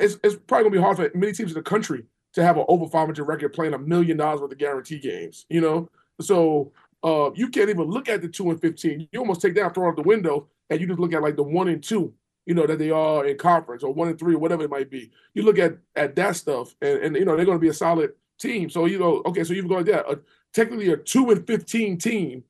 it's 0.00 0.18
it's 0.24 0.36
probably 0.46 0.64
gonna 0.64 0.76
be 0.76 0.82
hard 0.82 0.96
for 0.96 1.10
many 1.14 1.32
teams 1.32 1.50
in 1.50 1.54
the 1.54 1.62
country 1.62 2.04
to 2.34 2.42
have 2.42 2.56
an 2.56 2.64
over 2.68 2.86
500 2.86 3.24
record 3.24 3.52
playing 3.52 3.74
a 3.74 3.78
million 3.78 4.16
dollars 4.16 4.40
worth 4.40 4.52
of 4.52 4.58
guarantee 4.58 4.98
games. 4.98 5.46
You 5.48 5.60
know, 5.60 5.90
so 6.20 6.72
uh, 7.02 7.30
you 7.34 7.48
can't 7.48 7.70
even 7.70 7.84
look 7.84 8.08
at 8.08 8.22
the 8.22 8.28
two 8.28 8.50
and 8.50 8.60
fifteen. 8.60 9.08
You 9.12 9.20
almost 9.20 9.40
take 9.40 9.54
that 9.54 9.74
throw 9.74 9.88
out 9.88 9.96
the 9.96 10.02
window, 10.02 10.48
and 10.70 10.80
you 10.80 10.86
just 10.86 10.98
look 10.98 11.12
at 11.12 11.22
like 11.22 11.36
the 11.36 11.42
one 11.42 11.68
and 11.68 11.82
two, 11.82 12.12
you 12.46 12.54
know, 12.54 12.66
that 12.66 12.78
they 12.78 12.90
are 12.90 13.26
in 13.26 13.38
conference 13.38 13.82
or 13.82 13.92
one 13.92 14.08
and 14.08 14.18
three 14.18 14.34
or 14.34 14.38
whatever 14.38 14.64
it 14.64 14.70
might 14.70 14.90
be. 14.90 15.10
You 15.34 15.42
look 15.42 15.58
at 15.58 15.78
at 15.96 16.16
that 16.16 16.36
stuff, 16.36 16.74
and, 16.82 16.98
and 16.98 17.16
you 17.16 17.24
know 17.24 17.36
they're 17.36 17.46
going 17.46 17.58
to 17.58 17.62
be 17.62 17.68
a 17.68 17.74
solid 17.74 18.12
team. 18.38 18.70
So 18.70 18.86
you 18.86 18.98
know, 18.98 19.22
okay, 19.26 19.44
so 19.44 19.52
you've 19.52 19.68
got 19.68 19.86
that. 19.86 20.10
A, 20.10 20.18
technically, 20.52 20.90
a 20.92 20.96
two 20.96 21.30
and 21.30 21.46
fifteen 21.46 21.98
team 21.98 22.42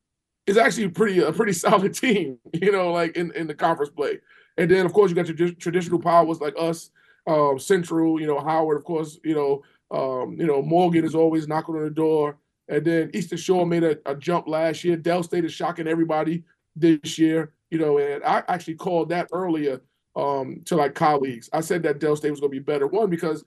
is 0.46 0.56
actually 0.56 0.88
pretty 0.88 1.20
a 1.20 1.32
pretty 1.32 1.52
solid 1.66 1.94
team. 1.94 2.38
You 2.54 2.72
know, 2.72 2.92
like 2.92 3.16
in 3.16 3.32
in 3.32 3.46
the 3.46 3.54
conference 3.54 3.90
play. 3.90 4.20
And 4.56 4.68
then 4.68 4.84
of 4.84 4.92
course 4.92 5.10
you 5.10 5.14
got 5.14 5.28
your 5.28 5.52
traditional 5.52 6.00
powers 6.00 6.40
like 6.40 6.54
us, 6.58 6.90
um, 7.26 7.58
Central. 7.58 8.20
You 8.20 8.26
know, 8.26 8.40
Howard, 8.40 8.76
of 8.76 8.84
course. 8.84 9.18
You 9.22 9.34
know, 9.34 9.62
um, 9.96 10.36
you 10.38 10.46
know 10.46 10.62
Morgan 10.62 11.04
is 11.04 11.14
always 11.14 11.46
knocking 11.46 11.76
on 11.76 11.84
the 11.84 11.90
door. 11.90 12.38
And 12.68 12.84
then 12.84 13.10
Eastern 13.14 13.38
Shore 13.38 13.66
made 13.66 13.84
a, 13.84 13.98
a 14.06 14.14
jump 14.14 14.46
last 14.46 14.84
year. 14.84 14.96
Del 14.96 15.22
State 15.22 15.44
is 15.44 15.52
shocking 15.52 15.86
everybody 15.86 16.44
this 16.76 17.18
year. 17.18 17.52
You 17.70 17.78
know, 17.78 17.98
and 17.98 18.22
I 18.24 18.42
actually 18.48 18.74
called 18.74 19.08
that 19.10 19.28
earlier 19.32 19.80
um, 20.16 20.62
to 20.66 20.76
like 20.76 20.94
colleagues. 20.94 21.48
I 21.52 21.60
said 21.60 21.82
that 21.84 21.98
Del 21.98 22.16
State 22.16 22.30
was 22.30 22.40
going 22.40 22.52
to 22.52 22.58
be 22.58 22.62
better. 22.64 22.86
One 22.86 23.10
because 23.10 23.44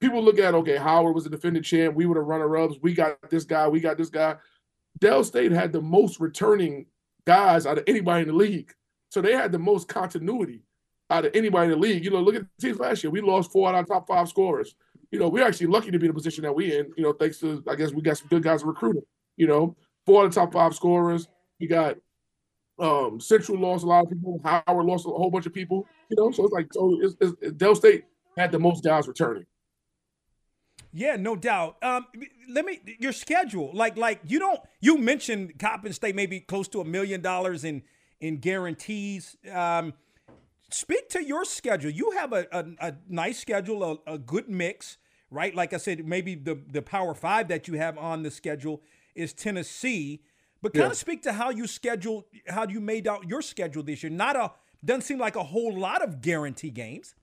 people 0.00 0.22
look 0.22 0.38
at 0.38 0.54
okay, 0.54 0.76
Howard 0.76 1.14
was 1.14 1.26
a 1.26 1.30
defending 1.30 1.62
champ. 1.62 1.94
We 1.94 2.06
were 2.06 2.14
the 2.14 2.20
runner-ups. 2.20 2.76
We 2.82 2.94
got 2.94 3.18
this 3.30 3.44
guy. 3.44 3.68
We 3.68 3.80
got 3.80 3.98
this 3.98 4.10
guy. 4.10 4.36
Del 4.98 5.24
State 5.24 5.52
had 5.52 5.72
the 5.72 5.82
most 5.82 6.20
returning 6.20 6.86
guys 7.26 7.66
out 7.66 7.78
of 7.78 7.84
anybody 7.86 8.22
in 8.22 8.28
the 8.28 8.34
league. 8.34 8.72
So 9.10 9.20
they 9.20 9.32
had 9.32 9.52
the 9.52 9.58
most 9.58 9.88
continuity 9.88 10.62
out 11.10 11.24
of 11.24 11.32
anybody 11.34 11.72
in 11.72 11.78
the 11.78 11.86
league. 11.86 12.04
You 12.04 12.10
know, 12.10 12.20
look 12.20 12.34
at 12.34 12.42
the 12.42 12.66
teams 12.66 12.78
last 12.78 13.04
year. 13.04 13.10
We 13.10 13.20
lost 13.20 13.52
four 13.52 13.68
out 13.68 13.74
of 13.74 13.78
our 13.78 13.84
top 13.84 14.08
five 14.08 14.28
scorers. 14.28 14.74
You 15.10 15.18
know, 15.18 15.28
we're 15.28 15.46
actually 15.46 15.68
lucky 15.68 15.90
to 15.90 15.98
be 15.98 16.06
in 16.06 16.10
the 16.10 16.14
position 16.14 16.42
that 16.44 16.54
we 16.54 16.76
in. 16.76 16.92
You 16.96 17.04
know, 17.04 17.12
thanks 17.12 17.38
to 17.38 17.62
I 17.68 17.74
guess 17.74 17.92
we 17.92 18.02
got 18.02 18.18
some 18.18 18.28
good 18.28 18.42
guys 18.42 18.64
recruiting. 18.64 19.02
You 19.36 19.46
know, 19.46 19.76
four 20.04 20.24
of 20.24 20.34
the 20.34 20.40
top 20.40 20.52
five 20.52 20.74
scorers. 20.74 21.28
We 21.60 21.66
got 21.66 21.96
um 22.78 23.20
Central 23.20 23.58
lost 23.58 23.84
a 23.84 23.86
lot 23.86 24.04
of 24.04 24.10
people. 24.10 24.40
Howard 24.44 24.86
lost 24.86 25.06
a 25.06 25.10
whole 25.10 25.30
bunch 25.30 25.46
of 25.46 25.54
people. 25.54 25.86
You 26.10 26.16
know, 26.16 26.30
so 26.30 26.44
it's 26.44 26.52
like 26.52 26.72
so 26.72 26.98
it's, 27.00 27.16
it's, 27.20 27.52
Del 27.52 27.74
State 27.74 28.04
had 28.36 28.52
the 28.52 28.58
most 28.58 28.84
guys 28.84 29.08
returning. 29.08 29.46
Yeah, 30.92 31.16
no 31.16 31.36
doubt. 31.36 31.76
Um, 31.82 32.06
let 32.48 32.64
me 32.64 32.80
your 32.98 33.12
schedule. 33.12 33.70
Like, 33.74 33.98
like 33.98 34.20
you 34.24 34.38
don't. 34.38 34.58
You 34.80 34.96
mentioned 34.96 35.58
Coppin 35.58 35.92
State 35.92 36.14
maybe 36.14 36.40
close 36.40 36.68
to 36.68 36.80
a 36.80 36.84
million 36.84 37.20
dollars 37.20 37.64
in 37.64 37.82
in 38.20 38.38
guarantees. 38.38 39.36
Um, 39.52 39.92
speak 40.70 41.08
to 41.10 41.22
your 41.22 41.44
schedule. 41.44 41.90
You 41.90 42.12
have 42.12 42.32
a, 42.32 42.46
a, 42.52 42.64
a 42.80 42.94
nice 43.08 43.38
schedule, 43.38 44.00
a, 44.06 44.14
a, 44.14 44.18
good 44.18 44.48
mix, 44.48 44.98
right? 45.30 45.54
Like 45.54 45.72
I 45.72 45.78
said, 45.78 46.06
maybe 46.06 46.34
the 46.34 46.60
the 46.70 46.82
Power 46.82 47.14
Five 47.14 47.48
that 47.48 47.68
you 47.68 47.74
have 47.74 47.98
on 47.98 48.22
the 48.22 48.30
schedule 48.30 48.82
is 49.14 49.32
Tennessee. 49.32 50.22
But 50.62 50.72
kind 50.72 50.84
yeah. 50.84 50.90
of 50.90 50.96
speak 50.96 51.22
to 51.22 51.32
how 51.32 51.50
you 51.50 51.66
schedule, 51.66 52.26
how 52.48 52.66
you 52.66 52.80
made 52.80 53.06
out 53.06 53.28
your 53.28 53.42
schedule 53.42 53.82
this 53.82 54.02
year. 54.02 54.10
Not 54.10 54.36
a 54.36 54.52
doesn't 54.84 55.02
seem 55.02 55.18
like 55.18 55.36
a 55.36 55.44
whole 55.44 55.76
lot 55.76 56.02
of 56.02 56.20
guarantee 56.20 56.70
games. 56.70 57.14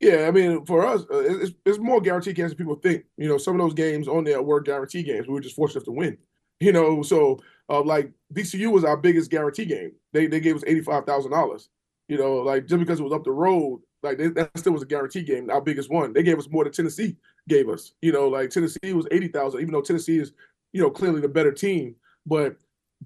Yeah, 0.00 0.26
I 0.26 0.32
mean, 0.32 0.64
for 0.64 0.84
us, 0.84 1.02
uh, 1.02 1.20
it's, 1.20 1.52
it's 1.64 1.78
more 1.78 2.00
guarantee 2.00 2.32
games 2.32 2.50
than 2.50 2.58
people 2.58 2.74
think. 2.74 3.04
You 3.16 3.28
know, 3.28 3.38
some 3.38 3.54
of 3.54 3.60
those 3.60 3.74
games 3.74 4.08
on 4.08 4.24
there 4.24 4.42
were 4.42 4.60
guarantee 4.60 5.04
games. 5.04 5.28
We 5.28 5.34
were 5.34 5.40
just 5.40 5.54
fortunate 5.56 5.84
to 5.84 5.92
win. 5.92 6.18
You 6.60 6.70
know, 6.70 7.02
so 7.02 7.40
uh, 7.68 7.82
like 7.82 8.12
VCU 8.32 8.70
was 8.70 8.84
our 8.84 8.96
biggest 8.96 9.32
guarantee 9.32 9.64
game. 9.64 9.90
They 10.12 10.28
they 10.28 10.38
gave 10.38 10.54
us 10.54 10.62
eighty 10.64 10.80
five 10.80 11.04
thousand 11.04 11.32
dollars. 11.32 11.68
You 12.08 12.18
know, 12.18 12.36
like 12.36 12.66
just 12.66 12.80
because 12.80 13.00
it 13.00 13.02
was 13.02 13.12
up 13.12 13.24
the 13.24 13.30
road, 13.30 13.80
like 14.02 14.18
they, 14.18 14.28
that 14.28 14.50
still 14.58 14.72
was 14.72 14.82
a 14.82 14.86
guarantee 14.86 15.22
game. 15.22 15.50
Our 15.50 15.60
biggest 15.60 15.90
one. 15.90 16.12
They 16.12 16.22
gave 16.22 16.38
us 16.38 16.48
more 16.50 16.64
than 16.64 16.72
Tennessee 16.72 17.16
gave 17.48 17.68
us. 17.68 17.92
You 18.02 18.12
know, 18.12 18.28
like 18.28 18.50
Tennessee 18.50 18.92
was 18.92 19.06
eighty 19.10 19.28
thousand, 19.28 19.60
even 19.60 19.72
though 19.72 19.82
Tennessee 19.82 20.18
is 20.18 20.32
you 20.72 20.82
know 20.82 20.90
clearly 20.90 21.20
the 21.20 21.28
better 21.28 21.52
team. 21.52 21.96
But 22.26 22.56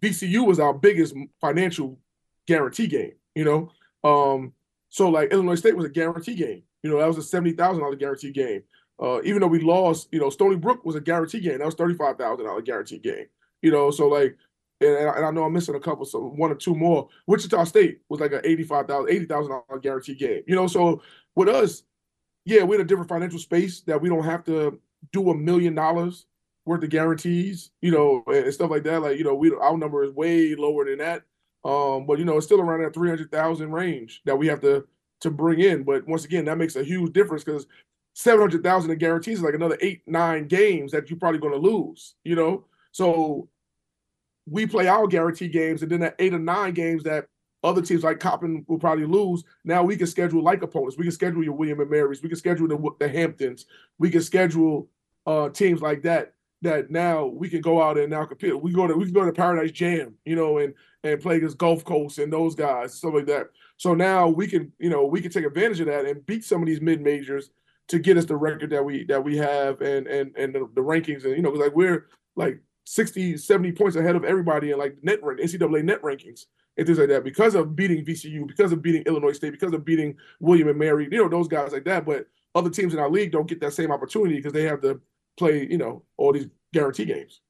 VCU 0.00 0.46
was 0.46 0.60
our 0.60 0.74
biggest 0.74 1.14
financial 1.40 1.98
guarantee 2.46 2.86
game. 2.86 3.12
You 3.34 3.44
know, 3.44 3.70
um, 4.08 4.52
so 4.88 5.08
like 5.08 5.32
Illinois 5.32 5.56
State 5.56 5.76
was 5.76 5.86
a 5.86 5.90
guarantee 5.90 6.34
game. 6.34 6.62
You 6.82 6.90
know, 6.90 6.98
that 6.98 7.08
was 7.08 7.18
a 7.18 7.22
seventy 7.22 7.52
thousand 7.52 7.82
dollar 7.82 7.96
guarantee 7.96 8.32
game. 8.32 8.62
Uh, 9.00 9.20
even 9.24 9.40
though 9.40 9.46
we 9.46 9.60
lost, 9.60 10.08
you 10.10 10.18
know, 10.18 10.30
Stony 10.30 10.56
Brook 10.56 10.84
was 10.84 10.96
a 10.96 11.00
guarantee 11.00 11.40
game. 11.40 11.58
That 11.58 11.66
was 11.66 11.74
thirty 11.74 11.94
five 11.94 12.16
thousand 12.16 12.46
dollar 12.46 12.62
guarantee 12.62 12.98
game. 12.98 13.26
You 13.62 13.70
know, 13.70 13.90
so 13.90 14.08
like, 14.08 14.36
and, 14.80 14.90
and, 14.90 15.24
I 15.24 15.30
know 15.30 15.44
I'm 15.44 15.52
missing 15.52 15.74
a 15.74 15.80
couple, 15.80 16.04
so 16.04 16.20
one 16.20 16.50
or 16.50 16.54
two 16.54 16.74
more. 16.74 17.08
Wichita 17.26 17.64
State 17.64 18.00
was 18.08 18.20
like 18.20 18.32
an 18.32 18.42
eighty 18.44 18.62
five 18.62 18.86
thousand, 18.86 19.10
eighty 19.10 19.24
thousand 19.24 19.52
dollar 19.52 19.80
guarantee 19.80 20.14
game. 20.14 20.42
You 20.46 20.54
know, 20.54 20.66
so 20.66 21.02
with 21.34 21.48
us, 21.48 21.82
yeah, 22.44 22.62
we're 22.62 22.76
in 22.76 22.82
a 22.82 22.84
different 22.84 23.08
financial 23.08 23.38
space 23.38 23.80
that 23.82 24.00
we 24.00 24.08
don't 24.08 24.24
have 24.24 24.44
to 24.44 24.78
do 25.12 25.30
a 25.30 25.34
million 25.34 25.74
dollars 25.74 26.26
worth 26.64 26.82
of 26.82 26.90
guarantees. 26.90 27.70
You 27.80 27.90
know, 27.90 28.24
and 28.26 28.52
stuff 28.52 28.70
like 28.70 28.82
that. 28.84 29.00
Like, 29.00 29.18
you 29.18 29.24
know, 29.24 29.34
we 29.34 29.54
our 29.54 29.78
number 29.78 30.04
is 30.04 30.12
way 30.12 30.54
lower 30.54 30.84
than 30.84 30.98
that. 30.98 31.22
Um, 31.64 32.06
but 32.06 32.18
you 32.18 32.24
know, 32.24 32.36
it's 32.36 32.46
still 32.46 32.60
around 32.60 32.82
that 32.82 32.94
three 32.94 33.08
hundred 33.08 33.32
thousand 33.32 33.72
range 33.72 34.22
that 34.26 34.36
we 34.36 34.46
have 34.46 34.60
to 34.60 34.86
to 35.20 35.30
bring 35.30 35.60
in. 35.60 35.84
But 35.84 36.06
once 36.06 36.24
again, 36.24 36.44
that 36.44 36.58
makes 36.58 36.76
a 36.76 36.84
huge 36.84 37.12
difference 37.12 37.44
because 37.44 37.66
seven 38.14 38.40
hundred 38.40 38.62
thousand 38.62 38.90
in 38.90 38.98
guarantees 38.98 39.38
is 39.38 39.44
like 39.44 39.54
another 39.54 39.78
eight, 39.80 40.02
nine 40.06 40.48
games 40.48 40.92
that 40.92 41.08
you're 41.08 41.18
probably 41.18 41.40
going 41.40 41.54
to 41.54 41.58
lose. 41.58 42.14
You 42.24 42.36
know, 42.36 42.66
so 42.92 43.48
we 44.48 44.66
play 44.66 44.88
our 44.88 45.06
guarantee 45.06 45.48
games, 45.48 45.82
and 45.82 45.90
then 45.90 46.00
that 46.00 46.16
eight 46.18 46.34
or 46.34 46.38
nine 46.38 46.72
games 46.74 47.02
that 47.04 47.26
other 47.62 47.82
teams 47.82 48.04
like 48.04 48.20
Coppin 48.20 48.64
will 48.68 48.78
probably 48.78 49.06
lose. 49.06 49.42
Now 49.64 49.82
we 49.82 49.96
can 49.96 50.06
schedule 50.06 50.42
like 50.42 50.62
opponents. 50.62 50.96
We 50.96 51.04
can 51.04 51.12
schedule 51.12 51.42
your 51.42 51.54
William 51.54 51.80
and 51.80 51.90
Marys. 51.90 52.22
We 52.22 52.28
can 52.28 52.38
schedule 52.38 52.68
the, 52.68 52.90
the 53.00 53.08
Hamptons. 53.08 53.66
We 53.98 54.10
can 54.10 54.22
schedule 54.22 54.88
uh, 55.26 55.48
teams 55.50 55.82
like 55.82 56.02
that. 56.02 56.32
That 56.62 56.90
now 56.90 57.26
we 57.26 57.50
can 57.50 57.60
go 57.60 57.82
out 57.82 57.98
and 57.98 58.10
now 58.10 58.24
compete. 58.24 58.58
We 58.58 58.72
go 58.72 58.86
to 58.86 58.94
we 58.94 59.04
can 59.04 59.12
go 59.12 59.24
to 59.24 59.32
Paradise 59.32 59.72
Jam, 59.72 60.14
you 60.24 60.36
know, 60.36 60.58
and 60.58 60.72
and 61.02 61.20
play 61.20 61.36
against 61.36 61.58
Gulf 61.58 61.84
Coast 61.84 62.18
and 62.18 62.32
those 62.32 62.54
guys, 62.54 62.94
stuff 62.94 63.14
like 63.14 63.26
that. 63.26 63.48
So 63.76 63.94
now 63.94 64.28
we 64.28 64.46
can, 64.46 64.72
you 64.78 64.88
know, 64.88 65.04
we 65.04 65.20
can 65.20 65.30
take 65.30 65.44
advantage 65.44 65.80
of 65.80 65.86
that 65.86 66.06
and 66.06 66.24
beat 66.24 66.44
some 66.44 66.62
of 66.62 66.66
these 66.66 66.80
mid 66.80 67.02
majors 67.02 67.50
to 67.88 67.98
get 67.98 68.16
us 68.16 68.24
the 68.24 68.36
record 68.36 68.70
that 68.70 68.84
we 68.84 69.04
that 69.04 69.22
we 69.22 69.36
have 69.36 69.80
and 69.80 70.06
and 70.06 70.34
and 70.36 70.54
the, 70.54 70.68
the 70.74 70.80
rankings 70.80 71.24
and 71.24 71.36
you 71.36 71.42
know 71.42 71.50
like 71.50 71.74
we're 71.74 72.06
like 72.34 72.60
60 72.86 73.36
70 73.36 73.72
points 73.72 73.96
ahead 73.96 74.14
of 74.14 74.24
everybody 74.24 74.70
in 74.70 74.78
like 74.78 74.96
net 75.02 75.22
rank 75.22 75.40
NCAA 75.40 75.82
net 75.82 76.00
rankings 76.02 76.46
and 76.76 76.86
things 76.86 76.98
like 76.98 77.08
that 77.08 77.24
because 77.24 77.56
of 77.56 77.74
beating 77.74 78.04
VCU 78.04 78.46
because 78.46 78.70
of 78.70 78.80
beating 78.80 79.02
Illinois 79.02 79.32
State 79.32 79.50
because 79.50 79.72
of 79.74 79.84
beating 79.84 80.16
William 80.40 80.68
and 80.68 80.78
Mary 80.78 81.08
you 81.10 81.18
know 81.18 81.28
those 81.28 81.48
guys 81.48 81.72
like 81.72 81.84
that. 81.84 82.06
But 82.06 82.26
other 82.54 82.70
teams 82.70 82.94
in 82.94 83.00
our 83.00 83.10
league 83.10 83.32
don't 83.32 83.48
get 83.48 83.60
that 83.60 83.72
same 83.72 83.90
opportunity 83.90 84.36
because 84.36 84.52
they 84.52 84.62
have 84.62 84.80
to 84.82 85.00
play 85.36 85.66
you 85.68 85.78
know 85.78 86.02
all 86.16 86.32
these 86.32 86.46
guarantee 86.72 87.04
games. 87.04 87.40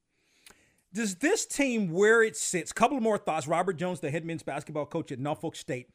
Does 0.94 1.16
this 1.16 1.44
team 1.44 1.92
where 1.92 2.22
it 2.22 2.36
sits 2.36 2.72
couple 2.72 2.98
more 3.00 3.18
thoughts. 3.18 3.46
Robert 3.46 3.76
Jones 3.76 4.00
the 4.00 4.10
head 4.10 4.24
men's 4.24 4.42
basketball 4.42 4.86
coach 4.86 5.12
at 5.12 5.18
Norfolk 5.18 5.54
State. 5.54 5.90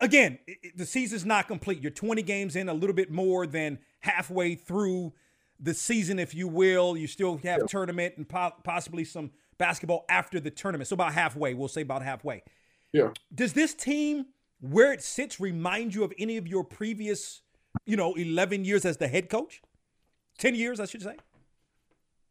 Again, 0.00 0.38
it, 0.46 0.76
the 0.76 0.84
season's 0.84 1.24
not 1.24 1.48
complete. 1.48 1.80
You're 1.80 1.90
20 1.90 2.20
games 2.20 2.56
in, 2.56 2.68
a 2.68 2.74
little 2.74 2.94
bit 2.94 3.10
more 3.10 3.46
than 3.46 3.78
halfway 4.00 4.54
through 4.54 5.14
the 5.60 5.74
season, 5.74 6.18
if 6.18 6.34
you 6.34 6.48
will. 6.48 6.96
You 6.96 7.06
still 7.06 7.36
have 7.38 7.60
yeah. 7.60 7.66
tournament 7.68 8.14
and 8.16 8.28
po- 8.28 8.54
possibly 8.64 9.04
some 9.04 9.30
basketball 9.58 10.04
after 10.08 10.40
the 10.40 10.50
tournament. 10.50 10.88
So 10.88 10.94
about 10.94 11.14
halfway, 11.14 11.54
we'll 11.54 11.68
say 11.68 11.82
about 11.82 12.02
halfway. 12.02 12.42
Yeah. 12.92 13.10
Does 13.34 13.52
this 13.52 13.74
team, 13.74 14.26
where 14.60 14.92
it 14.92 15.02
sits, 15.02 15.40
remind 15.40 15.94
you 15.94 16.04
of 16.04 16.12
any 16.18 16.36
of 16.36 16.46
your 16.46 16.64
previous, 16.64 17.42
you 17.84 17.96
know, 17.96 18.14
11 18.14 18.64
years 18.64 18.84
as 18.84 18.96
the 18.96 19.08
head 19.08 19.28
coach? 19.28 19.62
10 20.38 20.54
years, 20.54 20.80
I 20.80 20.86
should 20.86 21.02
say. 21.02 21.16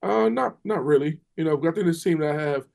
Uh, 0.04 0.30
not 0.30 0.58
not 0.64 0.86
really. 0.86 1.20
You 1.36 1.46
know, 1.46 1.58
I 1.58 1.72
think 1.72 1.88
this 1.88 2.04
team 2.04 2.20
that 2.20 2.36
I 2.36 2.42
have 2.42 2.68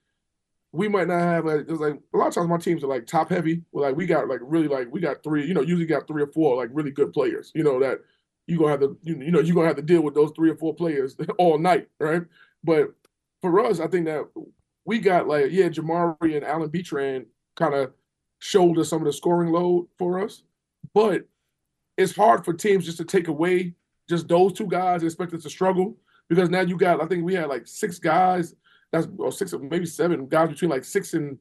we 0.73 0.89
might 0.89 1.09
not 1.09 1.21
have 1.21 1.45
like 1.45 1.61
it's 1.69 1.81
like 1.81 2.01
a 2.15 2.17
lot 2.17 2.29
of 2.29 2.35
times 2.35 2.49
my 2.49 2.59
teams 2.59 2.85
are 2.85 2.89
like 2.89 3.07
top 3.07 3.29
heavy. 3.31 3.63
We're 3.73 3.83
like 3.83 3.97
we 3.97 4.07
got 4.07 4.29
like 4.29 4.41
really 4.43 4.69
like 4.69 4.89
we 4.91 5.01
got 5.01 5.23
three, 5.23 5.47
you 5.47 5.55
know, 5.55 5.63
usually 5.63 5.87
got 5.87 6.07
three 6.07 6.23
or 6.23 6.29
four 6.29 6.57
like 6.57 6.71
really 6.73 6.91
good 6.91 7.13
players, 7.13 7.51
you 7.55 7.65
know, 7.65 7.81
that 7.81 7.99
you 8.51 8.59
gonna 8.59 8.71
have 8.71 8.81
to 8.81 8.99
you, 9.03 9.17
know, 9.31 9.41
you're 9.41 9.55
gonna 9.55 9.69
have 9.69 9.77
to 9.77 9.83
deal 9.83 10.03
with 10.03 10.15
those 10.15 10.33
three 10.35 10.51
or 10.51 10.57
four 10.57 10.75
players 10.75 11.17
all 11.39 11.59
night, 11.59 11.89
right? 11.99 12.23
But 12.65 12.93
for 13.41 13.65
us, 13.65 13.81
I 13.81 13.87
think 13.87 14.07
that 14.07 14.25
we 14.85 14.99
got 14.99 15.29
like, 15.29 15.47
yeah, 15.51 15.69
Jamarii 15.69 16.37
and 16.37 16.45
Allen 16.45 16.69
Betrand 16.69 17.27
kind 17.57 17.75
of 17.75 17.93
shoulder 18.41 18.85
some 18.85 19.01
of 19.01 19.07
the 19.07 19.13
scoring 19.13 19.53
load 19.53 19.87
for 19.99 20.23
us. 20.23 20.43
But 20.95 21.29
it's 21.97 22.17
hard 22.17 22.45
for 22.45 22.53
teams 22.53 22.85
just 22.85 22.99
to 22.99 23.05
take 23.05 23.29
away 23.29 23.75
just 24.09 24.27
those 24.27 24.53
two 24.53 24.67
guys 24.67 25.03
and 25.03 25.11
expect 25.11 25.33
us 25.35 25.45
to 25.45 25.51
struggle 25.51 25.97
because 26.29 26.51
now 26.51 26.61
you 26.63 26.77
got, 26.77 27.03
I 27.03 27.07
think 27.07 27.25
we 27.25 27.35
had 27.35 27.49
like 27.49 27.67
six 27.67 27.99
guys 27.99 28.55
that's 28.91 29.07
or 29.19 29.31
six, 29.31 29.55
maybe 29.61 29.87
seven 29.87 30.27
guys 30.27 30.49
between 30.49 30.71
like 30.71 30.85
six 30.85 31.15
and 31.15 31.39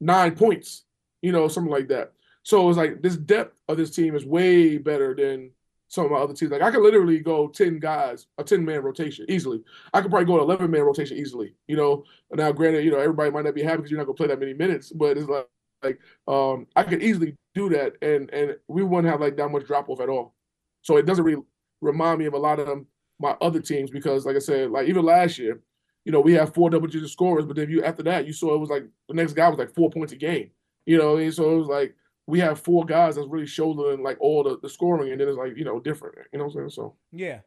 nine 0.00 0.34
points, 0.34 0.84
you 1.20 1.32
know, 1.32 1.48
something 1.48 1.72
like 1.72 1.88
that. 1.88 2.12
So 2.42 2.68
it's 2.68 2.78
like 2.78 3.02
this 3.02 3.16
depth 3.16 3.56
of 3.68 3.76
this 3.76 3.90
team 3.90 4.14
is 4.14 4.24
way 4.24 4.78
better 4.78 5.14
than 5.14 5.50
some 5.88 6.06
of 6.06 6.10
my 6.10 6.18
other 6.18 6.34
teams. 6.34 6.50
Like 6.50 6.62
I 6.62 6.70
could 6.70 6.82
literally 6.82 7.18
go 7.20 7.48
ten 7.48 7.78
guys, 7.78 8.26
a 8.38 8.44
ten 8.44 8.64
man 8.64 8.82
rotation 8.82 9.26
easily. 9.28 9.62
I 9.92 10.00
could 10.00 10.10
probably 10.10 10.26
go 10.26 10.36
an 10.36 10.42
eleven 10.42 10.70
man 10.70 10.82
rotation 10.82 11.16
easily. 11.16 11.54
You 11.68 11.76
know, 11.76 12.04
now 12.32 12.52
granted, 12.52 12.84
you 12.84 12.90
know 12.90 12.98
everybody 12.98 13.30
might 13.30 13.44
not 13.44 13.54
be 13.54 13.62
happy 13.62 13.78
because 13.78 13.90
you're 13.90 13.98
not 13.98 14.06
gonna 14.06 14.16
play 14.16 14.28
that 14.28 14.40
many 14.40 14.54
minutes, 14.54 14.90
but 14.90 15.16
it's 15.16 15.28
like 15.28 15.46
like 15.82 16.00
um 16.26 16.66
I 16.74 16.82
could 16.82 17.02
easily 17.02 17.36
do 17.54 17.68
that, 17.70 17.94
and 18.02 18.30
and 18.30 18.56
we 18.68 18.82
wouldn't 18.82 19.10
have 19.10 19.20
like 19.20 19.36
that 19.36 19.50
much 19.50 19.66
drop 19.66 19.88
off 19.88 20.00
at 20.00 20.08
all. 20.08 20.34
So 20.82 20.96
it 20.96 21.06
doesn't 21.06 21.24
really 21.24 21.42
remind 21.80 22.18
me 22.18 22.26
of 22.26 22.34
a 22.34 22.38
lot 22.38 22.58
of 22.58 22.84
my 23.18 23.36
other 23.40 23.60
teams 23.60 23.90
because, 23.90 24.26
like 24.26 24.36
I 24.36 24.40
said, 24.40 24.70
like 24.70 24.88
even 24.88 25.04
last 25.04 25.38
year, 25.38 25.60
you 26.04 26.12
know, 26.12 26.20
we 26.20 26.32
have 26.34 26.54
four 26.54 26.70
double 26.70 26.86
digit 26.86 27.10
scorers, 27.10 27.44
but 27.44 27.56
then 27.56 27.70
you 27.70 27.82
after 27.82 28.02
that, 28.04 28.26
you 28.26 28.32
saw 28.32 28.54
it 28.54 28.58
was 28.58 28.70
like 28.70 28.84
the 29.08 29.14
next 29.14 29.32
guy 29.32 29.48
was 29.48 29.58
like 29.58 29.74
four 29.74 29.90
points 29.90 30.12
a 30.12 30.16
game. 30.16 30.50
You 30.84 30.98
know, 30.98 31.16
and 31.16 31.34
so 31.34 31.50
it 31.52 31.56
was 31.56 31.68
like 31.68 31.94
we 32.26 32.40
have 32.40 32.60
four 32.60 32.84
guys 32.84 33.16
that's 33.16 33.28
really 33.28 33.46
shouldering 33.46 34.02
like 34.02 34.18
all 34.20 34.42
the, 34.42 34.58
the 34.60 34.68
scoring, 34.68 35.12
and 35.12 35.20
then 35.20 35.28
it's 35.28 35.38
like, 35.38 35.56
you 35.56 35.64
know, 35.64 35.80
different. 35.80 36.16
You 36.32 36.38
know 36.38 36.46
what 36.46 36.56
I'm 36.56 36.60
saying? 36.60 36.70
So 36.70 36.96
Yeah. 37.12 37.40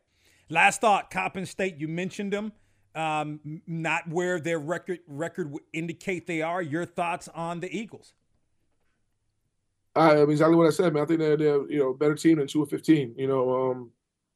Last 0.50 0.82
thought, 0.82 1.12
Coppin 1.12 1.46
State. 1.46 1.78
You 1.78 1.88
mentioned 1.88 2.34
them, 2.34 2.52
um, 2.96 3.62
not 3.68 4.08
where 4.08 4.40
their 4.40 4.58
record 4.58 5.00
record 5.06 5.52
would 5.52 5.62
indicate 5.74 6.26
they 6.26 6.42
are. 6.42 6.62
Your 6.62 6.86
thoughts 6.86 7.28
on 7.28 7.60
the 7.60 7.72
Eagles? 7.76 8.14
I 9.96 10.16
mean, 10.16 10.32
exactly 10.32 10.56
what 10.56 10.68
I 10.68 10.72
said, 10.72 10.94
man. 10.94 11.04
I 11.04 11.06
think 11.06 11.20
they're, 11.20 11.38
they're 11.38 11.70
you 11.70 11.80
know 11.80 11.94
better 11.94 12.16
team 12.16 12.40
than 12.40 12.48
two 12.48 12.64
or 12.64 12.66
fifteen. 12.66 13.14
You 13.16 13.28
know, 13.28 13.72
um, 13.72 13.92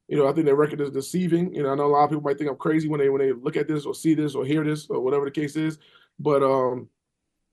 you 0.07 0.17
know, 0.17 0.27
I 0.27 0.33
think 0.33 0.45
their 0.45 0.55
record 0.55 0.81
is 0.81 0.91
deceiving. 0.91 1.53
You 1.53 1.63
know, 1.63 1.71
I 1.71 1.75
know 1.75 1.85
a 1.85 1.87
lot 1.87 2.03
of 2.03 2.09
people 2.11 2.23
might 2.23 2.37
think 2.37 2.49
I'm 2.49 2.57
crazy 2.57 2.87
when 2.87 2.99
they 2.99 3.09
when 3.09 3.21
they 3.21 3.31
look 3.31 3.57
at 3.57 3.67
this 3.67 3.85
or 3.85 3.95
see 3.95 4.13
this 4.13 4.35
or 4.35 4.45
hear 4.45 4.63
this 4.63 4.87
or 4.87 4.99
whatever 4.99 5.25
the 5.25 5.31
case 5.31 5.55
is, 5.55 5.79
but 6.19 6.43
um, 6.43 6.89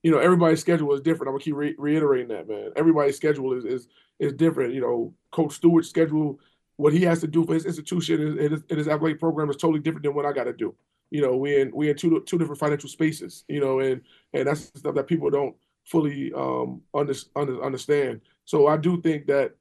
you 0.03 0.11
know, 0.11 0.17
everybody's 0.19 0.61
schedule 0.61 0.93
is 0.93 1.01
different. 1.01 1.29
I'm 1.29 1.33
gonna 1.33 1.43
keep 1.43 1.55
re- 1.55 1.75
reiterating 1.77 2.29
that, 2.29 2.47
man. 2.47 2.71
Everybody's 2.75 3.15
schedule 3.15 3.53
is 3.53 3.65
is 3.65 3.87
is 4.19 4.33
different. 4.33 4.73
You 4.73 4.81
know, 4.81 5.13
Coach 5.31 5.53
Stewart's 5.53 5.89
schedule, 5.89 6.39
what 6.77 6.93
he 6.93 7.01
has 7.03 7.21
to 7.21 7.27
do 7.27 7.45
for 7.45 7.53
his 7.53 7.65
institution 7.65 8.39
and 8.39 8.51
his, 8.51 8.63
and 8.69 8.77
his 8.77 8.87
athletic 8.87 9.19
program 9.19 9.49
is 9.49 9.57
totally 9.57 9.79
different 9.79 10.03
than 10.03 10.15
what 10.15 10.25
I 10.25 10.33
got 10.33 10.45
to 10.45 10.53
do. 10.53 10.75
You 11.11 11.21
know, 11.21 11.35
we 11.35 11.59
in 11.59 11.71
we 11.73 11.89
in 11.89 11.97
two 11.97 12.21
two 12.25 12.37
different 12.37 12.59
financial 12.59 12.89
spaces. 12.89 13.43
You 13.47 13.59
know, 13.59 13.79
and 13.79 14.01
and 14.33 14.47
that's 14.47 14.71
stuff 14.75 14.95
that 14.95 15.07
people 15.07 15.29
don't 15.29 15.55
fully 15.85 16.31
um 16.33 16.81
under, 16.93 17.13
under, 17.35 17.63
understand. 17.63 18.21
So 18.45 18.67
I 18.67 18.77
do 18.77 19.01
think 19.01 19.27
that 19.27 19.55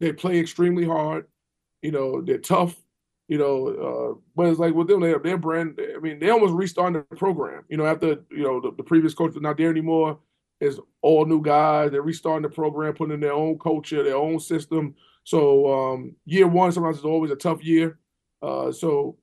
they 0.00 0.12
play 0.12 0.38
extremely 0.38 0.84
hard. 0.84 1.26
You 1.82 1.92
know, 1.92 2.20
they're 2.20 2.38
tough. 2.38 2.76
You 3.28 3.38
know, 3.38 3.66
uh, 3.68 4.20
but 4.36 4.46
it's 4.46 4.60
like 4.60 4.74
with 4.74 4.86
them, 4.86 5.00
their 5.00 5.18
their 5.18 5.36
brand. 5.36 5.80
I 5.80 5.98
mean, 5.98 6.20
they 6.20 6.30
almost 6.30 6.54
restarted 6.54 7.04
the 7.10 7.16
program. 7.16 7.64
You 7.68 7.76
know, 7.76 7.86
after 7.86 8.24
you 8.30 8.44
know 8.44 8.60
the, 8.60 8.72
the 8.76 8.84
previous 8.84 9.14
coach 9.14 9.30
is 9.34 9.40
not 9.40 9.56
there 9.56 9.70
anymore. 9.70 10.20
It's 10.60 10.78
all 11.02 11.26
new 11.26 11.42
guys. 11.42 11.90
They're 11.90 12.02
restarting 12.02 12.42
the 12.42 12.54
program, 12.54 12.94
putting 12.94 13.14
in 13.14 13.20
their 13.20 13.32
own 13.32 13.58
culture, 13.58 14.02
their 14.02 14.16
own 14.16 14.40
system. 14.40 14.94
So 15.24 15.92
um, 15.92 16.16
year 16.24 16.46
one 16.46 16.72
sometimes 16.72 16.98
is 16.98 17.04
always 17.04 17.32
a 17.32 17.36
tough 17.36 17.64
year. 17.64 17.98
Uh, 18.40 18.70
so 18.70 19.18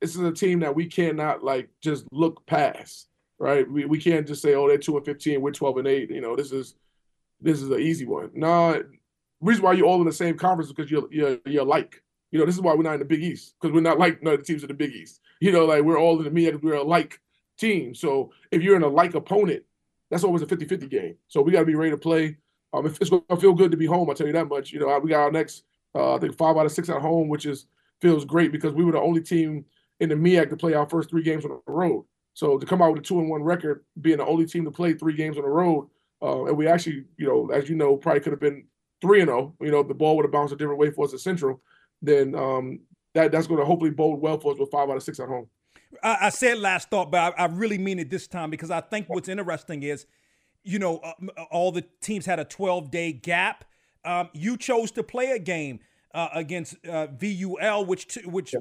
this 0.00 0.16
is 0.16 0.22
a 0.22 0.32
team 0.32 0.60
that 0.60 0.74
we 0.74 0.86
cannot 0.86 1.44
like 1.44 1.68
just 1.82 2.06
look 2.12 2.44
past, 2.46 3.08
right? 3.38 3.70
We 3.70 3.84
we 3.84 4.00
can't 4.00 4.26
just 4.26 4.42
say, 4.42 4.54
oh, 4.54 4.66
they're 4.66 4.78
two 4.78 4.96
and 4.96 5.04
fifteen, 5.04 5.42
we're 5.42 5.52
twelve 5.52 5.76
and 5.76 5.86
eight. 5.86 6.10
You 6.10 6.22
know, 6.22 6.34
this 6.34 6.50
is 6.50 6.76
this 7.40 7.60
is 7.60 7.70
an 7.70 7.80
easy 7.80 8.06
one. 8.06 8.30
No, 8.32 8.82
reason 9.40 9.62
why 9.62 9.74
you're 9.74 9.86
all 9.86 10.00
in 10.00 10.06
the 10.06 10.12
same 10.12 10.38
conference 10.38 10.68
is 10.68 10.74
because 10.74 10.90
you're 10.90 11.08
you're 11.10 11.38
you're. 11.44 11.84
You 12.34 12.40
know, 12.40 12.46
this 12.46 12.56
is 12.56 12.60
why 12.60 12.74
we're 12.74 12.82
not 12.82 12.94
in 12.94 12.98
the 12.98 13.04
Big 13.04 13.22
East 13.22 13.54
because 13.60 13.72
we're 13.72 13.80
not 13.80 14.00
like 14.00 14.20
none 14.20 14.34
of 14.34 14.40
the 14.40 14.44
teams 14.44 14.64
in 14.64 14.68
the 14.68 14.74
Big 14.74 14.92
East. 14.92 15.20
You 15.38 15.52
know, 15.52 15.66
like 15.66 15.84
we're 15.84 16.00
all 16.00 16.18
in 16.18 16.24
the 16.24 16.30
because 16.50 16.60
we're 16.62 16.74
a 16.74 16.82
like 16.82 17.20
team. 17.56 17.94
So 17.94 18.32
if 18.50 18.60
you're 18.60 18.74
in 18.74 18.82
a 18.82 18.88
like 18.88 19.14
opponent, 19.14 19.62
that's 20.10 20.24
always 20.24 20.42
a 20.42 20.46
50-50 20.46 20.90
game. 20.90 21.14
So 21.28 21.42
we 21.42 21.52
got 21.52 21.60
to 21.60 21.64
be 21.64 21.76
ready 21.76 21.92
to 21.92 21.96
play. 21.96 22.36
Um, 22.72 22.86
it's 22.86 23.08
going 23.08 23.22
to 23.30 23.36
feel 23.36 23.54
good 23.54 23.70
to 23.70 23.76
be 23.76 23.86
home. 23.86 24.10
I'll 24.10 24.16
tell 24.16 24.26
you 24.26 24.32
that 24.32 24.48
much. 24.48 24.72
You 24.72 24.80
know, 24.80 24.98
we 24.98 25.10
got 25.10 25.20
our 25.20 25.30
next, 25.30 25.62
uh, 25.94 26.16
I 26.16 26.18
think 26.18 26.36
five 26.36 26.56
out 26.56 26.66
of 26.66 26.72
six 26.72 26.88
at 26.88 27.00
home, 27.00 27.28
which 27.28 27.46
is 27.46 27.66
feels 28.00 28.24
great 28.24 28.50
because 28.50 28.74
we 28.74 28.84
were 28.84 28.90
the 28.90 29.00
only 29.00 29.20
team 29.20 29.64
in 30.00 30.08
the 30.08 30.16
MEAC 30.16 30.50
to 30.50 30.56
play 30.56 30.74
our 30.74 30.88
first 30.88 31.10
three 31.10 31.22
games 31.22 31.44
on 31.44 31.52
the 31.52 31.72
road. 31.72 32.04
So 32.32 32.58
to 32.58 32.66
come 32.66 32.82
out 32.82 32.94
with 32.94 33.02
a 33.02 33.04
two 33.04 33.20
and 33.20 33.30
one 33.30 33.44
record, 33.44 33.84
being 34.00 34.18
the 34.18 34.26
only 34.26 34.46
team 34.46 34.64
to 34.64 34.72
play 34.72 34.94
three 34.94 35.14
games 35.14 35.36
on 35.36 35.44
the 35.44 35.50
road, 35.50 35.88
uh, 36.20 36.46
and 36.46 36.56
we 36.56 36.66
actually, 36.66 37.04
you 37.16 37.28
know, 37.28 37.50
as 37.54 37.68
you 37.68 37.76
know, 37.76 37.96
probably 37.96 38.22
could 38.22 38.32
have 38.32 38.40
been 38.40 38.64
three 39.00 39.20
and 39.20 39.28
zero. 39.28 39.54
You 39.60 39.70
know, 39.70 39.84
the 39.84 39.94
ball 39.94 40.16
would 40.16 40.24
have 40.24 40.32
bounced 40.32 40.52
a 40.52 40.56
different 40.56 40.80
way 40.80 40.90
for 40.90 41.04
us 41.04 41.14
at 41.14 41.20
Central. 41.20 41.62
Then 42.04 42.34
um, 42.34 42.80
that 43.14 43.32
that's 43.32 43.46
going 43.46 43.60
to 43.60 43.66
hopefully 43.66 43.90
bode 43.90 44.20
well 44.20 44.38
for 44.38 44.52
us 44.52 44.58
with 44.58 44.70
five 44.70 44.88
out 44.88 44.96
of 44.96 45.02
six 45.02 45.20
at 45.20 45.28
home. 45.28 45.48
I, 46.02 46.16
I 46.22 46.28
said 46.30 46.58
last 46.58 46.90
thought, 46.90 47.10
but 47.10 47.34
I, 47.38 47.44
I, 47.44 47.46
really 47.46 47.78
mean 47.78 47.98
it 47.98 48.10
this 48.10 48.26
time 48.26 48.50
because 48.50 48.70
I 48.70 48.80
think 48.80 49.08
what's 49.08 49.28
interesting 49.28 49.82
is, 49.82 50.06
you 50.62 50.78
know, 50.78 50.98
uh, 50.98 51.12
all 51.50 51.72
the 51.72 51.84
teams 52.00 52.26
had 52.26 52.38
a 52.38 52.44
12 52.44 52.90
day 52.90 53.12
gap. 53.12 53.64
Um, 54.04 54.28
you 54.32 54.56
chose 54.56 54.90
to 54.92 55.02
play 55.02 55.30
a 55.30 55.38
game 55.38 55.80
uh, 56.12 56.28
against 56.34 56.76
uh, 56.86 57.08
VUL, 57.08 57.84
which 57.84 58.06
to, 58.14 58.20
which 58.28 58.54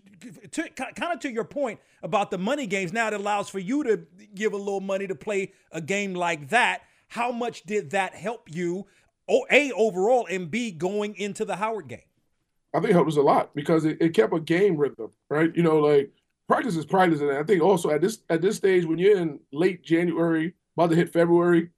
to, 0.51 0.69
kind 0.69 1.13
of 1.13 1.19
to 1.19 1.31
your 1.31 1.43
point 1.43 1.79
about 2.01 2.31
the 2.31 2.37
money 2.37 2.65
games. 2.65 2.93
Now 2.93 3.07
it 3.07 3.13
allows 3.13 3.49
for 3.49 3.59
you 3.59 3.83
to 3.83 4.05
give 4.33 4.53
a 4.53 4.57
little 4.57 4.81
money 4.81 5.07
to 5.07 5.15
play 5.15 5.53
a 5.71 5.81
game 5.81 6.13
like 6.13 6.49
that. 6.49 6.81
How 7.09 7.31
much 7.31 7.63
did 7.63 7.91
that 7.91 8.15
help 8.15 8.47
you? 8.51 8.87
Oh, 9.29 9.45
a 9.51 9.71
overall 9.71 10.27
and 10.29 10.49
B 10.49 10.71
going 10.71 11.15
into 11.15 11.45
the 11.45 11.57
Howard 11.57 11.87
game. 11.87 11.99
I 12.73 12.79
think 12.79 12.91
it 12.91 12.93
helped 12.93 13.11
us 13.11 13.17
a 13.17 13.21
lot 13.21 13.53
because 13.53 13.85
it, 13.85 13.97
it 14.01 14.13
kept 14.13 14.33
a 14.33 14.39
game 14.39 14.77
rhythm, 14.77 15.11
right? 15.29 15.55
You 15.55 15.63
know, 15.63 15.77
like 15.77 16.11
practice 16.47 16.75
is 16.75 16.85
practice, 16.85 17.21
and 17.21 17.31
I 17.31 17.43
think 17.43 17.61
also 17.61 17.91
at 17.91 18.01
this 18.01 18.19
at 18.29 18.41
this 18.41 18.57
stage 18.57 18.85
when 18.85 18.97
you're 18.97 19.17
in 19.17 19.39
late 19.51 19.83
January, 19.83 20.53
about 20.75 20.89
to 20.89 20.95
hit 20.95 21.13
February, 21.13 21.69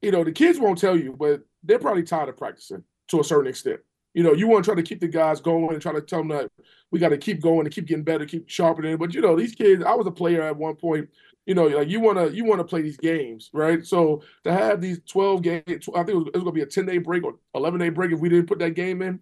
you 0.00 0.10
know, 0.10 0.24
the 0.24 0.32
kids 0.32 0.58
won't 0.58 0.78
tell 0.78 0.96
you, 0.96 1.14
but 1.18 1.42
they're 1.62 1.78
probably 1.78 2.02
tired 2.02 2.28
of 2.28 2.36
practicing 2.36 2.82
to 3.08 3.20
a 3.20 3.24
certain 3.24 3.48
extent. 3.48 3.80
You 4.14 4.22
know, 4.22 4.32
you 4.32 4.48
want 4.48 4.64
to 4.64 4.70
try 4.70 4.74
to 4.74 4.86
keep 4.86 5.00
the 5.00 5.08
guys 5.08 5.40
going 5.40 5.74
and 5.74 5.82
try 5.82 5.92
to 5.92 6.00
tell 6.00 6.20
them 6.20 6.28
that 6.28 6.50
we 6.90 6.98
got 6.98 7.10
to 7.10 7.18
keep 7.18 7.42
going 7.42 7.66
and 7.66 7.74
keep 7.74 7.86
getting 7.86 8.04
better, 8.04 8.24
keep 8.24 8.48
sharpening. 8.48 8.96
But 8.96 9.12
you 9.12 9.20
know, 9.20 9.36
these 9.36 9.54
kids, 9.54 9.84
I 9.84 9.94
was 9.94 10.06
a 10.06 10.10
player 10.10 10.42
at 10.42 10.56
one 10.56 10.76
point. 10.76 11.10
You 11.44 11.54
know, 11.54 11.66
like 11.66 11.88
you 11.88 12.00
want 12.00 12.18
to 12.18 12.34
you 12.34 12.44
want 12.44 12.60
to 12.60 12.64
play 12.64 12.80
these 12.80 12.96
games, 12.96 13.50
right? 13.52 13.86
So 13.86 14.22
to 14.44 14.52
have 14.52 14.80
these 14.80 15.00
12 15.06 15.42
games, 15.42 15.62
I 15.68 16.02
think 16.02 16.08
it 16.08 16.16
was, 16.16 16.26
it 16.28 16.34
was 16.34 16.42
going 16.42 16.46
to 16.46 16.52
be 16.52 16.62
a 16.62 16.66
10 16.66 16.86
day 16.86 16.98
break 16.98 17.24
or 17.24 17.36
11 17.54 17.78
day 17.78 17.90
break 17.90 18.10
if 18.10 18.18
we 18.18 18.30
didn't 18.30 18.46
put 18.46 18.58
that 18.60 18.70
game 18.70 19.02
in 19.02 19.20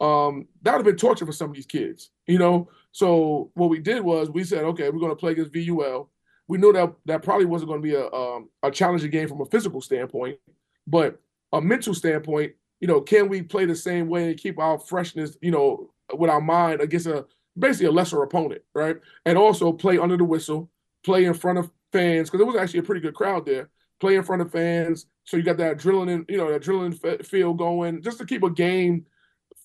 um, 0.00 0.48
that 0.62 0.72
would 0.72 0.78
have 0.78 0.84
been 0.84 0.96
torture 0.96 1.26
for 1.26 1.32
some 1.32 1.50
of 1.50 1.56
these 1.56 1.66
kids, 1.66 2.10
you 2.26 2.38
know. 2.38 2.68
So 2.92 3.50
what 3.54 3.70
we 3.70 3.78
did 3.78 4.02
was 4.02 4.30
we 4.30 4.44
said, 4.44 4.64
okay, 4.64 4.90
we're 4.90 5.00
going 5.00 5.12
to 5.12 5.16
play 5.16 5.32
against 5.32 5.52
VUL. 5.52 6.10
We 6.46 6.58
knew 6.58 6.72
that 6.72 6.94
that 7.06 7.22
probably 7.22 7.46
wasn't 7.46 7.68
going 7.68 7.80
to 7.80 7.88
be 7.88 7.94
a 7.94 8.06
um, 8.10 8.48
a 8.62 8.70
challenging 8.70 9.10
game 9.10 9.28
from 9.28 9.40
a 9.40 9.46
physical 9.46 9.80
standpoint, 9.80 10.38
but 10.86 11.20
a 11.52 11.60
mental 11.60 11.94
standpoint, 11.94 12.52
you 12.80 12.88
know, 12.88 13.00
can 13.00 13.28
we 13.28 13.42
play 13.42 13.64
the 13.64 13.76
same 13.76 14.08
way 14.08 14.30
and 14.30 14.38
keep 14.38 14.58
our 14.58 14.78
freshness, 14.78 15.36
you 15.40 15.50
know, 15.50 15.90
with 16.12 16.28
our 16.28 16.40
mind 16.40 16.80
against 16.80 17.06
a 17.06 17.24
basically 17.58 17.86
a 17.86 17.92
lesser 17.92 18.22
opponent, 18.22 18.62
right? 18.74 18.96
And 19.24 19.38
also 19.38 19.72
play 19.72 19.96
under 19.98 20.16
the 20.16 20.24
whistle, 20.24 20.70
play 21.04 21.24
in 21.24 21.34
front 21.34 21.58
of 21.58 21.70
fans 21.92 22.28
because 22.28 22.40
it 22.40 22.46
was 22.46 22.56
actually 22.56 22.80
a 22.80 22.84
pretty 22.84 23.00
good 23.00 23.14
crowd 23.14 23.46
there. 23.46 23.70
Play 24.00 24.16
in 24.16 24.24
front 24.24 24.42
of 24.42 24.50
fans, 24.50 25.06
so 25.22 25.36
you 25.36 25.44
got 25.44 25.56
that 25.58 25.78
adrenaline, 25.78 26.28
you 26.28 26.36
know, 26.36 26.50
that 26.50 26.62
drilling 26.62 26.92
feel 26.92 27.54
going, 27.54 28.02
just 28.02 28.18
to 28.18 28.26
keep 28.26 28.42
a 28.42 28.50
game 28.50 29.06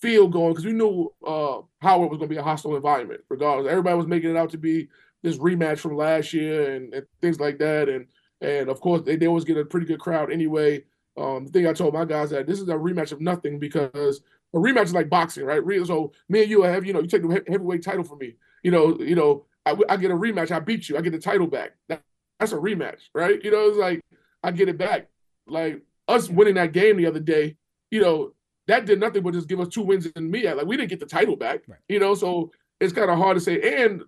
feel 0.01 0.27
going 0.27 0.53
because 0.53 0.65
we 0.65 0.71
knew 0.71 1.11
uh, 1.25 1.59
Howard 1.81 2.09
was 2.09 2.17
going 2.17 2.29
to 2.29 2.35
be 2.35 2.39
a 2.39 2.43
hostile 2.43 2.75
environment, 2.75 3.21
regardless. 3.29 3.69
Everybody 3.69 3.97
was 3.97 4.07
making 4.07 4.31
it 4.31 4.37
out 4.37 4.49
to 4.51 4.57
be 4.57 4.87
this 5.23 5.37
rematch 5.37 5.79
from 5.79 5.97
last 5.97 6.33
year 6.33 6.75
and, 6.75 6.93
and 6.93 7.05
things 7.21 7.39
like 7.39 7.57
that. 7.59 7.89
And 7.89 8.07
and 8.41 8.69
of 8.69 8.79
course, 8.79 9.01
they, 9.01 9.15
they 9.15 9.27
always 9.27 9.43
get 9.43 9.57
a 9.57 9.65
pretty 9.65 9.85
good 9.85 9.99
crowd 9.99 10.31
anyway. 10.31 10.83
Um, 11.17 11.45
the 11.45 11.51
thing 11.51 11.67
I 11.67 11.73
told 11.73 11.93
my 11.93 12.05
guys 12.05 12.29
that 12.29 12.47
this 12.47 12.61
is 12.61 12.69
a 12.69 12.73
rematch 12.73 13.11
of 13.11 13.19
nothing 13.19 13.59
because 13.59 14.21
a 14.53 14.57
rematch 14.57 14.85
is 14.85 14.93
like 14.93 15.09
boxing, 15.09 15.43
right? 15.43 15.61
So 15.85 16.13
me 16.29 16.43
and 16.43 16.49
you 16.49 16.61
have, 16.61 16.85
you 16.85 16.93
know, 16.93 17.01
you 17.01 17.07
take 17.07 17.21
the 17.21 17.43
heavyweight 17.47 17.83
title 17.83 18.03
from 18.03 18.19
me. 18.19 18.35
You 18.63 18.71
know, 18.71 18.97
you 18.99 19.15
know, 19.15 19.45
I, 19.65 19.75
I 19.89 19.97
get 19.97 20.11
a 20.11 20.15
rematch. 20.15 20.51
I 20.51 20.59
beat 20.59 20.87
you. 20.87 20.97
I 20.97 21.01
get 21.01 21.11
the 21.11 21.19
title 21.19 21.47
back. 21.47 21.71
That, 21.89 22.01
that's 22.39 22.53
a 22.53 22.57
rematch, 22.57 23.01
right? 23.13 23.43
You 23.43 23.51
know, 23.51 23.67
it's 23.67 23.77
like 23.77 24.01
I 24.43 24.51
get 24.51 24.69
it 24.69 24.77
back. 24.77 25.07
Like 25.47 25.81
us 26.07 26.29
winning 26.29 26.55
that 26.55 26.71
game 26.71 26.97
the 26.97 27.05
other 27.05 27.19
day, 27.19 27.57
you 27.91 28.01
know, 28.01 28.31
that 28.69 28.85
did 28.85 28.99
nothing 28.99 29.23
but 29.23 29.33
just 29.33 29.47
give 29.47 29.59
us 29.59 29.67
two 29.67 29.81
wins 29.81 30.05
in 30.05 30.29
me. 30.29 30.51
Like 30.51 30.65
we 30.65 30.77
didn't 30.77 30.89
get 30.89 30.99
the 30.99 31.05
title 31.05 31.35
back, 31.35 31.61
right. 31.67 31.79
you 31.89 31.99
know. 31.99 32.13
So 32.13 32.51
it's 32.79 32.93
kind 32.93 33.09
of 33.09 33.17
hard 33.17 33.35
to 33.35 33.41
say. 33.41 33.83
And 33.83 34.03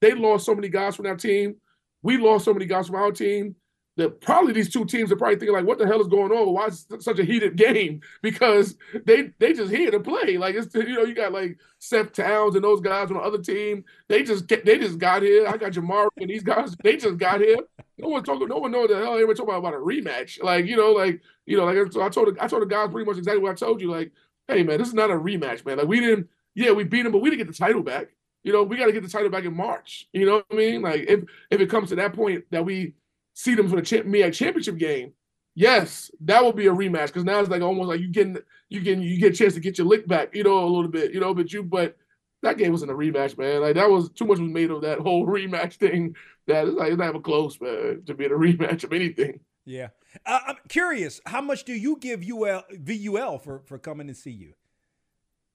they 0.00 0.12
lost 0.14 0.46
so 0.46 0.54
many 0.54 0.68
guys 0.68 0.96
from 0.96 1.04
that 1.04 1.18
team. 1.18 1.56
We 2.02 2.16
lost 2.16 2.44
so 2.44 2.54
many 2.54 2.66
guys 2.66 2.86
from 2.86 2.96
our 2.96 3.12
team 3.12 3.56
that 3.96 4.20
probably 4.20 4.52
these 4.52 4.70
two 4.70 4.84
teams 4.84 5.10
are 5.10 5.16
probably 5.16 5.36
thinking 5.36 5.54
like, 5.54 5.66
what 5.66 5.78
the 5.78 5.86
hell 5.86 6.00
is 6.00 6.06
going 6.06 6.32
on? 6.32 6.52
Why 6.52 6.66
is 6.66 6.86
such 7.00 7.18
a 7.18 7.24
heated 7.24 7.56
game? 7.56 8.00
Because 8.22 8.76
they 9.04 9.30
they 9.38 9.52
just 9.52 9.70
here 9.70 9.90
to 9.90 10.00
play. 10.00 10.38
Like 10.38 10.54
it's 10.54 10.74
you 10.74 10.94
know 10.94 11.04
you 11.04 11.14
got 11.14 11.32
like 11.32 11.58
Seth 11.78 12.12
Towns 12.12 12.54
and 12.54 12.64
those 12.64 12.80
guys 12.80 13.10
on 13.10 13.18
the 13.18 13.22
other 13.22 13.38
team. 13.38 13.84
They 14.08 14.22
just 14.22 14.48
they 14.48 14.78
just 14.78 14.98
got 14.98 15.22
here. 15.22 15.46
I 15.46 15.58
got 15.58 15.72
Jamar 15.72 16.08
and 16.16 16.30
these 16.30 16.42
guys. 16.42 16.74
They 16.82 16.96
just 16.96 17.18
got 17.18 17.40
here. 17.40 17.58
No 17.98 18.08
one 18.08 18.22
talking. 18.22 18.48
No 18.48 18.58
one 18.58 18.70
know 18.70 18.86
the 18.86 18.96
hell 18.96 19.14
were 19.26 19.34
talking 19.34 19.54
about 19.54 19.74
a 19.74 19.78
rematch. 19.78 20.42
Like 20.42 20.66
you 20.66 20.76
know, 20.76 20.92
like 20.92 21.20
you 21.46 21.56
know, 21.56 21.64
like 21.64 21.92
so 21.92 22.02
I 22.02 22.08
told 22.08 22.36
I 22.38 22.46
told 22.46 22.62
the 22.62 22.66
guys 22.66 22.90
pretty 22.90 23.08
much 23.08 23.18
exactly 23.18 23.42
what 23.42 23.52
I 23.52 23.54
told 23.54 23.80
you. 23.80 23.90
Like, 23.90 24.12
hey 24.48 24.62
man, 24.62 24.78
this 24.78 24.88
is 24.88 24.94
not 24.94 25.10
a 25.10 25.14
rematch, 25.14 25.64
man. 25.64 25.78
Like 25.78 25.88
we 25.88 26.00
didn't. 26.00 26.28
Yeah, 26.54 26.72
we 26.72 26.84
beat 26.84 27.04
him, 27.04 27.12
but 27.12 27.18
we 27.18 27.28
didn't 27.30 27.46
get 27.46 27.52
the 27.54 27.58
title 27.58 27.82
back. 27.82 28.08
You 28.42 28.52
know, 28.52 28.62
we 28.62 28.76
got 28.76 28.86
to 28.86 28.92
get 28.92 29.02
the 29.02 29.10
title 29.10 29.28
back 29.28 29.44
in 29.44 29.54
March. 29.54 30.08
You 30.12 30.24
know 30.24 30.36
what 30.36 30.46
I 30.52 30.54
mean? 30.54 30.82
Like 30.82 31.04
if 31.08 31.24
if 31.50 31.60
it 31.60 31.70
comes 31.70 31.90
to 31.90 31.96
that 31.96 32.12
point 32.14 32.44
that 32.50 32.64
we 32.64 32.94
see 33.34 33.54
them 33.54 33.68
for 33.68 33.76
the 33.76 33.82
champ- 33.82 34.06
MEAC 34.06 34.32
championship 34.34 34.78
game, 34.78 35.12
yes, 35.54 36.10
that 36.20 36.42
will 36.42 36.52
be 36.52 36.66
a 36.66 36.72
rematch 36.72 37.08
because 37.08 37.24
now 37.24 37.40
it's 37.40 37.50
like 37.50 37.62
almost 37.62 37.88
like 37.88 38.00
you 38.00 38.08
getting 38.08 38.38
you 38.68 38.80
getting 38.80 39.02
you 39.02 39.18
get 39.18 39.32
a 39.32 39.36
chance 39.36 39.54
to 39.54 39.60
get 39.60 39.78
your 39.78 39.86
lick 39.86 40.06
back, 40.06 40.34
you 40.34 40.44
know, 40.44 40.64
a 40.64 40.66
little 40.66 40.88
bit, 40.88 41.12
you 41.12 41.20
know. 41.20 41.34
But 41.34 41.52
you 41.52 41.62
but 41.62 41.96
that 42.42 42.58
game 42.58 42.72
wasn't 42.72 42.90
a 42.90 42.94
rematch, 42.94 43.36
man. 43.36 43.60
Like 43.60 43.74
that 43.74 43.90
was 43.90 44.10
too 44.10 44.24
much 44.24 44.38
was 44.38 44.48
made 44.48 44.70
of 44.70 44.82
that 44.82 45.00
whole 45.00 45.26
rematch 45.26 45.74
thing. 45.74 46.14
That 46.46 46.68
it's 46.68 46.76
like 46.76 46.90
it's 46.90 46.98
not 46.98 47.08
even 47.08 47.22
close, 47.22 47.60
man, 47.60 48.02
to 48.06 48.14
be 48.14 48.26
a 48.26 48.30
rematch 48.30 48.84
of 48.84 48.92
anything. 48.92 49.40
Yeah, 49.64 49.88
uh, 50.24 50.40
I'm 50.46 50.56
curious. 50.68 51.20
How 51.26 51.40
much 51.40 51.64
do 51.64 51.72
you 51.72 51.98
give 51.98 52.22
UL 52.22 52.64
VUL 52.70 53.38
for 53.38 53.62
for 53.66 53.78
coming 53.78 54.06
to 54.06 54.14
see 54.14 54.30
you? 54.30 54.54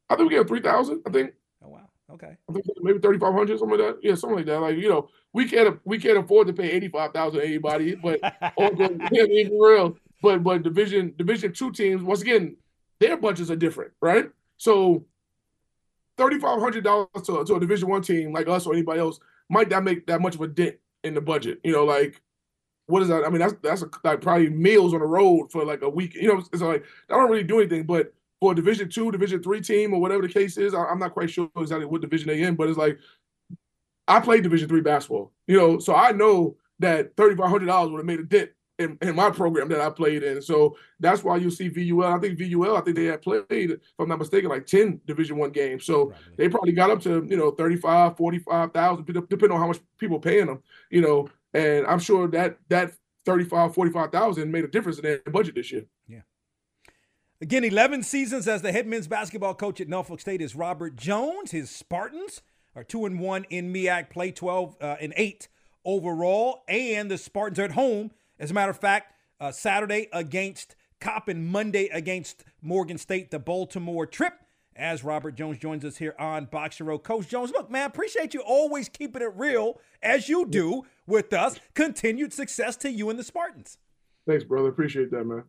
I 0.09 0.15
think 0.15 0.29
we 0.29 0.35
get 0.35 0.47
three 0.47 0.61
thousand. 0.61 1.01
I 1.07 1.11
think. 1.11 1.33
Oh 1.63 1.69
wow. 1.69 1.89
Okay. 2.11 2.35
I 2.49 2.53
think 2.53 2.65
maybe 2.81 2.99
thirty 2.99 3.19
five 3.19 3.33
hundred, 3.33 3.57
something 3.57 3.79
like 3.79 3.87
that. 3.87 4.03
Yeah, 4.03 4.15
something 4.15 4.37
like 4.37 4.45
that. 4.47 4.59
Like 4.59 4.77
you 4.77 4.89
know, 4.89 5.07
we 5.31 5.47
can't 5.47 5.79
we 5.85 5.97
can't 5.97 6.17
afford 6.17 6.47
to 6.47 6.53
pay 6.53 6.69
eighty 6.69 6.89
five 6.89 7.13
thousand 7.13 7.39
to 7.39 7.47
anybody, 7.47 7.95
but 7.95 8.19
or 8.57 8.71
yeah, 9.11 9.25
be 9.25 9.49
real. 9.57 9.97
But 10.21 10.43
but 10.43 10.63
division 10.63 11.13
division 11.17 11.53
two 11.53 11.71
teams 11.71 12.03
once 12.03 12.21
again, 12.21 12.57
their 12.99 13.15
budgets 13.15 13.49
are 13.49 13.55
different, 13.55 13.93
right? 14.01 14.29
So 14.57 15.05
thirty 16.17 16.37
five 16.37 16.59
hundred 16.59 16.83
dollars 16.83 17.07
to, 17.25 17.45
to 17.45 17.55
a 17.55 17.59
Division 17.59 17.87
One 17.87 18.01
team 18.01 18.33
like 18.33 18.49
us 18.49 18.65
or 18.65 18.73
anybody 18.73 18.99
else 18.99 19.19
might 19.51 19.69
not 19.69 19.83
make 19.83 20.07
that 20.07 20.21
much 20.21 20.35
of 20.35 20.41
a 20.41 20.47
dent 20.47 20.77
in 21.03 21.13
the 21.13 21.21
budget. 21.21 21.59
You 21.63 21.73
know, 21.73 21.85
like 21.85 22.21
what 22.87 23.01
is 23.01 23.09
that? 23.09 23.25
I 23.25 23.29
mean, 23.29 23.39
that's 23.39 23.53
that's 23.61 23.81
a, 23.81 23.89
like 24.03 24.21
probably 24.21 24.49
meals 24.49 24.93
on 24.93 24.99
the 24.99 25.05
road 25.05 25.51
for 25.51 25.63
like 25.63 25.81
a 25.81 25.89
week. 25.89 26.15
You 26.15 26.27
know, 26.29 26.43
it's 26.51 26.61
like 26.61 26.83
I 27.09 27.13
don't 27.13 27.29
really 27.29 27.43
do 27.43 27.59
anything, 27.59 27.83
but 27.83 28.13
for 28.39 28.53
a 28.53 28.55
Division 28.55 28.89
Two, 28.89 29.11
Division 29.11 29.43
Three 29.43 29.61
team 29.61 29.93
or 29.93 30.01
whatever 30.01 30.23
the 30.23 30.33
case 30.33 30.57
is, 30.57 30.73
I, 30.73 30.83
I'm 30.83 30.99
not 30.99 31.13
quite 31.13 31.29
sure 31.29 31.49
exactly 31.57 31.85
what 31.85 32.01
division 32.01 32.27
they 32.27 32.41
in, 32.41 32.55
but 32.55 32.69
it's 32.69 32.77
like 32.77 32.99
I 34.07 34.19
played 34.19 34.43
Division 34.43 34.67
Three 34.67 34.81
basketball. 34.81 35.31
You 35.47 35.57
know, 35.57 35.79
so 35.79 35.95
I 35.95 36.11
know 36.11 36.57
that 36.79 37.15
thirty 37.15 37.35
five 37.35 37.49
hundred 37.49 37.67
dollars 37.67 37.91
would 37.91 37.99
have 37.99 38.05
made 38.05 38.19
a 38.19 38.23
dent 38.23 38.51
in, 38.81 38.97
in, 39.01 39.15
my 39.15 39.29
program 39.29 39.69
that 39.69 39.81
I 39.81 39.89
played 39.89 40.23
in. 40.23 40.41
So 40.41 40.75
that's 40.99 41.23
why 41.23 41.37
you 41.37 41.49
see 41.49 41.69
VUL. 41.69 42.03
I 42.03 42.19
think 42.19 42.37
VUL, 42.37 42.75
I 42.75 42.81
think 42.81 42.97
they 42.97 43.05
had 43.05 43.21
played, 43.21 43.45
if 43.49 43.79
I'm 43.99 44.09
not 44.09 44.19
mistaken, 44.19 44.49
like 44.49 44.65
10 44.65 45.01
Division 45.05 45.37
One 45.37 45.51
games. 45.51 45.85
So 45.85 46.13
they 46.37 46.49
probably 46.49 46.73
got 46.73 46.89
up 46.89 47.01
to, 47.01 47.25
you 47.29 47.37
know, 47.37 47.51
35, 47.51 48.17
45,000, 48.17 49.05
depending 49.05 49.51
on 49.51 49.59
how 49.59 49.67
much 49.67 49.79
people 49.97 50.19
paying 50.19 50.47
them, 50.47 50.61
you 50.89 51.01
know, 51.01 51.29
and 51.53 51.85
I'm 51.87 51.99
sure 51.99 52.27
that 52.29 52.57
that 52.69 52.93
35, 53.25 53.73
45,000 53.73 54.51
made 54.51 54.63
a 54.63 54.67
difference 54.67 54.97
in 54.97 55.03
their 55.03 55.19
budget 55.31 55.55
this 55.55 55.71
year. 55.71 55.85
Yeah. 56.07 56.21
Again, 57.41 57.63
11 57.63 58.03
seasons 58.03 58.47
as 58.47 58.61
the 58.61 58.71
head 58.71 58.87
men's 58.87 59.07
basketball 59.07 59.55
coach 59.55 59.81
at 59.81 59.87
Norfolk 59.87 60.19
State 60.19 60.41
is 60.41 60.55
Robert 60.55 60.95
Jones. 60.95 61.51
His 61.51 61.69
Spartans 61.69 62.41
are 62.75 62.83
2 62.83 63.05
and 63.05 63.19
1 63.19 63.45
in 63.49 63.73
MEAC 63.73 64.09
play, 64.09 64.31
12 64.31 64.77
uh, 64.79 64.95
and 65.01 65.13
8 65.17 65.47
overall, 65.83 66.63
and 66.67 67.09
the 67.09 67.17
Spartans 67.17 67.59
are 67.59 67.63
at 67.63 67.71
home 67.71 68.11
as 68.41 68.49
a 68.51 68.53
matter 68.53 68.71
of 68.71 68.79
fact, 68.79 69.13
uh, 69.39 69.51
Saturday 69.51 70.09
against 70.11 70.75
Coppin, 70.99 71.47
Monday 71.47 71.87
against 71.87 72.43
Morgan 72.61 72.97
State, 72.97 73.31
the 73.31 73.39
Baltimore 73.39 74.05
trip. 74.05 74.33
As 74.75 75.03
Robert 75.03 75.35
Jones 75.35 75.59
joins 75.59 75.85
us 75.85 75.97
here 75.97 76.15
on 76.17 76.45
Box 76.45 76.77
to 76.77 76.85
Row. 76.85 76.97
Coach 76.97 77.27
Jones, 77.27 77.51
look, 77.51 77.69
man, 77.69 77.85
appreciate 77.85 78.33
you 78.33 78.39
always 78.39 78.89
keeping 78.89 79.21
it 79.21 79.31
real 79.35 79.79
as 80.01 80.27
you 80.29 80.45
do 80.47 80.85
with 81.05 81.33
us. 81.33 81.59
Continued 81.73 82.33
success 82.33 82.77
to 82.77 82.89
you 82.89 83.09
and 83.09 83.19
the 83.19 83.23
Spartans. 83.23 83.77
Thanks, 84.25 84.43
brother. 84.43 84.69
Appreciate 84.69 85.11
that, 85.11 85.25
man. 85.25 85.43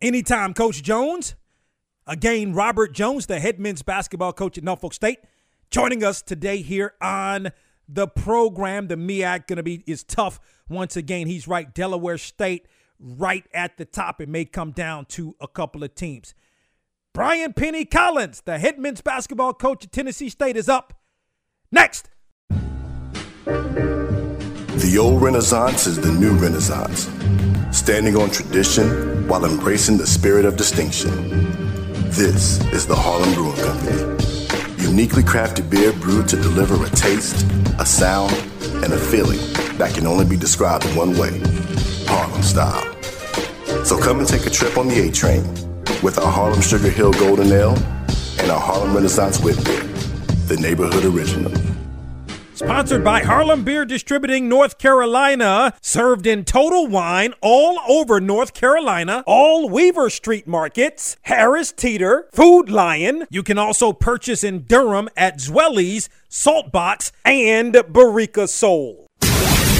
Anytime, 0.00 0.52
Coach 0.52 0.82
Jones. 0.82 1.34
Again, 2.06 2.52
Robert 2.52 2.92
Jones, 2.92 3.26
the 3.26 3.40
head 3.40 3.58
men's 3.58 3.82
basketball 3.82 4.32
coach 4.32 4.58
at 4.58 4.64
Norfolk 4.64 4.92
State, 4.92 5.20
joining 5.70 6.04
us 6.04 6.20
today 6.20 6.60
here 6.60 6.94
on 7.00 7.52
the 7.88 8.06
program. 8.06 8.88
The 8.88 8.96
MEAC 8.96 9.46
going 9.46 9.56
to 9.56 9.62
be 9.62 9.82
is 9.86 10.04
tough 10.04 10.40
once 10.72 10.96
again. 10.96 11.26
He's 11.26 11.46
right. 11.46 11.72
Delaware 11.72 12.18
State 12.18 12.66
right 12.98 13.44
at 13.52 13.76
the 13.76 13.84
top. 13.84 14.20
It 14.20 14.28
may 14.28 14.44
come 14.44 14.72
down 14.72 15.06
to 15.06 15.36
a 15.40 15.48
couple 15.48 15.82
of 15.84 15.94
teams. 15.94 16.34
Brian 17.14 17.52
Penny 17.52 17.84
Collins, 17.84 18.42
the 18.42 18.58
head 18.58 18.78
men's 18.78 19.02
basketball 19.02 19.52
coach 19.52 19.84
at 19.84 19.92
Tennessee 19.92 20.28
State, 20.28 20.56
is 20.56 20.68
up 20.68 20.94
next. 21.70 22.08
The 23.44 24.96
old 24.98 25.22
Renaissance 25.22 25.86
is 25.86 26.00
the 26.00 26.10
new 26.12 26.32
Renaissance, 26.32 27.08
standing 27.76 28.16
on 28.16 28.30
tradition 28.30 29.28
while 29.28 29.44
embracing 29.44 29.98
the 29.98 30.06
spirit 30.06 30.44
of 30.44 30.56
distinction. 30.56 31.10
This 32.10 32.60
is 32.72 32.86
the 32.86 32.96
Harlem 32.96 33.32
Brewing 33.34 33.56
Company 33.56 34.12
uniquely 34.92 35.22
crafted 35.22 35.70
beer 35.70 35.90
brewed 35.90 36.28
to 36.28 36.36
deliver 36.36 36.74
a 36.84 36.90
taste, 36.90 37.46
a 37.78 37.86
sound, 37.86 38.32
and 38.84 38.92
a 38.92 38.98
feeling 38.98 39.38
that 39.78 39.94
can 39.94 40.06
only 40.06 40.24
be 40.24 40.36
described 40.36 40.84
in 40.84 40.94
one 40.96 41.16
way 41.16 41.40
Harlem 42.06 42.42
style. 42.42 42.84
So 43.84 43.98
come 43.98 44.18
and 44.18 44.28
take 44.28 44.46
a 44.46 44.50
trip 44.50 44.76
on 44.78 44.88
the 44.88 45.08
A 45.08 45.10
train 45.10 45.42
with 46.02 46.18
our 46.18 46.30
Harlem 46.30 46.60
Sugar 46.60 46.90
Hill 46.90 47.12
Golden 47.12 47.50
Ale 47.52 47.76
and 48.38 48.50
our 48.50 48.60
Harlem 48.60 48.94
Renaissance 48.94 49.40
Wit 49.40 49.62
Beer, 49.64 49.82
the 50.46 50.56
neighborhood 50.60 51.04
original. 51.04 51.52
Sponsored 52.54 53.02
by 53.02 53.22
Harlem 53.22 53.64
Beer 53.64 53.84
Distributing 53.84 54.48
North 54.48 54.78
Carolina, 54.78 55.74
served 55.80 56.28
in 56.28 56.44
Total 56.44 56.86
Wine 56.86 57.34
all 57.40 57.80
over 57.88 58.20
North 58.20 58.54
Carolina, 58.54 59.24
all 59.26 59.68
Weaver 59.68 60.10
Street 60.10 60.46
markets, 60.46 61.16
Harris 61.22 61.72
Teeter, 61.72 62.28
Food 62.32 62.70
Lion. 62.70 63.26
You 63.30 63.42
can 63.42 63.58
also 63.58 63.92
purchase 63.92 64.44
in 64.44 64.62
Durham 64.62 65.08
at 65.16 65.40
Zweli's, 65.40 66.08
Saltbox, 66.30 67.10
and 67.24 67.74
Boricua 67.74 68.48
Soul. 68.48 69.08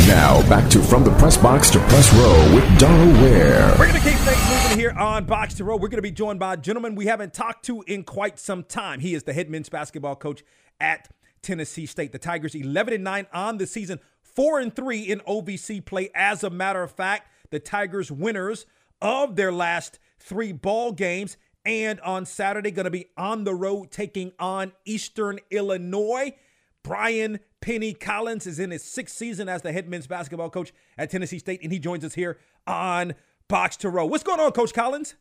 Now 0.06 0.46
back 0.48 0.68
to 0.70 0.80
From 0.80 1.04
the 1.04 1.12
Press 1.12 1.36
Box 1.36 1.70
to 1.70 1.78
Press 1.78 2.12
Row 2.14 2.54
with 2.54 2.78
Donal 2.78 3.12
Ware. 3.22 3.68
We're 3.78 3.86
going 3.86 4.02
to 4.02 4.10
keep 4.10 4.18
things 4.18 4.50
moving 4.50 4.78
here 4.78 4.90
on 4.90 5.24
Box 5.26 5.54
to 5.54 5.64
Row. 5.64 5.76
We're 5.76 5.88
going 5.88 5.98
to 5.98 6.02
be 6.02 6.10
joined 6.10 6.40
by 6.40 6.54
a 6.54 6.56
gentleman 6.56 6.96
we 6.96 7.06
haven't 7.06 7.32
talked 7.32 7.64
to 7.66 7.82
in 7.82 8.02
quite 8.02 8.38
some 8.38 8.64
time. 8.64 8.98
He 8.98 9.14
is 9.14 9.22
the 9.22 9.32
head 9.32 9.48
men's 9.48 9.68
basketball 9.68 10.16
coach 10.16 10.42
at 10.80 11.08
Tennessee 11.40 11.86
State. 11.86 12.10
The 12.10 12.18
Tigers 12.18 12.56
11 12.56 12.94
and 12.94 13.04
9 13.04 13.26
on 13.32 13.58
the 13.58 13.66
season, 13.66 14.00
4 14.22 14.58
and 14.58 14.74
3 14.74 15.02
in 15.02 15.20
OVC 15.20 15.84
play. 15.84 16.10
As 16.16 16.42
a 16.42 16.50
matter 16.50 16.82
of 16.82 16.90
fact, 16.90 17.30
the 17.50 17.60
Tigers 17.60 18.10
winners 18.10 18.66
of 19.00 19.36
their 19.36 19.52
last 19.52 20.00
3 20.18 20.50
ball 20.52 20.90
games 20.90 21.36
and 21.64 22.00
on 22.00 22.26
Saturday 22.26 22.72
going 22.72 22.84
to 22.84 22.90
be 22.90 23.10
on 23.16 23.44
the 23.44 23.54
road 23.54 23.92
taking 23.92 24.32
on 24.40 24.72
Eastern 24.84 25.38
Illinois. 25.50 26.34
Brian 26.82 27.40
Penny 27.60 27.94
Collins 27.94 28.46
is 28.46 28.58
in 28.58 28.70
his 28.70 28.82
sixth 28.82 29.16
season 29.16 29.48
as 29.48 29.62
the 29.62 29.72
head 29.72 29.88
men's 29.88 30.06
basketball 30.06 30.50
coach 30.50 30.72
at 30.98 31.10
Tennessee 31.10 31.38
State, 31.38 31.62
and 31.62 31.72
he 31.72 31.78
joins 31.78 32.04
us 32.04 32.14
here 32.14 32.38
on 32.66 33.14
Box 33.48 33.76
to 33.78 33.88
Row. 33.88 34.06
What's 34.06 34.24
going 34.24 34.40
on, 34.40 34.52
Coach 34.52 34.72
Collins? 34.72 35.14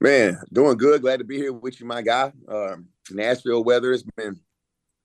Man, 0.00 0.40
doing 0.52 0.76
good. 0.76 1.02
Glad 1.02 1.18
to 1.18 1.24
be 1.24 1.36
here 1.36 1.52
with 1.52 1.80
you, 1.80 1.86
my 1.86 2.02
guy. 2.02 2.32
Um, 2.48 2.88
Nashville 3.10 3.62
weather 3.62 3.92
has 3.92 4.02
been 4.02 4.40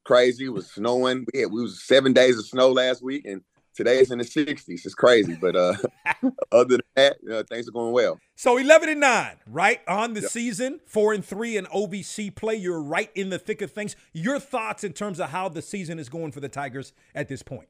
crazy. 0.04 0.46
It 0.46 0.54
was 0.54 0.72
snowing. 0.72 1.26
We 1.32 1.42
had 1.42 1.52
we 1.52 1.62
was 1.62 1.84
seven 1.84 2.14
days 2.14 2.40
of 2.40 2.48
snow 2.48 2.72
last 2.72 3.04
week, 3.04 3.26
and 3.26 3.42
today 3.78 4.00
it's 4.00 4.12
in 4.12 4.18
the 4.18 4.26
60s. 4.26 4.68
It's 4.68 4.96
crazy, 4.96 5.38
but 5.40 5.56
uh, 5.56 5.76
other 6.52 6.78
than 6.78 6.82
that, 6.96 7.18
uh, 7.32 7.44
things 7.44 7.68
are 7.68 7.72
going 7.72 7.94
well. 7.94 8.20
So 8.36 8.58
11 8.58 8.90
and 8.90 9.00
nine, 9.00 9.38
right 9.46 9.80
on 9.88 10.14
the 10.14 10.22
yep. 10.22 10.32
season, 10.32 10.82
four 10.86 11.14
and 11.14 11.24
three 11.24 11.56
in 11.56 11.66
OVC 11.66 12.36
play. 12.36 12.56
You're 12.56 12.82
right 12.82 13.12
in 13.16 13.30
the 13.30 13.40
thick 13.40 13.62
of 13.62 13.72
things. 13.72 13.96
Your 14.12 14.40
thoughts 14.40 14.84
in 14.84 14.94
terms 14.94 15.20
of 15.20 15.30
how 15.30 15.48
the 15.48 15.62
season 15.62 16.00
is 16.00 16.10
going 16.10 16.32
for 16.32 16.40
the 16.40 16.50
Tigers 16.50 16.92
at 17.16 17.30
this 17.30 17.44
point? 17.44 17.70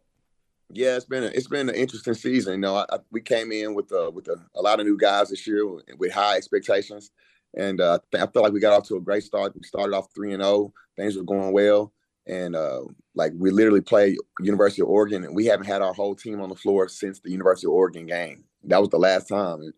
Yeah, 0.74 0.95
it's 0.95 1.05
been 1.05 1.24
a, 1.24 1.28
it's 1.28 1.47
been 1.47 1.70
an 1.70 1.76
interesting 1.76 2.14
season. 2.14 2.53
You 2.53 2.60
know, 2.60 2.76
I, 2.76 2.86
I, 2.89 2.99
we 3.12 3.22
came 3.22 3.51
in 3.51 3.74
with 3.74 3.91
uh, 3.91 4.12
with 4.14 4.28
a, 4.28 4.36
a, 4.55 4.62
lot 4.62 4.82
of 4.82 4.86
new 4.86 4.97
guys 4.97 5.30
this 5.30 5.47
year 5.47 5.66
with, 5.66 5.86
with 5.97 6.12
high 6.12 6.36
expectations, 6.36 7.12
and 7.55 7.80
uh, 7.80 7.99
I 8.14 8.28
feel 8.28 8.43
like 8.43 8.51
we 8.51 8.60
got 8.60 8.74
off 8.74 8.88
to 8.89 8.97
a 8.97 9.01
great 9.01 9.24
start. 9.24 9.53
We 9.55 9.64
started 9.64 9.95
off 9.95 10.08
three 10.14 10.34
and 10.34 10.43
zero. 10.43 10.53
Oh. 10.53 10.74
Things 10.97 11.16
were 11.16 11.24
going 11.24 11.53
well 11.53 11.93
and 12.28 12.56
uh, 12.56 12.82
like 13.16 13.32
we 13.36 13.52
literally 13.52 13.82
play 13.82 14.18
University 14.42 14.82
of 14.82 14.90
Oregon, 14.90 15.24
and 15.24 15.36
we 15.36 15.46
haven't 15.46 15.66
had 15.66 15.82
our 15.82 15.94
whole 15.94 16.16
team 16.16 16.42
on 16.42 16.50
the 16.50 16.56
floor 16.56 16.88
since 16.90 17.20
the 17.20 17.32
University 17.32 17.68
of 17.68 17.74
Oregon 17.74 18.06
game. 18.06 18.44
That 18.66 18.80
was 18.82 18.90
the 18.90 19.00
last 19.00 19.30
time. 19.30 19.62
And 19.62 19.74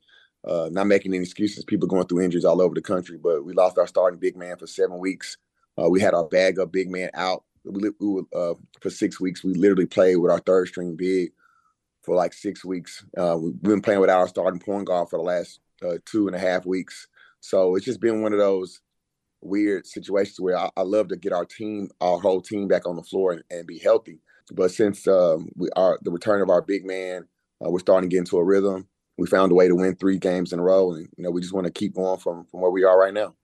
uh, 0.47 0.69
not 0.71 0.87
making 0.87 1.13
any 1.13 1.23
excuses, 1.23 1.63
people 1.65 1.87
going 1.87 2.07
through 2.07 2.21
injuries 2.21 2.45
all 2.45 2.61
over 2.61 2.73
the 2.73 2.81
country, 2.81 3.17
but 3.17 3.43
we 3.43 3.53
lost 3.53 3.77
our 3.77 3.87
starting 3.87 4.19
big 4.19 4.37
man 4.37 4.57
for 4.57 4.67
seven 4.67 4.97
weeks. 4.97 5.37
Uh, 5.79 5.89
we 5.89 6.01
had 6.01 6.13
our 6.13 6.25
bag 6.25 6.59
up 6.59 6.71
big 6.71 6.89
man 6.89 7.09
out. 7.13 7.43
We, 7.65 7.89
we 7.99 8.21
uh, 8.33 8.53
for 8.81 8.89
six 8.89 9.19
weeks. 9.19 9.43
We 9.43 9.53
literally 9.53 9.85
played 9.85 10.15
with 10.15 10.31
our 10.31 10.39
third 10.39 10.69
string 10.69 10.95
big 10.95 11.31
for 12.01 12.15
like 12.15 12.33
six 12.33 12.63
weeks. 12.63 13.05
Uh, 13.17 13.37
we've 13.39 13.61
been 13.61 13.81
playing 13.81 13.99
without 13.99 14.19
our 14.19 14.27
starting 14.27 14.59
point 14.59 14.87
guard 14.87 15.09
for 15.09 15.19
the 15.19 15.23
last 15.23 15.59
uh, 15.83 15.97
two 16.05 16.27
and 16.27 16.35
a 16.35 16.39
half 16.39 16.65
weeks. 16.65 17.07
So 17.41 17.75
it's 17.75 17.85
just 17.85 18.01
been 18.01 18.21
one 18.21 18.33
of 18.33 18.39
those 18.39 18.81
weird 19.41 19.85
situations 19.85 20.39
where 20.39 20.57
I, 20.57 20.69
I, 20.75 20.81
love 20.81 21.07
to 21.09 21.15
get 21.15 21.33
our 21.33 21.45
team, 21.45 21.89
our 22.01 22.19
whole 22.19 22.41
team 22.41 22.67
back 22.67 22.87
on 22.87 22.95
the 22.95 23.03
floor 23.03 23.31
and, 23.31 23.43
and 23.49 23.65
be 23.65 23.79
healthy. 23.79 24.19
But 24.51 24.71
since 24.71 25.07
um, 25.07 25.49
we 25.55 25.69
are 25.75 25.99
the 26.01 26.11
return 26.11 26.41
of 26.41 26.49
our 26.49 26.61
big 26.61 26.85
man, 26.85 27.27
uh, 27.63 27.69
we're 27.69 27.79
starting 27.79 28.09
to 28.09 28.13
get 28.13 28.19
into 28.19 28.37
a 28.37 28.43
rhythm. 28.43 28.87
We 29.17 29.27
found 29.27 29.51
a 29.51 29.55
way 29.55 29.67
to 29.67 29.75
win 29.75 29.95
three 29.95 30.17
games 30.17 30.53
in 30.53 30.59
a 30.59 30.63
row, 30.63 30.93
and 30.93 31.07
you 31.17 31.23
know 31.23 31.29
we 31.29 31.41
just 31.41 31.53
want 31.53 31.65
to 31.65 31.71
keep 31.71 31.95
going 31.95 32.19
from 32.19 32.45
from 32.45 32.61
where 32.61 32.71
we 32.71 32.83
are 32.83 32.97
right 32.97 33.13
now. 33.13 33.35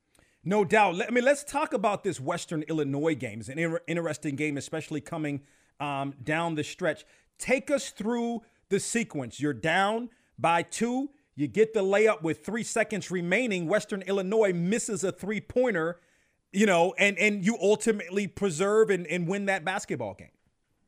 No 0.44 0.64
doubt. 0.64 1.02
I 1.06 1.12
mean, 1.12 1.26
let's 1.26 1.44
talk 1.44 1.74
about 1.74 2.04
this 2.04 2.20
Western 2.20 2.64
Illinois 2.64 3.16
game. 3.16 3.40
It's 3.40 3.50
an 3.50 3.60
inter- 3.60 3.82
interesting 3.88 4.36
game, 4.36 4.58
especially 4.58 5.02
coming 5.02 5.42
um, 5.80 6.14
down 6.24 6.56
the 6.56 6.64
stretch. 6.64 7.04
Take 7.40 7.72
us 7.72 7.90
through 7.90 8.42
the 8.70 8.80
sequence. 8.80 9.40
You're 9.40 9.54
down 9.54 10.10
by 10.38 10.62
two. 10.62 11.10
You 11.36 11.48
get 11.48 11.74
the 11.74 11.82
layup 11.82 12.22
with 12.22 12.46
three 12.46 12.64
seconds 12.64 13.12
remaining. 13.12 13.68
Western 13.68 14.02
Illinois 14.04 14.54
misses 14.54 15.04
a 15.04 15.12
three 15.12 15.42
pointer, 15.42 16.00
you 16.54 16.66
know, 16.66 16.94
and 16.98 17.18
and 17.18 17.46
you 17.46 17.58
ultimately 17.62 18.28
preserve 18.28 18.90
and, 18.90 19.06
and 19.08 19.28
win 19.28 19.46
that 19.48 19.66
basketball 19.66 20.14
game. 20.14 20.30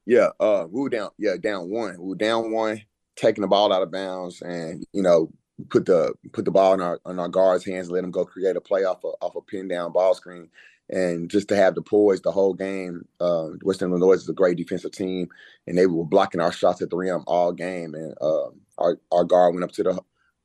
Yeah, 0.05 0.29
uh, 0.39 0.65
we 0.69 0.81
were 0.81 0.89
down. 0.89 1.09
Yeah, 1.17 1.35
down 1.35 1.69
one. 1.69 1.97
We 1.99 2.07
were 2.07 2.15
down 2.15 2.51
one, 2.51 2.81
taking 3.17 3.41
the 3.41 3.47
ball 3.49 3.73
out 3.73 3.81
of 3.81 3.91
bounds, 3.91 4.41
and 4.41 4.85
you 4.93 5.01
know, 5.01 5.29
put 5.69 5.85
the 5.85 6.13
put 6.31 6.45
the 6.45 6.51
ball 6.51 6.73
in 6.73 6.81
our 6.81 7.01
on 7.05 7.19
our 7.19 7.27
guards' 7.27 7.65
hands, 7.65 7.91
let 7.91 8.01
them 8.01 8.11
go 8.11 8.23
create 8.23 8.55
a 8.55 8.61
play 8.61 8.85
off 8.85 9.03
a, 9.03 9.07
off 9.21 9.35
a 9.35 9.41
pin 9.41 9.67
down 9.67 9.91
ball 9.91 10.13
screen, 10.13 10.47
and 10.89 11.29
just 11.29 11.49
to 11.49 11.57
have 11.57 11.75
the 11.75 11.81
poise 11.81 12.21
the 12.21 12.31
whole 12.31 12.53
game. 12.53 13.05
Uh, 13.19 13.49
Western 13.63 13.91
Illinois 13.91 14.13
is 14.13 14.29
a 14.29 14.33
great 14.33 14.55
defensive 14.55 14.93
team, 14.93 15.27
and 15.67 15.77
they 15.77 15.87
were 15.87 16.05
blocking 16.05 16.39
our 16.39 16.53
shots 16.53 16.81
at 16.81 16.89
the 16.89 16.95
rim 16.95 17.25
all 17.27 17.51
game, 17.51 17.93
and 17.93 18.13
uh, 18.21 18.47
our 18.77 18.97
our 19.11 19.25
guard 19.25 19.53
went 19.53 19.65
up 19.65 19.73
to 19.73 19.83
the 19.83 19.99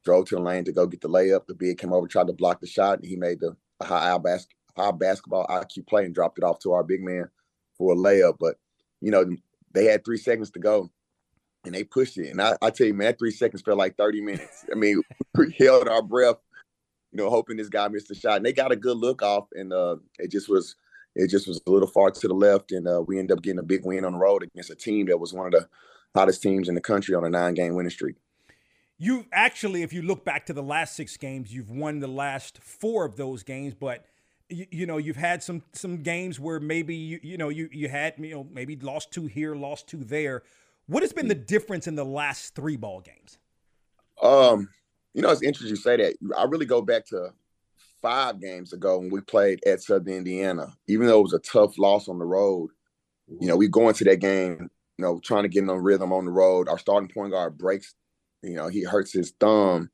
drove 0.04 0.26
to 0.26 0.36
the 0.36 0.40
lane 0.40 0.64
to 0.64 0.72
go 0.72 0.86
get 0.86 1.00
the 1.00 1.08
layup. 1.08 1.46
The 1.46 1.54
big 1.54 1.78
came 1.78 1.92
over, 1.92 2.06
tried 2.06 2.26
to 2.28 2.32
block 2.32 2.60
the 2.60 2.66
shot, 2.66 2.98
and 2.98 3.06
he 3.06 3.16
made 3.16 3.40
the 3.40 3.56
high 3.82 4.16
high 4.76 4.90
basketball 4.92 5.46
IQ 5.48 5.86
play 5.86 6.04
and 6.04 6.14
dropped 6.14 6.38
it 6.38 6.44
off 6.44 6.58
to 6.60 6.72
our 6.72 6.84
big 6.84 7.02
man 7.02 7.28
for 7.76 7.92
a 7.92 7.96
layup. 7.96 8.36
But 8.38 8.56
you 9.00 9.10
know, 9.10 9.24
they 9.72 9.86
had 9.86 10.04
three 10.04 10.18
seconds 10.18 10.50
to 10.52 10.60
go, 10.60 10.90
and 11.64 11.74
they 11.74 11.84
pushed 11.84 12.18
it. 12.18 12.30
And 12.30 12.40
I, 12.40 12.56
I 12.62 12.70
tell 12.70 12.86
you, 12.86 12.94
man, 12.94 13.08
that 13.08 13.18
three 13.18 13.30
seconds 13.30 13.62
felt 13.62 13.78
like 13.78 13.96
thirty 13.96 14.20
minutes. 14.20 14.64
I 14.70 14.74
mean, 14.74 15.02
we 15.36 15.54
held 15.58 15.88
our 15.88 16.02
breath, 16.02 16.36
you 17.12 17.18
know, 17.18 17.30
hoping 17.30 17.56
this 17.56 17.68
guy 17.68 17.88
missed 17.88 18.10
a 18.10 18.14
shot. 18.14 18.36
And 18.36 18.46
they 18.46 18.52
got 18.52 18.72
a 18.72 18.76
good 18.76 18.96
look 18.96 19.22
off, 19.22 19.48
and 19.52 19.72
uh, 19.72 19.96
it 20.18 20.30
just 20.30 20.48
was 20.48 20.76
it 21.14 21.28
just 21.28 21.46
was 21.46 21.60
a 21.66 21.70
little 21.70 21.88
far 21.88 22.10
to 22.10 22.28
the 22.28 22.34
left, 22.34 22.72
and 22.72 22.88
uh, 22.88 23.02
we 23.06 23.18
ended 23.18 23.36
up 23.36 23.42
getting 23.42 23.58
a 23.58 23.64
big 23.64 23.84
win 23.84 24.04
on 24.04 24.12
the 24.12 24.18
road 24.18 24.42
against 24.42 24.70
a 24.70 24.74
team 24.74 25.06
that 25.06 25.18
was 25.18 25.32
one 25.32 25.46
of 25.46 25.52
the 25.52 25.68
hottest 26.14 26.42
teams 26.42 26.68
in 26.68 26.74
the 26.74 26.80
country 26.80 27.14
on 27.14 27.24
a 27.24 27.30
nine-game 27.30 27.74
winning 27.74 27.90
streak. 27.90 28.16
You 29.02 29.26
actually, 29.32 29.82
if 29.82 29.92
you 29.92 30.00
look 30.00 30.24
back 30.24 30.46
to 30.46 30.52
the 30.52 30.62
last 30.62 30.94
six 30.94 31.16
games, 31.16 31.52
you've 31.52 31.72
won 31.72 31.98
the 31.98 32.06
last 32.06 32.58
four 32.62 33.04
of 33.04 33.16
those 33.16 33.42
games, 33.42 33.74
but 33.74 34.04
you, 34.48 34.64
you, 34.70 34.86
know 34.86 34.96
you've 34.96 35.16
had 35.16 35.42
some 35.42 35.64
some 35.72 36.04
games 36.04 36.38
where 36.38 36.60
maybe 36.60 36.94
you 36.94 37.18
you 37.20 37.36
know 37.36 37.48
you 37.48 37.68
you 37.72 37.88
had 37.88 38.14
you 38.18 38.30
know 38.30 38.46
maybe 38.52 38.76
lost 38.76 39.10
two 39.10 39.26
here, 39.26 39.56
lost 39.56 39.88
two 39.88 40.04
there. 40.04 40.44
What 40.86 41.02
has 41.02 41.12
been 41.12 41.26
the 41.26 41.34
difference 41.34 41.88
in 41.88 41.96
the 41.96 42.04
last 42.04 42.54
three 42.54 42.76
ball 42.76 43.00
games? 43.00 43.38
Um, 44.22 44.68
you 45.14 45.22
know, 45.22 45.30
it's 45.30 45.42
interesting 45.42 45.70
you 45.70 45.74
say 45.82 45.96
that. 45.96 46.14
I 46.38 46.44
really 46.44 46.66
go 46.66 46.80
back 46.80 47.04
to 47.06 47.30
five 48.00 48.40
games 48.40 48.72
ago 48.72 49.00
when 49.00 49.10
we 49.10 49.20
played 49.20 49.64
at 49.66 49.82
Southern 49.82 50.14
Indiana. 50.14 50.76
Even 50.86 51.08
though 51.08 51.18
it 51.18 51.24
was 51.24 51.32
a 51.32 51.40
tough 51.40 51.76
loss 51.76 52.08
on 52.08 52.20
the 52.20 52.24
road, 52.24 52.70
you 53.40 53.48
know, 53.48 53.56
we 53.56 53.66
go 53.66 53.88
into 53.88 54.04
that 54.04 54.20
game, 54.20 54.70
you 54.96 55.04
know, 55.04 55.18
trying 55.24 55.42
to 55.42 55.48
get 55.48 55.64
in 55.64 55.70
a 55.70 55.76
rhythm 55.76 56.12
on 56.12 56.24
the 56.24 56.30
road. 56.30 56.68
Our 56.68 56.78
starting 56.78 57.10
point 57.12 57.32
guard 57.32 57.58
breaks, 57.58 57.96
you 58.42 58.54
know, 58.54 58.68
he 58.68 58.82
hurts 58.82 59.12
his 59.12 59.32
thumb 59.38 59.90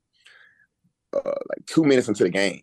uh, 1.13 1.21
like 1.25 1.65
two 1.65 1.83
minutes 1.83 2.07
into 2.07 2.23
the 2.23 2.29
game, 2.29 2.61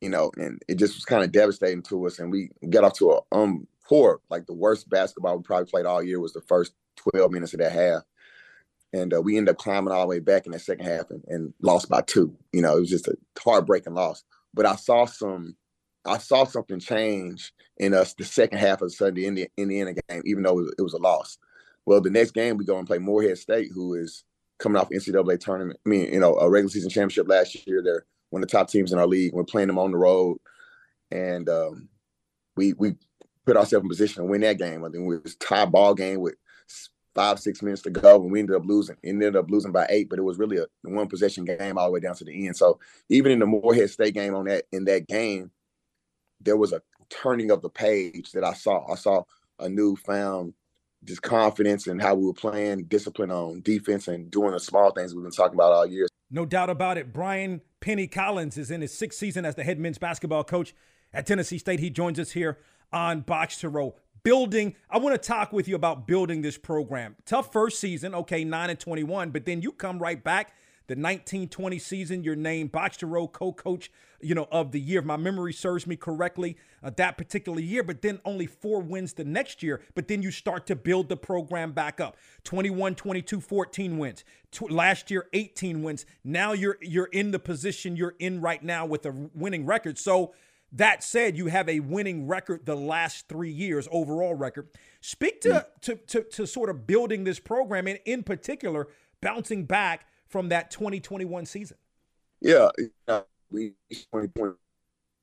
you 0.00 0.08
know, 0.08 0.30
and 0.36 0.60
it 0.68 0.76
just 0.76 0.94
was 0.94 1.04
kind 1.04 1.24
of 1.24 1.32
devastating 1.32 1.82
to 1.82 2.06
us. 2.06 2.18
And 2.18 2.30
we 2.30 2.50
got 2.70 2.84
off 2.84 2.94
to 2.94 3.12
a 3.12 3.20
um 3.32 3.66
poor, 3.86 4.20
like 4.30 4.46
the 4.46 4.54
worst 4.54 4.88
basketball 4.88 5.36
we 5.36 5.42
probably 5.42 5.70
played 5.70 5.86
all 5.86 6.02
year 6.02 6.20
was 6.20 6.32
the 6.32 6.40
first 6.42 6.72
12 7.12 7.30
minutes 7.32 7.52
of 7.52 7.60
that 7.60 7.72
half. 7.72 8.02
And 8.92 9.12
uh, 9.12 9.20
we 9.20 9.36
ended 9.36 9.52
up 9.52 9.58
climbing 9.58 9.92
all 9.92 10.02
the 10.02 10.06
way 10.06 10.20
back 10.20 10.46
in 10.46 10.52
the 10.52 10.58
second 10.58 10.86
half 10.86 11.10
and, 11.10 11.24
and 11.26 11.52
lost 11.60 11.88
by 11.88 12.00
two. 12.02 12.36
You 12.52 12.62
know, 12.62 12.76
it 12.76 12.80
was 12.80 12.90
just 12.90 13.08
a 13.08 13.16
heartbreaking 13.38 13.94
loss 13.94 14.22
but 14.54 14.64
I 14.64 14.76
saw 14.76 15.04
some 15.04 15.56
I 16.06 16.18
saw 16.18 16.44
something 16.44 16.78
change 16.78 17.52
in 17.78 17.94
us 17.94 18.14
the 18.14 18.24
second 18.24 18.58
half 18.58 18.82
of 18.82 18.88
the 18.88 18.94
Sunday 18.94 19.26
in 19.26 19.34
the 19.34 19.48
Indiana 19.56 19.94
game, 20.08 20.22
even 20.24 20.42
though 20.42 20.60
it 20.60 20.82
was 20.82 20.92
a 20.92 20.98
loss. 20.98 21.38
Well, 21.86 22.00
the 22.00 22.10
next 22.10 22.32
game 22.32 22.56
we 22.56 22.64
go 22.64 22.78
and 22.78 22.86
play 22.86 22.98
Morehead 22.98 23.38
State, 23.38 23.70
who 23.74 23.94
is 23.94 24.24
coming 24.58 24.80
off 24.80 24.90
NCAA 24.90 25.40
tournament. 25.40 25.78
I 25.84 25.88
mean, 25.88 26.12
you 26.12 26.20
know, 26.20 26.36
a 26.36 26.48
regular 26.50 26.70
season 26.70 26.90
championship 26.90 27.28
last 27.28 27.66
year. 27.66 27.82
They're 27.82 28.06
one 28.30 28.42
of 28.42 28.48
the 28.48 28.52
top 28.52 28.68
teams 28.68 28.92
in 28.92 28.98
our 28.98 29.06
league. 29.06 29.32
We're 29.32 29.44
playing 29.44 29.68
them 29.68 29.78
on 29.78 29.90
the 29.90 29.96
road, 29.96 30.38
and 31.10 31.48
um, 31.48 31.88
we 32.56 32.72
we 32.74 32.96
put 33.46 33.56
ourselves 33.56 33.84
in 33.84 33.88
position 33.88 34.22
to 34.22 34.30
win 34.30 34.40
that 34.42 34.58
game. 34.58 34.84
I 34.84 34.88
think 34.88 35.04
it 35.04 35.22
was 35.22 35.34
a 35.34 35.38
tie 35.38 35.66
ball 35.66 35.94
game 35.94 36.20
with 36.20 36.34
five 37.14 37.38
six 37.38 37.62
minutes 37.62 37.82
to 37.82 37.90
go, 37.90 38.22
and 38.22 38.32
we 38.32 38.40
ended 38.40 38.56
up 38.56 38.64
losing. 38.64 38.96
Ended 39.04 39.36
up 39.36 39.50
losing 39.50 39.72
by 39.72 39.86
eight, 39.88 40.08
but 40.08 40.18
it 40.18 40.22
was 40.22 40.38
really 40.38 40.58
a 40.58 40.66
one 40.82 41.08
possession 41.08 41.44
game 41.44 41.78
all 41.78 41.86
the 41.86 41.92
way 41.92 42.00
down 42.00 42.14
to 42.16 42.24
the 42.24 42.46
end. 42.46 42.56
So 42.56 42.80
even 43.08 43.32
in 43.32 43.38
the 43.38 43.46
Morehead 43.46 43.90
State 43.90 44.14
game 44.14 44.34
on 44.34 44.46
that 44.46 44.64
in 44.72 44.84
that 44.86 45.06
game, 45.06 45.50
there 46.40 46.56
was 46.56 46.72
a 46.72 46.82
turning 47.10 47.50
of 47.50 47.62
the 47.62 47.70
page 47.70 48.32
that 48.32 48.44
I 48.44 48.54
saw. 48.54 48.90
I 48.90 48.96
saw 48.96 49.22
a 49.58 49.68
newfound 49.68 50.54
just 51.04 51.22
confidence 51.22 51.86
and 51.86 52.00
how 52.00 52.14
we 52.14 52.26
were 52.26 52.32
playing, 52.32 52.84
discipline 52.84 53.30
on 53.30 53.60
defense, 53.62 54.08
and 54.08 54.30
doing 54.30 54.52
the 54.52 54.60
small 54.60 54.90
things 54.90 55.14
we've 55.14 55.22
been 55.22 55.32
talking 55.32 55.54
about 55.54 55.72
all 55.72 55.86
year. 55.86 56.06
No 56.30 56.44
doubt 56.44 56.70
about 56.70 56.98
it. 56.98 57.12
Brian 57.12 57.60
Penny 57.80 58.06
Collins 58.06 58.58
is 58.58 58.70
in 58.70 58.80
his 58.80 58.96
sixth 58.96 59.18
season 59.18 59.44
as 59.44 59.54
the 59.54 59.64
head 59.64 59.78
men's 59.78 59.98
basketball 59.98 60.44
coach 60.44 60.74
at 61.12 61.26
Tennessee 61.26 61.58
State. 61.58 61.80
He 61.80 61.90
joins 61.90 62.18
us 62.18 62.32
here 62.32 62.58
on 62.92 63.20
Box 63.20 63.58
to 63.58 63.68
Row 63.68 63.94
building. 64.24 64.74
I 64.90 64.98
want 64.98 65.20
to 65.20 65.28
talk 65.28 65.52
with 65.52 65.68
you 65.68 65.76
about 65.76 66.08
building 66.08 66.40
this 66.42 66.56
program. 66.56 67.14
Tough 67.26 67.52
first 67.52 67.78
season, 67.78 68.14
okay, 68.14 68.42
9 68.42 68.70
and 68.70 68.80
21, 68.80 69.30
but 69.30 69.44
then 69.44 69.60
you 69.60 69.70
come 69.70 69.98
right 69.98 70.22
back. 70.22 70.54
The 70.86 70.94
1920 70.94 71.78
season, 71.78 72.24
you're 72.24 72.36
named 72.36 72.72
co-coach, 72.72 73.90
you 74.20 74.34
know, 74.34 74.46
of 74.52 74.72
the 74.72 74.80
year. 74.80 74.98
If 74.98 75.06
my 75.06 75.16
memory 75.16 75.52
serves 75.54 75.86
me 75.86 75.96
correctly, 75.96 76.58
uh, 76.82 76.90
that 76.96 77.16
particular 77.16 77.60
year. 77.60 77.82
But 77.82 78.02
then 78.02 78.20
only 78.24 78.46
four 78.46 78.82
wins 78.82 79.14
the 79.14 79.24
next 79.24 79.62
year. 79.62 79.80
But 79.94 80.08
then 80.08 80.22
you 80.22 80.30
start 80.30 80.66
to 80.66 80.76
build 80.76 81.08
the 81.08 81.16
program 81.16 81.72
back 81.72 82.00
up. 82.00 82.16
21, 82.44 82.96
22, 82.96 83.40
14 83.40 83.98
wins. 83.98 84.24
T- 84.50 84.66
last 84.68 85.10
year, 85.10 85.26
18 85.32 85.82
wins. 85.82 86.04
Now 86.22 86.52
you're 86.52 86.76
you're 86.82 87.06
in 87.06 87.30
the 87.30 87.38
position 87.38 87.96
you're 87.96 88.14
in 88.18 88.42
right 88.42 88.62
now 88.62 88.84
with 88.84 89.06
a 89.06 89.30
winning 89.34 89.64
record. 89.64 89.98
So 89.98 90.34
that 90.74 91.04
said, 91.04 91.36
you 91.36 91.46
have 91.46 91.68
a 91.68 91.80
winning 91.80 92.26
record 92.26 92.66
the 92.66 92.74
last 92.74 93.28
three 93.28 93.50
years, 93.50 93.88
overall 93.92 94.34
record. 94.34 94.68
Speak 95.00 95.40
to, 95.42 95.48
mm. 95.48 95.64
to, 95.82 95.96
to, 95.96 96.22
to, 96.22 96.46
sort 96.46 96.68
of 96.68 96.84
building 96.84 97.22
this 97.22 97.38
program 97.38 97.86
and 97.86 98.00
in 98.04 98.24
particular, 98.24 98.88
bouncing 99.20 99.66
back 99.66 100.06
from 100.34 100.48
that 100.48 100.68
2021 100.72 101.46
season. 101.46 101.76
Yeah, 102.40 102.70
we 103.52 103.74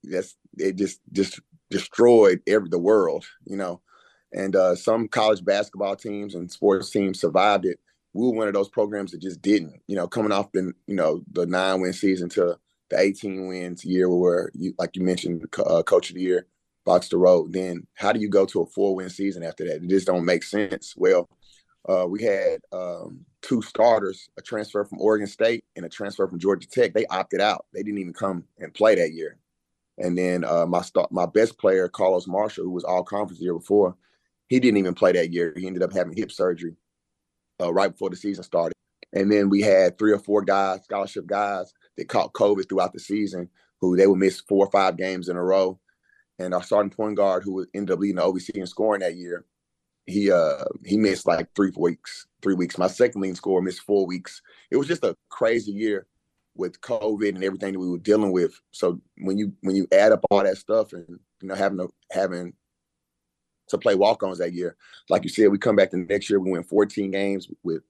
that's 0.06 0.38
it 0.58 0.78
just 0.78 1.02
just 1.12 1.42
destroyed 1.70 2.40
every 2.48 2.70
the 2.70 2.80
world, 2.80 3.26
you 3.46 3.58
know. 3.58 3.82
And 4.32 4.56
uh, 4.56 4.74
some 4.74 5.10
college 5.10 5.44
basketball 5.44 5.98
teams 5.98 6.34
and 6.34 6.50
sports 6.50 6.92
teams 6.92 7.20
survived 7.20 7.66
it. 7.66 7.78
We 8.14 8.26
were 8.26 8.32
one 8.32 8.48
of 8.48 8.54
those 8.54 8.70
programs 8.70 9.12
that 9.12 9.22
just 9.22 9.42
didn't, 9.42 9.82
you 9.86 9.98
know, 9.98 10.08
coming 10.08 10.32
off 10.32 10.50
the 10.54 10.72
you 10.88 10.96
know 10.96 11.22
the 11.30 11.46
nine 11.46 11.82
win 11.82 11.92
season 11.92 12.30
to 12.30 12.58
the 12.90 12.98
18 12.98 13.48
wins 13.48 13.84
year 13.84 14.10
where 14.10 14.50
you 14.54 14.74
like 14.80 14.96
you 14.96 15.04
mentioned 15.04 15.44
uh, 15.58 15.84
coach 15.84 16.10
of 16.10 16.16
the 16.16 16.22
year 16.22 16.48
box 16.86 17.10
to 17.10 17.18
row 17.18 17.48
then 17.50 17.86
how 17.96 18.14
do 18.14 18.22
you 18.22 18.30
go 18.30 18.46
to 18.46 18.62
a 18.62 18.66
four 18.66 18.96
win 18.96 19.10
season 19.10 19.44
after 19.44 19.66
that 19.66 19.84
it 19.84 19.88
just 19.88 20.08
don't 20.08 20.26
make 20.26 20.44
sense 20.44 20.94
well 20.98 21.30
uh, 21.88 22.06
we 22.06 22.22
had 22.22 22.60
um, 22.74 23.26
two 23.42 23.62
starters 23.62 24.30
a 24.38 24.42
transfer 24.42 24.84
from 24.86 25.02
oregon 25.02 25.28
state 25.28 25.64
and 25.76 25.86
a 25.86 25.90
transfer 25.90 26.28
from 26.28 26.40
georgia 26.40 26.68
tech 26.68 26.94
they 26.94 27.06
opted 27.08 27.42
out. 27.42 27.66
They 27.74 27.84
didn't 27.84 28.00
even 28.00 28.14
come 28.14 28.44
and 28.60 28.74
play 28.74 28.96
that 28.96 29.14
year. 29.14 29.38
And 29.98 30.18
then 30.18 30.44
uh, 30.44 30.66
my 30.66 30.84
my 31.10 31.26
best 31.26 31.58
player 31.58 31.88
carlos 31.88 32.28
marshall 32.28 32.64
who 32.64 32.72
was 32.72 32.84
all 32.84 33.04
conference 33.04 33.40
the 33.40 33.46
year 33.46 33.54
before 33.54 33.96
he 34.52 34.60
didn't 34.60 34.80
even 34.80 34.94
play 34.94 35.14
that 35.14 35.32
year. 35.32 35.54
He 35.56 35.66
ended 35.66 35.82
up 35.82 35.94
having 35.94 36.14
hip 36.14 36.30
surgery 36.30 36.76
uh, 37.62 37.72
right 37.72 37.90
before 37.90 38.10
the 38.10 38.18
season 38.18 38.44
started. 38.44 38.74
And 39.14 39.32
then 39.32 39.48
we 39.48 39.62
had 39.62 39.98
three 39.98 40.12
or 40.12 40.20
four 40.20 40.42
guys 40.42 40.84
scholarship 40.84 41.26
guys 41.26 41.74
that 41.96 42.10
caught 42.10 42.34
COVID 42.34 42.68
throughout 42.68 42.92
the 42.92 43.00
season, 43.00 43.48
who 43.80 43.96
they 43.96 44.08
would 44.08 44.20
miss 44.20 44.42
four 44.42 44.66
or 44.66 44.70
five 44.72 44.98
games 44.98 45.30
in 45.30 45.38
a 45.38 45.44
row. 45.44 45.80
And 46.38 46.54
our 46.54 46.64
starting 46.64 46.90
point 46.90 47.16
guard, 47.16 47.44
who 47.44 47.66
ended 47.74 47.94
up 47.94 48.00
leading 48.00 48.18
the 48.18 48.24
OVC 48.24 48.50
in 48.50 48.68
scoring 48.68 49.00
that 49.00 49.16
year, 49.16 49.46
he 50.06 50.32
uh 50.32 50.64
he 50.86 50.98
missed 50.98 51.28
like 51.28 51.48
three 51.56 51.72
weeks. 51.76 52.28
Three 52.42 52.56
weeks. 52.56 52.78
My 52.78 52.88
second 52.88 53.22
leading 53.22 53.36
scorer 53.36 53.62
missed 53.62 53.82
four 53.82 54.06
weeks. 54.06 54.42
It 54.72 54.78
was 54.78 54.88
just 54.88 55.04
a 55.04 55.16
crazy 55.30 55.72
year 55.72 56.08
with 56.56 56.82
COVID 56.82 57.30
and 57.30 57.44
everything 57.44 57.74
that 57.74 57.80
we 57.80 57.90
were 57.90 57.98
dealing 57.98 58.32
with. 58.32 58.60
So 58.72 59.00
when 59.18 59.38
you 59.38 59.54
when 59.62 59.76
you 59.76 59.88
add 59.92 60.12
up 60.12 60.26
all 60.30 60.44
that 60.44 60.58
stuff 60.58 60.94
and 60.94 61.20
you 61.42 61.48
know 61.48 61.56
having 61.56 61.78
to 61.78 61.90
having 62.12 62.54
to 63.70 63.78
play 63.78 63.96
walk-ons 63.96 64.40
that 64.40 64.54
year, 64.54 64.76
like 65.10 65.24
you 65.24 65.30
said, 65.30 65.50
we 65.50 65.58
come 65.58 65.78
back 65.78 65.92
the 65.92 65.98
next 65.98 66.30
year. 66.30 66.40
We 66.40 66.52
win 66.52 66.64
14 66.64 67.10
games 67.12 67.48
with 67.64 67.84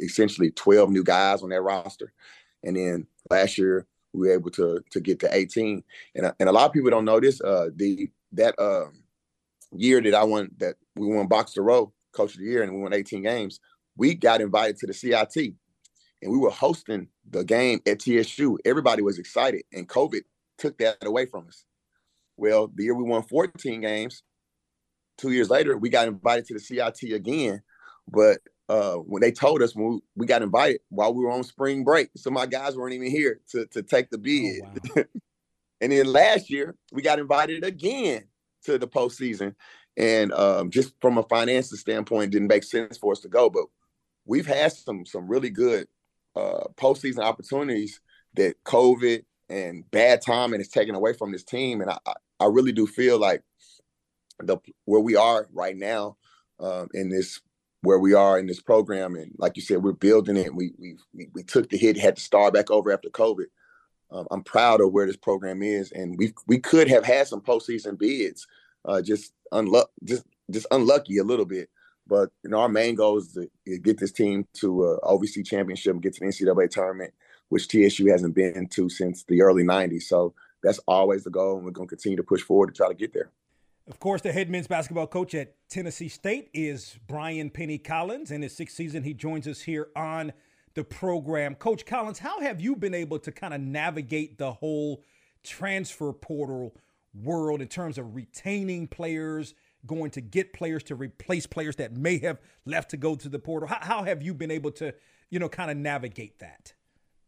essentially 0.00 0.50
12 0.50 0.90
new 0.90 1.04
guys 1.04 1.42
on 1.42 1.50
that 1.50 1.62
roster, 1.62 2.12
and 2.64 2.76
then 2.76 3.06
last 3.30 3.58
year 3.58 3.86
we 4.12 4.28
were 4.28 4.34
able 4.34 4.50
to 4.52 4.82
to 4.90 5.00
get 5.00 5.20
to 5.20 5.34
18. 5.34 5.82
And 6.14 6.32
and 6.40 6.48
a 6.48 6.52
lot 6.52 6.66
of 6.66 6.72
people 6.72 6.90
don't 6.90 7.04
know 7.04 7.20
this. 7.20 7.40
Uh, 7.40 7.68
the 7.74 8.10
that 8.32 8.58
um, 8.58 9.02
year 9.76 10.00
that 10.00 10.14
I 10.14 10.24
won 10.24 10.50
that 10.58 10.76
we 10.96 11.06
won 11.06 11.26
box 11.26 11.52
to 11.54 11.62
row 11.62 11.92
coach 12.12 12.34
of 12.34 12.40
the 12.40 12.46
year 12.46 12.62
and 12.62 12.72
we 12.72 12.80
won 12.80 12.94
18 12.94 13.22
games. 13.22 13.60
We 13.96 14.14
got 14.14 14.40
invited 14.40 14.76
to 14.78 14.86
the 14.86 14.94
CIT, 14.94 15.54
and 16.22 16.32
we 16.32 16.38
were 16.38 16.50
hosting 16.50 17.08
the 17.28 17.44
game 17.44 17.80
at 17.86 18.00
TSU. 18.00 18.58
Everybody 18.64 19.02
was 19.02 19.18
excited, 19.18 19.62
and 19.72 19.88
COVID 19.88 20.22
took 20.56 20.78
that 20.78 20.98
away 21.02 21.26
from 21.26 21.48
us. 21.48 21.64
Well, 22.36 22.70
the 22.72 22.84
year 22.84 22.94
we 22.94 23.02
won 23.02 23.22
14 23.24 23.80
games, 23.80 24.22
two 25.16 25.32
years 25.32 25.50
later, 25.50 25.76
we 25.76 25.88
got 25.88 26.06
invited 26.06 26.46
to 26.46 26.54
the 26.54 26.60
CIT 26.60 27.12
again, 27.12 27.62
but 28.08 28.38
uh, 28.68 28.94
when 28.94 29.20
they 29.20 29.32
told 29.32 29.62
us 29.62 29.74
when 29.74 29.88
we, 29.88 30.00
we, 30.14 30.26
got 30.26 30.42
invited 30.42 30.80
while 30.90 31.12
we 31.12 31.24
were 31.24 31.30
on 31.30 31.42
spring 31.42 31.82
break, 31.82 32.10
so 32.16 32.30
my 32.30 32.46
guys 32.46 32.76
weren't 32.76 32.94
even 32.94 33.10
here 33.10 33.40
to 33.50 33.66
to 33.66 33.82
take 33.82 34.10
the 34.10 34.18
bid. 34.18 34.60
Oh, 34.62 34.82
wow. 34.94 35.04
and 35.80 35.90
then 35.90 36.06
last 36.06 36.50
year 36.50 36.76
we 36.92 37.00
got 37.00 37.18
invited 37.18 37.64
again 37.64 38.24
to 38.72 38.78
the 38.78 38.88
postseason, 38.88 39.54
and 39.96 40.32
um, 40.32 40.70
just 40.70 40.94
from 41.00 41.18
a 41.18 41.22
financial 41.24 41.76
standpoint, 41.76 42.32
didn't 42.32 42.48
make 42.48 42.64
sense 42.64 42.96
for 42.98 43.12
us 43.12 43.20
to 43.20 43.28
go. 43.28 43.50
But 43.50 43.64
we've 44.24 44.46
had 44.46 44.72
some 44.72 45.04
some 45.04 45.28
really 45.28 45.50
good 45.50 45.88
uh, 46.36 46.64
postseason 46.76 47.20
opportunities 47.20 48.00
that 48.34 48.62
COVID 48.64 49.24
and 49.48 49.90
bad 49.90 50.20
timing 50.20 50.60
has 50.60 50.68
taken 50.68 50.94
away 50.94 51.14
from 51.14 51.32
this 51.32 51.44
team, 51.44 51.80
and 51.80 51.90
I 51.90 51.98
I 52.40 52.46
really 52.46 52.72
do 52.72 52.86
feel 52.86 53.18
like 53.18 53.42
the 54.38 54.58
where 54.84 55.00
we 55.00 55.16
are 55.16 55.48
right 55.52 55.76
now 55.76 56.16
um, 56.60 56.88
in 56.94 57.08
this 57.08 57.40
where 57.82 57.98
we 57.98 58.14
are 58.14 58.38
in 58.38 58.46
this 58.46 58.60
program. 58.60 59.14
And 59.14 59.32
like 59.38 59.56
you 59.56 59.62
said, 59.62 59.82
we're 59.82 59.92
building 59.92 60.36
it. 60.36 60.54
We 60.54 60.72
we 60.78 60.96
we, 61.34 61.42
took 61.42 61.70
the 61.70 61.78
hit, 61.78 61.96
had 61.96 62.16
to 62.16 62.22
start 62.22 62.54
back 62.54 62.70
over 62.70 62.92
after 62.92 63.08
COVID. 63.08 63.46
Um, 64.10 64.26
I'm 64.30 64.42
proud 64.42 64.80
of 64.80 64.92
where 64.92 65.06
this 65.06 65.16
program 65.16 65.62
is, 65.62 65.92
and 65.92 66.16
we 66.18 66.32
we 66.46 66.58
could 66.58 66.88
have 66.88 67.04
had 67.04 67.28
some 67.28 67.40
postseason 67.40 67.98
bids, 67.98 68.46
uh, 68.84 69.02
just 69.02 69.32
unluck 69.52 69.86
just 70.04 70.24
just 70.50 70.66
unlucky 70.70 71.18
a 71.18 71.24
little 71.24 71.44
bit. 71.44 71.68
But 72.06 72.30
you 72.42 72.50
know, 72.50 72.60
our 72.60 72.68
main 72.68 72.94
goal 72.94 73.18
is 73.18 73.32
to 73.34 73.78
get 73.78 73.98
this 73.98 74.12
team 74.12 74.46
to 74.54 74.84
a 74.84 75.00
OVC 75.02 75.46
championship 75.46 75.92
and 75.92 76.02
get 76.02 76.14
to 76.14 76.20
the 76.20 76.26
NCAA 76.26 76.70
tournament, 76.70 77.12
which 77.50 77.68
TSU 77.68 78.06
hasn't 78.06 78.34
been 78.34 78.66
to 78.68 78.88
since 78.88 79.24
the 79.24 79.42
early 79.42 79.62
'90s. 79.62 80.04
So 80.04 80.34
that's 80.62 80.80
always 80.88 81.24
the 81.24 81.30
goal, 81.30 81.56
and 81.56 81.64
we're 81.64 81.72
going 81.72 81.88
to 81.88 81.94
continue 81.94 82.16
to 82.16 82.22
push 82.22 82.40
forward 82.40 82.68
to 82.68 82.72
try 82.72 82.88
to 82.88 82.94
get 82.94 83.12
there. 83.12 83.30
Of 83.88 84.00
course, 84.00 84.20
the 84.20 84.32
head 84.32 84.50
men's 84.50 84.66
basketball 84.66 85.06
coach 85.06 85.34
at 85.34 85.54
Tennessee 85.70 86.08
State 86.08 86.50
is 86.52 86.98
Brian 87.06 87.48
Penny 87.48 87.78
Collins. 87.78 88.30
In 88.30 88.42
his 88.42 88.54
sixth 88.54 88.76
season, 88.76 89.02
he 89.02 89.14
joins 89.14 89.46
us 89.46 89.62
here 89.62 89.88
on 89.96 90.32
the 90.78 90.84
program. 90.84 91.56
Coach 91.56 91.84
Collins, 91.84 92.20
how 92.20 92.40
have 92.40 92.60
you 92.60 92.76
been 92.76 92.94
able 92.94 93.18
to 93.18 93.32
kind 93.32 93.52
of 93.52 93.60
navigate 93.60 94.38
the 94.38 94.52
whole 94.52 95.02
transfer 95.42 96.12
portal 96.12 96.72
world 97.12 97.60
in 97.60 97.66
terms 97.66 97.98
of 97.98 98.14
retaining 98.14 98.86
players, 98.86 99.54
going 99.84 100.12
to 100.12 100.20
get 100.20 100.52
players 100.52 100.84
to 100.84 100.94
replace 100.94 101.48
players 101.48 101.74
that 101.76 101.96
may 101.96 102.18
have 102.18 102.38
left 102.64 102.92
to 102.92 102.96
go 102.96 103.16
to 103.16 103.28
the 103.28 103.40
portal? 103.40 103.68
How, 103.68 103.78
how 103.80 104.04
have 104.04 104.22
you 104.22 104.34
been 104.34 104.52
able 104.52 104.70
to, 104.72 104.94
you 105.30 105.40
know, 105.40 105.48
kind 105.48 105.68
of 105.68 105.76
navigate 105.76 106.38
that? 106.38 106.74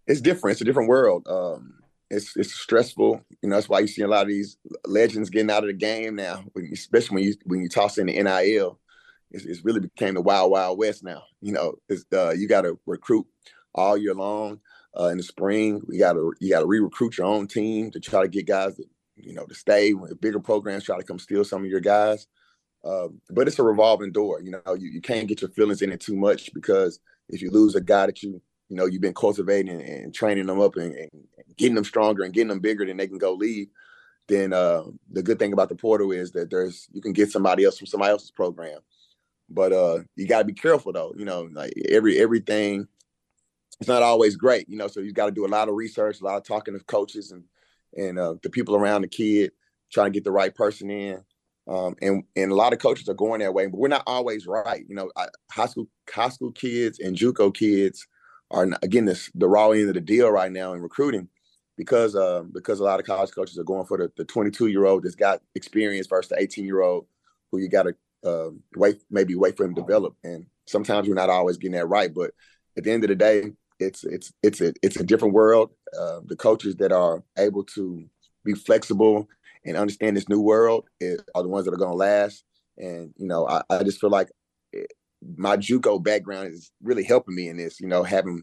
It's 0.07 0.21
different. 0.21 0.53
It's 0.53 0.61
a 0.61 0.65
different 0.65 0.89
world. 0.89 1.27
Um, 1.27 1.81
it's 2.09 2.37
it's 2.37 2.55
stressful. 2.55 3.21
You 3.43 3.49
know, 3.49 3.57
that's 3.57 3.69
why 3.69 3.81
you 3.81 3.89
see 3.89 4.03
a 4.03 4.09
lot 4.09 4.23
of 4.23 4.29
these 4.29 4.59
legends 4.87 5.29
getting 5.29 5.51
out 5.51 5.65
of 5.65 5.69
the 5.69 5.73
game 5.73 6.15
now, 6.15 6.45
especially 6.73 7.15
when 7.17 7.25
you 7.25 7.35
when 7.47 7.63
you 7.63 7.69
toss 7.69 7.99
in 7.99 8.07
the 8.07 8.23
NIL. 8.23 8.79
It's, 9.31 9.45
it's 9.45 9.65
really 9.65 9.81
became 9.81 10.15
the 10.15 10.21
wild 10.21 10.51
wild 10.51 10.79
west 10.79 11.05
now. 11.05 11.23
You 11.41 11.53
know, 11.53 11.75
uh, 12.13 12.31
you 12.31 12.49
got 12.49 12.63
to 12.63 12.79
recruit 12.87 13.27
all 13.75 13.97
year 13.97 14.15
long. 14.15 14.61
Uh, 14.99 15.09
in 15.09 15.19
the 15.19 15.23
spring, 15.23 15.81
we 15.87 15.99
got 15.99 16.15
to 16.15 16.33
you 16.41 16.51
got 16.51 16.61
to 16.61 16.67
re-recruit 16.67 17.17
your 17.17 17.27
own 17.27 17.47
team 17.47 17.91
to 17.93 18.01
try 18.01 18.23
to 18.23 18.29
get 18.29 18.47
guys 18.47 18.77
that 18.77 18.87
you 19.17 19.35
know 19.35 19.47
to 19.47 19.55
stay. 19.55 19.95
Bigger 20.21 20.41
programs 20.41 20.85
try 20.85 20.97
to 20.97 21.05
come 21.05 21.19
steal 21.19 21.45
some 21.45 21.63
of 21.63 21.71
your 21.71 21.81
guys, 21.81 22.27
uh, 22.85 23.09
but 23.31 23.47
it's 23.47 23.59
a 23.59 23.63
revolving 23.63 24.11
door. 24.11 24.41
You 24.43 24.51
know, 24.51 24.75
you, 24.75 24.89
you 24.89 25.01
can't 25.01 25.29
get 25.29 25.43
your 25.43 25.51
feelings 25.51 25.83
in 25.83 25.93
it 25.93 26.01
too 26.01 26.17
much 26.17 26.53
because 26.55 26.99
if 27.29 27.41
you 27.41 27.51
lose 27.51 27.77
a 27.77 27.81
guy 27.81 28.07
that 28.07 28.23
you 28.23 28.43
you 28.69 28.77
know 28.77 28.87
you've 28.87 29.01
been 29.01 29.15
cultivating 29.15 29.81
and 29.81 30.13
training 30.13 30.47
them 30.47 30.61
up 30.61 30.75
and, 30.77 30.95
and 30.95 31.11
getting 31.57 31.77
them 31.77 31.85
stronger 31.85 32.25
and 32.25 32.35
getting 32.35 32.49
them 32.49 32.61
bigger, 32.61 32.85
then 32.85 32.97
they 32.97 33.07
can 33.07 33.19
go 33.19 33.35
leave. 33.35 33.69
Then 34.27 34.53
uh, 34.53 34.85
the 35.11 35.23
good 35.23 35.39
thing 35.39 35.53
about 35.53 35.69
the 35.69 35.75
portal 35.75 36.13
is 36.13 36.33
that 36.33 36.51
there's 36.51 36.89
you 36.93 37.01
can 37.01 37.13
get 37.13 37.31
somebody 37.31 37.65
else 37.65 37.79
from 37.79 37.87
somebody 37.87 38.11
else's 38.11 38.31
program. 38.31 38.79
But 39.51 39.73
uh, 39.73 39.99
you 40.17 40.27
got 40.27 40.39
to 40.39 40.45
be 40.45 40.53
careful 40.53 40.93
though. 40.93 41.13
You 41.17 41.25
know, 41.25 41.49
like 41.53 41.73
every 41.89 42.19
everything, 42.19 42.87
it's 43.81 43.89
not 43.89 44.03
always 44.03 44.37
great. 44.37 44.69
You 44.69 44.77
know, 44.77 44.87
so 44.87 45.01
you 45.01 45.13
got 45.13 45.27
to 45.27 45.33
do 45.33 45.47
a 45.47 45.49
lot 45.49 45.69
of 45.69 45.75
research, 45.75 46.21
a 46.21 46.25
lot 46.25 46.37
of 46.37 46.45
talking 46.45 46.79
to 46.79 46.85
coaches 46.85 47.33
and 47.33 47.45
and 47.97 48.19
uh, 48.19 48.35
the 48.43 48.51
people 48.51 48.77
around 48.77 49.03
the 49.03 49.09
kid, 49.09 49.53
trying 49.93 50.13
to 50.13 50.17
get 50.17 50.25
the 50.25 50.31
right 50.31 50.55
person 50.55 50.91
in. 50.91 51.25
Um, 51.69 51.95
and 52.01 52.25
and 52.37 52.51
a 52.51 52.55
lot 52.55 52.73
of 52.73 52.79
coaches 52.79 53.09
are 53.09 53.15
going 53.15 53.41
that 53.41 53.55
way, 53.55 53.67
but 53.67 53.79
we're 53.79 53.89
not 53.89 54.05
always 54.07 54.47
right. 54.47 54.85
You 54.89 54.95
know, 54.95 55.11
I, 55.17 55.27
high 55.51 55.67
school 55.67 55.89
high 56.13 56.29
school 56.29 56.53
kids 56.53 56.99
and 57.01 57.17
JUCO 57.17 57.55
kids 57.55 58.07
are 58.51 58.69
again 58.83 59.05
this 59.05 59.31
the 59.35 59.49
raw 59.49 59.71
end 59.71 59.89
of 59.89 59.95
the 59.95 60.01
deal 60.01 60.31
right 60.31 60.51
now 60.51 60.73
in 60.73 60.81
recruiting 60.81 61.29
because 61.77 62.17
uh, 62.17 62.43
because 62.53 62.81
a 62.81 62.85
lot 62.85 63.01
of 63.01 63.07
college 63.07 63.31
coaches 63.31 63.59
are 63.59 63.65
going 63.65 63.87
for 63.87 63.97
the, 63.99 64.13
the 64.17 64.25
22 64.25 64.67
year 64.67 64.85
old 64.85 65.03
that's 65.03 65.15
got 65.15 65.41
experience 65.55 66.07
versus 66.07 66.29
the 66.31 66.41
18 66.41 66.65
year 66.65 66.81
old 66.81 67.07
who 67.51 67.59
you 67.59 67.69
got 67.69 67.85
to 67.85 67.95
uh, 68.25 68.51
wait 68.77 69.03
maybe 69.11 69.35
wait 69.35 69.57
for 69.57 69.65
him 69.65 69.75
to 69.75 69.81
develop 69.81 70.15
and 70.25 70.47
sometimes 70.67 71.09
we're 71.09 71.15
not 71.15 71.31
always 71.31 71.57
getting 71.57 71.77
that 71.77 71.87
right 71.87 72.13
but 72.15 72.33
at 72.77 72.85
the 72.85 72.91
end 72.91 73.03
of 73.05 73.09
the 73.09 73.15
day 73.15 73.51
it's 73.79 74.05
it's 74.05 74.33
it's 74.43 74.61
a 74.61 74.73
it's 74.83 74.97
a 74.97 75.05
different 75.05 75.35
world 75.35 75.71
uh, 75.99 76.21
the 76.27 76.37
coaches 76.37 76.77
that 76.77 76.93
are 76.93 77.23
able 77.39 77.65
to 77.65 78.05
be 78.45 78.55
flexible 78.55 79.27
and 79.65 79.77
understand 79.77 80.17
this 80.17 80.29
new 80.29 80.41
world 80.41 80.87
are 81.35 81.43
the 81.43 81.49
ones 81.49 81.65
that 81.65 81.75
are 81.75 81.79
going 81.79 81.91
to 81.91 81.97
last 81.97 82.45
and 82.79 83.13
you 83.17 83.27
know 83.27 83.49
I, 83.49 83.63
I 83.71 83.83
just 83.83 84.01
feel 84.01 84.11
like 84.11 84.29
my 85.37 85.57
JUCO 85.57 86.03
background 86.03 86.53
is 86.53 86.71
really 86.83 87.05
helping 87.05 87.35
me 87.35 87.49
in 87.49 87.57
this. 87.57 87.81
You 87.81 87.89
know, 87.89 88.03
having 88.03 88.43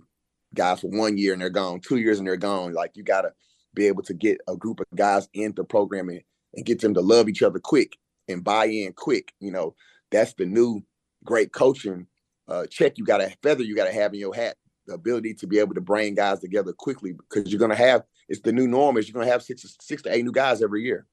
guys 0.53 0.81
for 0.81 0.87
one 0.87 1.17
year 1.17 1.33
and 1.33 1.41
they're 1.41 1.49
gone, 1.49 1.81
two 1.81 1.97
years 1.97 2.19
and 2.19 2.27
they're 2.27 2.37
gone. 2.37 2.73
Like 2.73 2.91
you 2.95 3.03
got 3.03 3.21
to 3.21 3.33
be 3.73 3.87
able 3.87 4.03
to 4.03 4.13
get 4.13 4.39
a 4.47 4.55
group 4.55 4.79
of 4.79 4.85
guys 4.95 5.27
into 5.33 5.63
programming 5.63 6.21
and 6.53 6.65
get 6.65 6.81
them 6.81 6.93
to 6.93 7.01
love 7.01 7.29
each 7.29 7.43
other 7.43 7.59
quick 7.59 7.97
and 8.27 8.43
buy 8.43 8.65
in 8.65 8.93
quick. 8.93 9.33
You 9.39 9.51
know, 9.51 9.75
that's 10.11 10.33
the 10.33 10.45
new 10.45 10.83
great 11.23 11.51
coaching 11.51 12.07
uh, 12.47 12.65
check 12.67 12.97
you 12.97 13.05
got 13.05 13.21
a 13.21 13.29
feather 13.43 13.63
you 13.63 13.75
got 13.75 13.85
to 13.85 13.93
have 13.93 14.13
in 14.13 14.19
your 14.19 14.33
hat. 14.33 14.55
The 14.85 14.93
ability 14.93 15.33
to 15.35 15.47
be 15.47 15.59
able 15.59 15.73
to 15.73 15.81
bring 15.81 16.15
guys 16.15 16.39
together 16.39 16.71
quickly 16.71 17.11
because 17.11 17.51
you're 17.51 17.59
going 17.59 17.71
to 17.71 17.75
have 17.75 18.03
it's 18.29 18.39
the 18.39 18.53
new 18.53 18.67
norm 18.67 18.97
is 18.97 19.07
you're 19.07 19.13
going 19.13 19.25
to 19.25 19.31
have 19.31 19.43
six 19.43 19.65
six 19.81 20.01
to 20.03 20.13
eight 20.13 20.23
new 20.23 20.31
guys 20.31 20.61
every 20.61 20.83
year. 20.83 21.05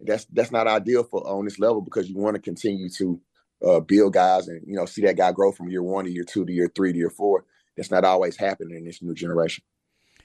That's 0.00 0.24
that's 0.26 0.52
not 0.52 0.68
ideal 0.68 1.02
for 1.02 1.26
on 1.26 1.44
this 1.44 1.58
level 1.58 1.80
because 1.80 2.08
you 2.08 2.16
want 2.16 2.36
to 2.36 2.40
continue 2.40 2.88
to 2.90 3.20
uh, 3.66 3.80
build 3.80 4.12
guys 4.12 4.46
and 4.46 4.62
you 4.64 4.76
know 4.76 4.86
see 4.86 5.02
that 5.02 5.16
guy 5.16 5.32
grow 5.32 5.50
from 5.50 5.68
year 5.68 5.82
one 5.82 6.04
to 6.04 6.12
year 6.12 6.22
two 6.22 6.44
to 6.44 6.52
year 6.52 6.70
three 6.74 6.92
to 6.92 6.98
year 6.98 7.10
four. 7.10 7.44
That's 7.76 7.90
not 7.90 8.04
always 8.04 8.36
happening 8.36 8.78
in 8.78 8.84
this 8.84 9.02
new 9.02 9.14
generation. 9.14 9.64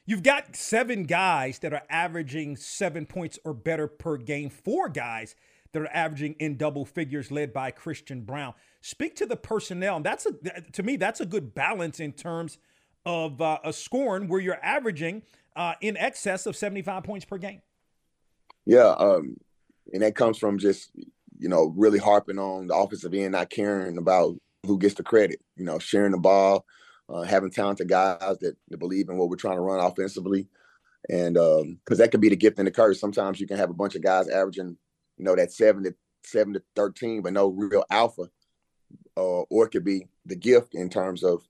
You've 0.05 0.23
got 0.23 0.55
seven 0.55 1.03
guys 1.05 1.59
that 1.59 1.73
are 1.73 1.83
averaging 1.89 2.57
seven 2.57 3.07
points 3.07 3.39
or 3.43 3.53
better 3.53 3.87
per 3.87 4.17
game. 4.17 4.51
Four 4.51 4.89
guys 4.89 5.35
that 5.73 5.81
are 5.81 5.93
averaging 5.93 6.35
in 6.39 6.57
double 6.57 6.85
figures, 6.85 7.31
led 7.31 7.53
by 7.53 7.71
Christian 7.71 8.21
Brown. 8.21 8.53
Speak 8.81 9.15
to 9.17 9.25
the 9.25 9.35
personnel. 9.35 9.97
And 9.97 10.05
that's 10.05 10.25
a 10.25 10.31
to 10.71 10.83
me 10.83 10.95
that's 10.95 11.21
a 11.21 11.25
good 11.25 11.53
balance 11.53 11.99
in 11.99 12.13
terms 12.13 12.57
of 13.05 13.41
uh, 13.41 13.59
a 13.63 13.73
scoring 13.73 14.27
where 14.27 14.39
you're 14.39 14.63
averaging 14.63 15.23
uh, 15.55 15.73
in 15.81 15.97
excess 15.97 16.45
of 16.45 16.55
75 16.55 17.03
points 17.03 17.25
per 17.25 17.37
game. 17.37 17.61
Yeah, 18.65 18.95
um, 18.97 19.35
and 19.91 20.01
that 20.01 20.15
comes 20.15 20.37
from 20.37 20.57
just 20.57 20.91
you 21.43 21.49
know, 21.49 21.73
really 21.75 21.99
harping 21.99 22.39
on 22.39 22.67
the 22.67 22.75
offensive 22.75 23.13
end, 23.13 23.33
not 23.33 23.49
caring 23.49 23.97
about 23.97 24.35
who 24.65 24.77
gets 24.77 24.95
the 24.95 25.03
credit, 25.03 25.41
you 25.57 25.65
know, 25.65 25.77
sharing 25.77 26.11
the 26.11 26.17
ball, 26.17 26.65
uh, 27.09 27.23
having 27.23 27.51
talented 27.51 27.89
guys 27.89 28.37
that, 28.39 28.55
that, 28.69 28.77
believe 28.77 29.09
in 29.09 29.17
what 29.17 29.29
we're 29.29 29.35
trying 29.35 29.57
to 29.57 29.61
run 29.61 29.79
offensively. 29.79 30.47
And 31.09 31.33
because 31.33 31.61
um, 31.61 31.97
that 31.97 32.11
could 32.11 32.21
be 32.21 32.29
the 32.29 32.37
gift 32.37 32.59
and 32.59 32.67
the 32.67 32.71
curse. 32.71 32.97
Sometimes 32.97 33.41
you 33.41 33.47
can 33.47 33.57
have 33.57 33.69
a 33.69 33.73
bunch 33.73 33.95
of 33.95 34.01
guys 34.01 34.29
averaging, 34.29 34.77
you 35.23 35.29
know, 35.29 35.37
that 35.37 35.53
seven 35.53 35.83
to 35.83 35.95
seven 36.25 36.53
to 36.53 36.63
thirteen, 36.75 37.21
but 37.21 37.31
no 37.31 37.47
real 37.47 37.85
alpha. 37.89 38.23
Uh, 39.15 39.43
or 39.49 39.65
it 39.65 39.69
could 39.69 39.85
be 39.85 40.07
the 40.25 40.35
gift 40.35 40.75
in 40.75 40.89
terms 40.89 41.23
of, 41.23 41.47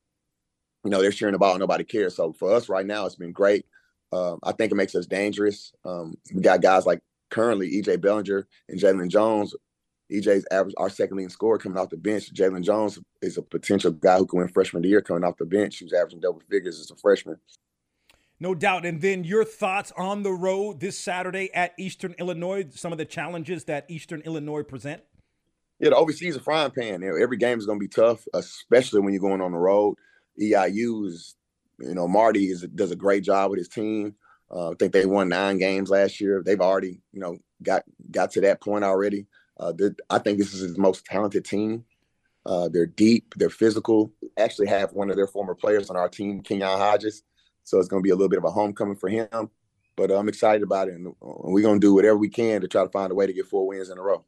you 0.84 0.92
know, 0.92 1.02
they're 1.02 1.12
sharing 1.12 1.32
the 1.32 1.40
ball 1.40 1.58
nobody 1.58 1.84
cares. 1.84 2.16
So 2.16 2.34
for 2.34 2.54
us 2.54 2.70
right 2.70 2.86
now, 2.86 3.08
it's 3.08 3.16
been 3.16 3.32
great. 3.32 3.66
Um, 4.12 4.38
I 4.44 4.52
think 4.52 4.72
it 4.72 4.76
makes 4.76 4.94
us 4.94 5.08
dangerous. 5.08 5.74
Um, 5.84 6.16
we 6.36 6.42
got 6.42 6.62
guys 6.62 6.86
like 6.86 7.00
currently 7.32 7.82
EJ 7.82 8.00
Bellinger 8.00 8.48
and 8.70 8.80
Jalen 8.80 9.10
Jones 9.10 9.56
EJ's 10.12 10.46
average, 10.52 10.76
our 10.78 10.90
second 10.90 11.18
leading 11.18 11.30
scorer 11.30 11.58
coming 11.58 11.80
off 11.80 11.90
the 11.90 11.98
bench. 11.98 12.32
Jalen 12.32 12.64
Jones 12.64 13.00
is 13.24 13.38
a 13.38 13.42
potential 13.42 13.92
guy 13.92 14.18
who 14.18 14.28
can 14.28 14.38
win 14.38 14.48
freshman 14.50 14.82
of 14.82 14.84
the 14.84 14.90
year 14.90 15.02
coming 15.02 15.24
off 15.24 15.38
the 15.38 15.46
bench. 15.46 15.78
He's 15.78 15.94
averaging 15.94 16.20
double 16.20 16.42
figures 16.48 16.80
as 16.80 16.92
a 16.92 16.96
freshman. 16.96 17.38
No 18.44 18.54
doubt. 18.54 18.86
And 18.86 19.00
then 19.00 19.24
your 19.24 19.46
thoughts 19.46 19.94
on 19.96 20.24
the 20.24 20.34
road 20.34 20.82
this 20.82 21.00
Saturday 21.00 21.50
at 21.54 21.72
Eastern 21.80 22.14
Illinois, 22.18 22.66
some 22.72 22.92
of 22.92 22.98
the 22.98 23.06
challenges 23.06 23.64
that 23.64 23.86
Eastern 23.88 24.20
Illinois 24.20 24.64
present? 24.64 25.02
Yeah, 25.80 25.92
the 25.92 25.96
OVC 25.96 26.28
is 26.28 26.36
a 26.36 26.42
frying 26.42 26.72
pan. 26.72 27.02
You 27.02 27.12
know, 27.12 27.16
every 27.16 27.38
game 27.38 27.58
is 27.58 27.66
going 27.66 27.80
to 27.80 27.84
be 27.84 27.88
tough, 27.88 28.28
especially 28.34 29.00
when 29.00 29.14
you're 29.14 29.22
going 29.22 29.40
on 29.40 29.54
the 29.54 29.58
road. 29.58 29.96
EIU 30.42 31.08
is, 31.08 31.38
you 31.80 31.96
know, 31.96 32.06
Marty 32.06 32.48
is, 32.48 32.64
does 32.76 32.92
a 32.92 32.98
great 32.98 33.24
job 33.24 33.50
with 33.50 33.60
his 33.60 33.70
team. 33.70 34.14
Uh, 34.52 34.72
I 34.72 34.74
think 34.78 34.92
they 34.92 35.06
won 35.06 35.30
nine 35.30 35.58
games 35.58 35.90
last 35.90 36.20
year. 36.20 36.44
They've 36.46 36.60
already, 36.60 37.00
you 37.14 37.22
know, 37.22 37.38
got 37.62 37.84
got 38.12 38.32
to 38.32 38.42
that 38.42 38.60
point 38.60 38.84
already. 38.84 39.26
Uh, 39.58 39.72
I 40.10 40.20
think 40.20 40.38
this 40.38 40.54
is 40.54 40.60
his 40.60 40.78
most 40.78 41.06
talented 41.06 41.46
team. 41.46 41.86
Uh, 42.46 42.68
they're 42.68 42.88
deep, 42.88 43.36
they're 43.38 43.50
physical. 43.50 44.12
Actually, 44.38 44.68
have 44.68 44.92
one 44.92 45.10
of 45.10 45.16
their 45.16 45.28
former 45.28 45.56
players 45.56 45.90
on 45.90 45.96
our 45.96 46.10
team, 46.10 46.42
Kenyon 46.42 46.78
Hodges. 46.78 47.24
So 47.64 47.80
it's 47.80 47.88
going 47.88 48.02
to 48.02 48.04
be 48.04 48.10
a 48.10 48.16
little 48.16 48.30
bit 48.30 48.40
of 48.40 48.46
a 48.46 48.52
homecoming 48.52 48.96
for 48.96 49.10
him. 49.10 49.50
But 49.96 50.12
uh, 50.12 50.18
I'm 50.18 50.28
excited 50.28 50.64
about 50.64 50.88
it, 50.88 50.96
and 50.96 51.14
we're 51.22 51.62
going 51.62 51.80
to 51.80 51.86
do 51.86 51.94
whatever 51.94 52.18
we 52.18 52.30
can 52.30 52.62
to 52.62 52.68
try 52.68 52.84
to 52.84 52.90
find 52.90 53.12
a 53.12 53.16
way 53.16 53.28
to 53.28 53.34
get 53.34 53.46
four 53.46 53.68
wins 53.68 53.90
in 53.90 53.98
a 53.98 54.02
row. 54.02 54.26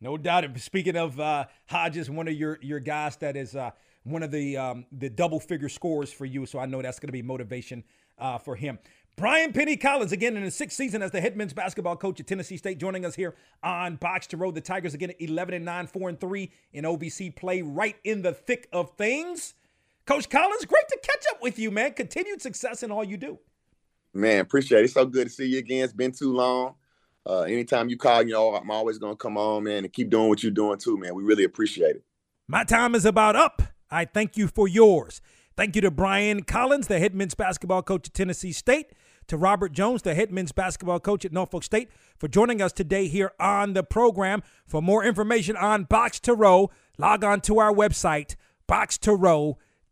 No 0.00 0.16
doubt. 0.16 0.44
Speaking 0.58 0.96
of 0.96 1.18
uh, 1.20 1.44
Hodges, 1.66 2.10
one 2.10 2.26
of 2.26 2.34
your 2.34 2.58
your 2.62 2.80
guys 2.80 3.16
that 3.16 3.36
is 3.36 3.54
uh, 3.54 3.70
one 4.04 4.22
of 4.22 4.30
the 4.30 4.56
um, 4.56 4.86
the 4.92 5.10
double 5.10 5.40
figure 5.40 5.68
scores 5.68 6.12
for 6.12 6.24
you, 6.24 6.46
so 6.46 6.58
I 6.58 6.66
know 6.66 6.80
that's 6.82 6.98
going 6.98 7.08
to 7.08 7.12
be 7.12 7.22
motivation 7.22 7.84
uh, 8.18 8.38
for 8.38 8.56
him. 8.56 8.78
Brian 9.16 9.52
Penny 9.52 9.76
Collins, 9.76 10.10
again 10.10 10.36
in 10.36 10.42
his 10.42 10.56
sixth 10.56 10.76
season 10.76 11.00
as 11.00 11.12
the 11.12 11.20
head 11.20 11.36
men's 11.36 11.52
basketball 11.52 11.96
coach 11.96 12.18
at 12.18 12.26
Tennessee 12.26 12.56
State, 12.56 12.78
joining 12.78 13.04
us 13.04 13.14
here 13.14 13.36
on 13.62 13.96
Box 13.96 14.26
to 14.28 14.36
Row. 14.36 14.50
The 14.50 14.60
Tigers 14.60 14.92
again 14.94 15.10
at 15.10 15.20
11 15.20 15.54
and 15.54 15.64
9, 15.64 15.86
4 15.86 16.08
and 16.08 16.20
3 16.20 16.50
in 16.72 16.84
OVC 16.84 17.36
play, 17.36 17.62
right 17.62 17.96
in 18.02 18.22
the 18.22 18.32
thick 18.32 18.68
of 18.72 18.90
things. 18.96 19.54
Coach 20.06 20.28
Collins, 20.28 20.64
great 20.66 20.88
to 20.88 20.98
catch 21.02 21.24
up 21.30 21.42
with 21.42 21.58
you, 21.58 21.70
man. 21.70 21.92
Continued 21.94 22.42
success 22.42 22.82
in 22.82 22.90
all 22.90 23.04
you 23.04 23.16
do. 23.16 23.38
Man, 24.12 24.40
appreciate 24.40 24.80
it. 24.80 24.84
It's 24.84 24.94
so 24.94 25.06
good 25.06 25.28
to 25.28 25.32
see 25.32 25.46
you 25.46 25.58
again. 25.58 25.84
It's 25.84 25.92
been 25.92 26.12
too 26.12 26.32
long. 26.32 26.74
Uh, 27.26 27.40
anytime 27.42 27.88
you 27.88 27.96
call, 27.96 28.22
you 28.22 28.32
know, 28.32 28.54
I'm 28.54 28.70
always 28.70 28.98
going 28.98 29.14
to 29.14 29.16
come 29.16 29.38
on, 29.38 29.64
man, 29.64 29.84
and 29.84 29.92
keep 29.92 30.10
doing 30.10 30.28
what 30.28 30.42
you're 30.42 30.52
doing 30.52 30.78
too, 30.78 30.98
man. 30.98 31.14
We 31.14 31.22
really 31.22 31.44
appreciate 31.44 31.96
it. 31.96 32.04
My 32.46 32.64
time 32.64 32.94
is 32.94 33.06
about 33.06 33.34
up. 33.34 33.62
I 33.90 34.04
thank 34.04 34.36
you 34.36 34.46
for 34.46 34.68
yours. 34.68 35.22
Thank 35.56 35.74
you 35.74 35.80
to 35.82 35.90
Brian 35.90 36.42
Collins, 36.42 36.88
the 36.88 36.98
head 36.98 37.14
men's 37.14 37.34
basketball 37.34 37.82
coach 37.82 38.08
at 38.08 38.14
Tennessee 38.14 38.52
State. 38.52 38.92
to 39.26 39.38
Robert 39.38 39.72
Jones, 39.72 40.02
the 40.02 40.14
head 40.14 40.30
men's 40.30 40.52
basketball 40.52 41.00
coach 41.00 41.24
at 41.24 41.32
Norfolk 41.32 41.64
State, 41.64 41.88
for 42.18 42.28
joining 42.28 42.60
us 42.60 42.72
today 42.72 43.08
here 43.08 43.32
on 43.40 43.72
the 43.72 43.82
program. 43.82 44.42
For 44.66 44.82
more 44.82 45.02
information 45.02 45.56
on 45.56 45.84
Box 45.84 46.20
to 46.20 46.34
Row, 46.34 46.70
log 46.98 47.24
on 47.24 47.40
to 47.42 47.58
our 47.58 47.72
website, 47.72 48.36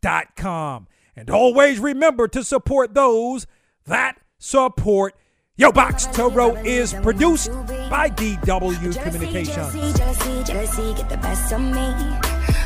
boxtorow.com. 0.03 0.87
And 1.15 1.31
always 1.31 1.79
remember 1.79 2.29
to 2.29 2.43
support 2.43 2.95
those 2.95 3.47
that 3.87 4.19
support 4.39 5.15
Yo 5.57 5.71
Box 5.71 6.07
to 6.07 6.29
Row 6.29 6.57
is 6.57 6.95
produced 6.95 7.51
by 7.91 8.09
DW 8.09 9.03
Communications. 9.03 9.75
Get 9.75 11.09
the 11.09 11.19
best 11.19 11.53
of 11.53 11.61
me. 11.61 11.87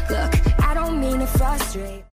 Look, 0.09 0.61
I 0.63 0.75
don't 0.75 1.01
mean 1.01 1.19
to 1.19 1.27
frustrate. 1.27 2.05